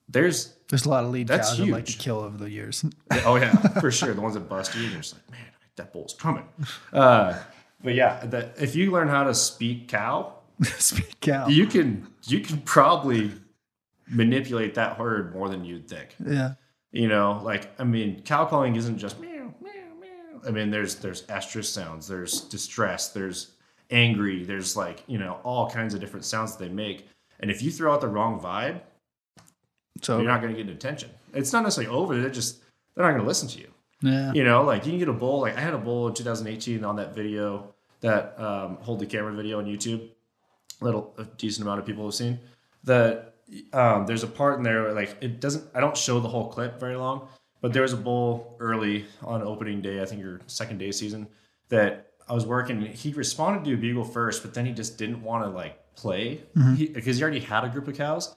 [0.07, 2.84] there's There's a lot of lead That's cows I'd like to kill over the years.
[3.26, 4.14] oh yeah, for sure.
[4.14, 5.40] The ones that bust you, and you're just like, man,
[5.78, 6.48] that bull's coming.
[6.91, 7.38] Uh,
[7.84, 10.34] but yeah, that if you learn how to speak cow,
[10.64, 11.48] Speak cow.
[11.48, 13.32] you can you can probably
[14.08, 16.16] manipulate that herd more than you'd think.
[16.26, 16.54] yeah.
[16.91, 20.41] You know, like I mean, cow calling isn't just meow meow meow.
[20.48, 23.52] I mean, there's there's estrus sounds, there's distress, there's
[23.90, 27.08] angry, there's like you know all kinds of different sounds that they make.
[27.40, 28.80] And if you throw out the wrong vibe,
[30.02, 31.10] So you're not going to get attention.
[31.34, 32.16] It's not necessarily over.
[32.22, 32.60] They're just
[32.95, 33.73] they're not going to listen to you.
[34.04, 34.34] Yeah.
[34.34, 35.42] You know, like you can get a bull.
[35.42, 39.34] Like I had a bull in 2018 on that video, that um, hold the camera
[39.34, 40.10] video on YouTube.
[40.82, 42.40] Little a decent amount of people have seen
[42.84, 43.30] that.
[43.72, 45.66] Um, there's a part in there where, like it doesn't.
[45.74, 47.28] I don't show the whole clip very long,
[47.62, 50.02] but there was a bull early on opening day.
[50.02, 51.28] I think your second day season
[51.70, 52.82] that I was working.
[52.82, 56.44] He responded to a bugle first, but then he just didn't want to like play
[56.94, 58.36] because he, already had a group of cows.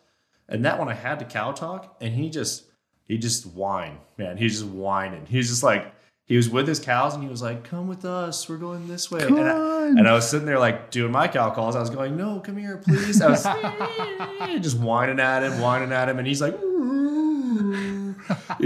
[0.48, 2.65] And that one I had to cow talk, and he just
[3.08, 4.36] he just whined, man.
[4.36, 5.26] He was just whining.
[5.26, 5.92] He was just like
[6.26, 8.48] he was with his cows, and he was like, "Come with us.
[8.48, 9.38] We're going this way." And.
[9.38, 11.76] I, and I was sitting there like doing my cow calls.
[11.76, 13.44] I was going, "No, come here, please." I was
[14.62, 18.16] just whining at him, whining at him, and he's like, you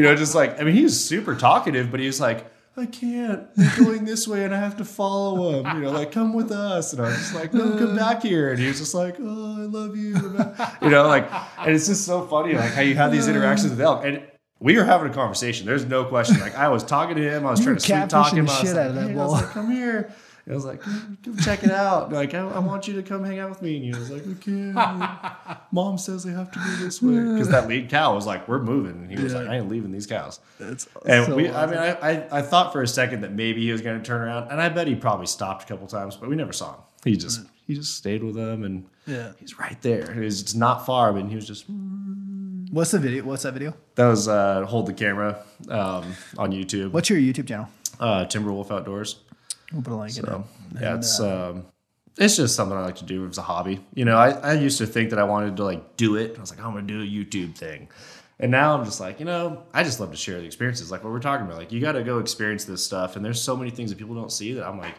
[0.02, 2.50] know, just like I mean, he was super talkative, but he was like.
[2.76, 3.52] I can't.
[3.56, 5.76] They're going this way, and I have to follow them.
[5.76, 6.92] You know, like come with us.
[6.94, 8.52] And I was just like, no, come back here.
[8.52, 10.14] And he was just like, oh, I love you.
[10.80, 13.80] You know, like, and it's just so funny, like how you have these interactions with
[13.80, 14.04] elk.
[14.04, 14.22] And
[14.60, 15.66] we were having a conversation.
[15.66, 16.38] There's no question.
[16.38, 17.46] Like I was talking to him.
[17.46, 18.48] I was You trying to sweet talk him.
[18.48, 20.12] I was shit like, out of that "Hey," I was like, come here.
[20.48, 22.12] I was like, come, check it out.
[22.12, 23.76] Like, I, I want you to come hang out with me.
[23.76, 24.72] And he was like, okay.
[25.72, 27.12] Mom says I have to go this way.
[27.12, 28.92] Because that lead cow was like, we're moving.
[28.92, 29.40] And he was Yeah.
[29.40, 30.40] like, I ain't leaving these cows.
[30.58, 33.62] It's And so we, I mean, I, I, I thought for a second that maybe
[33.62, 36.16] he was going to turn around, and I bet he probably stopped a couple times,
[36.16, 36.80] but we never saw him.
[37.04, 39.32] He just, he just stayed with them, and yeah.
[39.38, 40.12] he's right there.
[40.12, 41.66] He it's not far, but he was just.
[42.70, 43.24] What's the video?
[43.24, 43.74] What's that video?
[43.96, 46.92] That was uh, hold the camera um, on YouTube.
[46.92, 47.68] What's your YouTube channel?
[47.98, 49.20] Uh, Timberwolf Outdoors.
[49.72, 50.44] We'll put a link in So
[50.74, 50.80] it.
[50.80, 51.66] yeah, it's um,
[52.16, 53.80] it's just something I like to do as a hobby.
[53.94, 56.36] You know, I, I used to think that I wanted to like do it.
[56.36, 57.88] I was like, I'm gonna do a YouTube thing.
[58.38, 61.04] And now I'm just like, you know, I just love to share the experiences, like
[61.04, 61.58] what we're talking about.
[61.58, 64.14] Like, you got to go experience this stuff, and there's so many things that people
[64.14, 64.94] don't see that I'm like,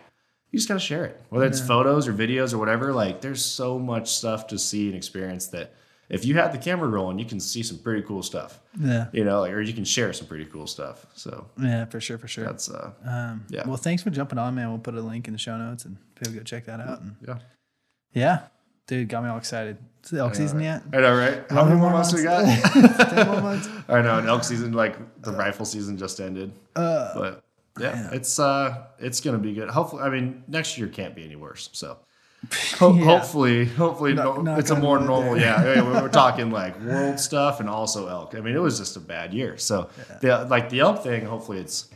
[0.51, 2.93] you just got to share it, whether it's photos or videos or whatever.
[2.93, 5.73] Like, there's so much stuff to see and experience that
[6.11, 8.59] if you have the camera rolling, you can see some pretty cool stuff.
[8.79, 9.07] Yeah.
[9.13, 11.05] You know, like, or you can share some pretty cool stuff.
[11.15, 12.45] So Yeah, for sure, for sure.
[12.45, 13.65] that's uh, Um, Yeah.
[13.65, 14.69] Well, thanks for jumping on, man.
[14.69, 17.01] We'll put a link in the show notes and people go check that out.
[17.01, 17.37] And yeah.
[18.13, 18.39] yeah,
[18.87, 19.77] dude, got me all excited.
[20.03, 20.81] Is the elk season yet?
[20.91, 21.43] I know, right?
[21.49, 22.43] How many more months we got?
[23.13, 23.69] Ten more months.
[23.87, 26.51] I know, and elk season, like the rifle season, just ended.
[26.75, 27.43] Uh, But
[27.79, 29.69] yeah, it's uh, it's gonna be good.
[29.69, 31.69] Hopefully, I mean, next year can't be any worse.
[31.73, 31.99] So
[32.77, 33.03] ho- Yeah.
[33.05, 35.37] hopefully, hopefully, Knock- no, it's a more normal.
[35.37, 38.35] Yeah, yeah, we're, talking like world stuff and also elk.
[38.35, 39.57] I mean, it was just a bad year.
[39.57, 39.89] So
[40.21, 41.89] the like the elk thing, hopefully, it's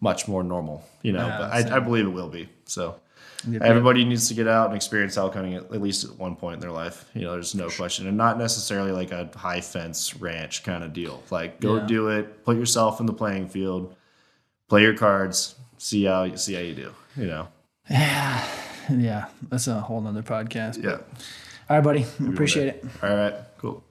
[0.00, 0.84] much more normal.
[1.02, 2.48] You know, Yeah, but I, I believe it will be.
[2.64, 3.00] So.
[3.62, 6.54] Everybody needs to get out and experience elk hunting at, at least at one point
[6.54, 7.08] in their life.
[7.14, 10.92] You know, there's no question, and not necessarily like a high fence ranch kind of
[10.92, 11.22] deal.
[11.30, 11.86] Like, go Yeah.
[11.86, 13.94] do it, put yourself in the playing field,
[14.68, 16.92] play your cards, see how see how you do.
[17.16, 17.48] You know,
[17.90, 18.44] yeah,
[18.96, 19.26] yeah.
[19.48, 20.82] That's a whole nother podcast.
[20.82, 20.98] yeah.
[21.70, 22.06] All right, buddy.
[22.26, 22.84] Appreciate it.
[23.02, 23.82] All right, cool.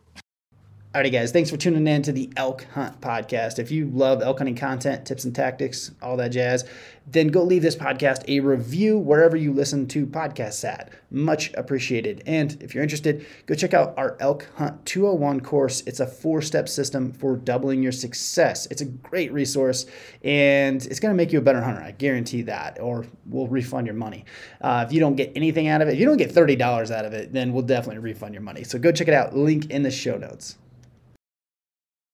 [0.97, 1.31] Alrighty, guys.
[1.31, 3.59] Thanks for tuning in to the Elk Hunt Podcast.
[3.59, 6.65] If you love elk hunting content, tips and tactics, all that jazz,
[7.05, 10.89] then go leave this podcast a review wherever you listen to podcasts at.
[11.11, 12.23] Much appreciated.
[12.25, 15.81] And if you're interested, go check out our Elk Hunt 201 course.
[15.81, 18.65] It's a four step system for doubling your success.
[18.71, 19.85] It's a great resource
[20.23, 21.83] and it's going to make you a better hunter.
[21.83, 24.25] I guarantee that, or we'll refund your money.
[24.61, 27.05] Uh, if you don't get anything out of it, if you don't get $30 out
[27.05, 28.63] of it, then we'll definitely refund your money.
[28.63, 29.35] So go check it out.
[29.35, 30.57] Link in the show notes.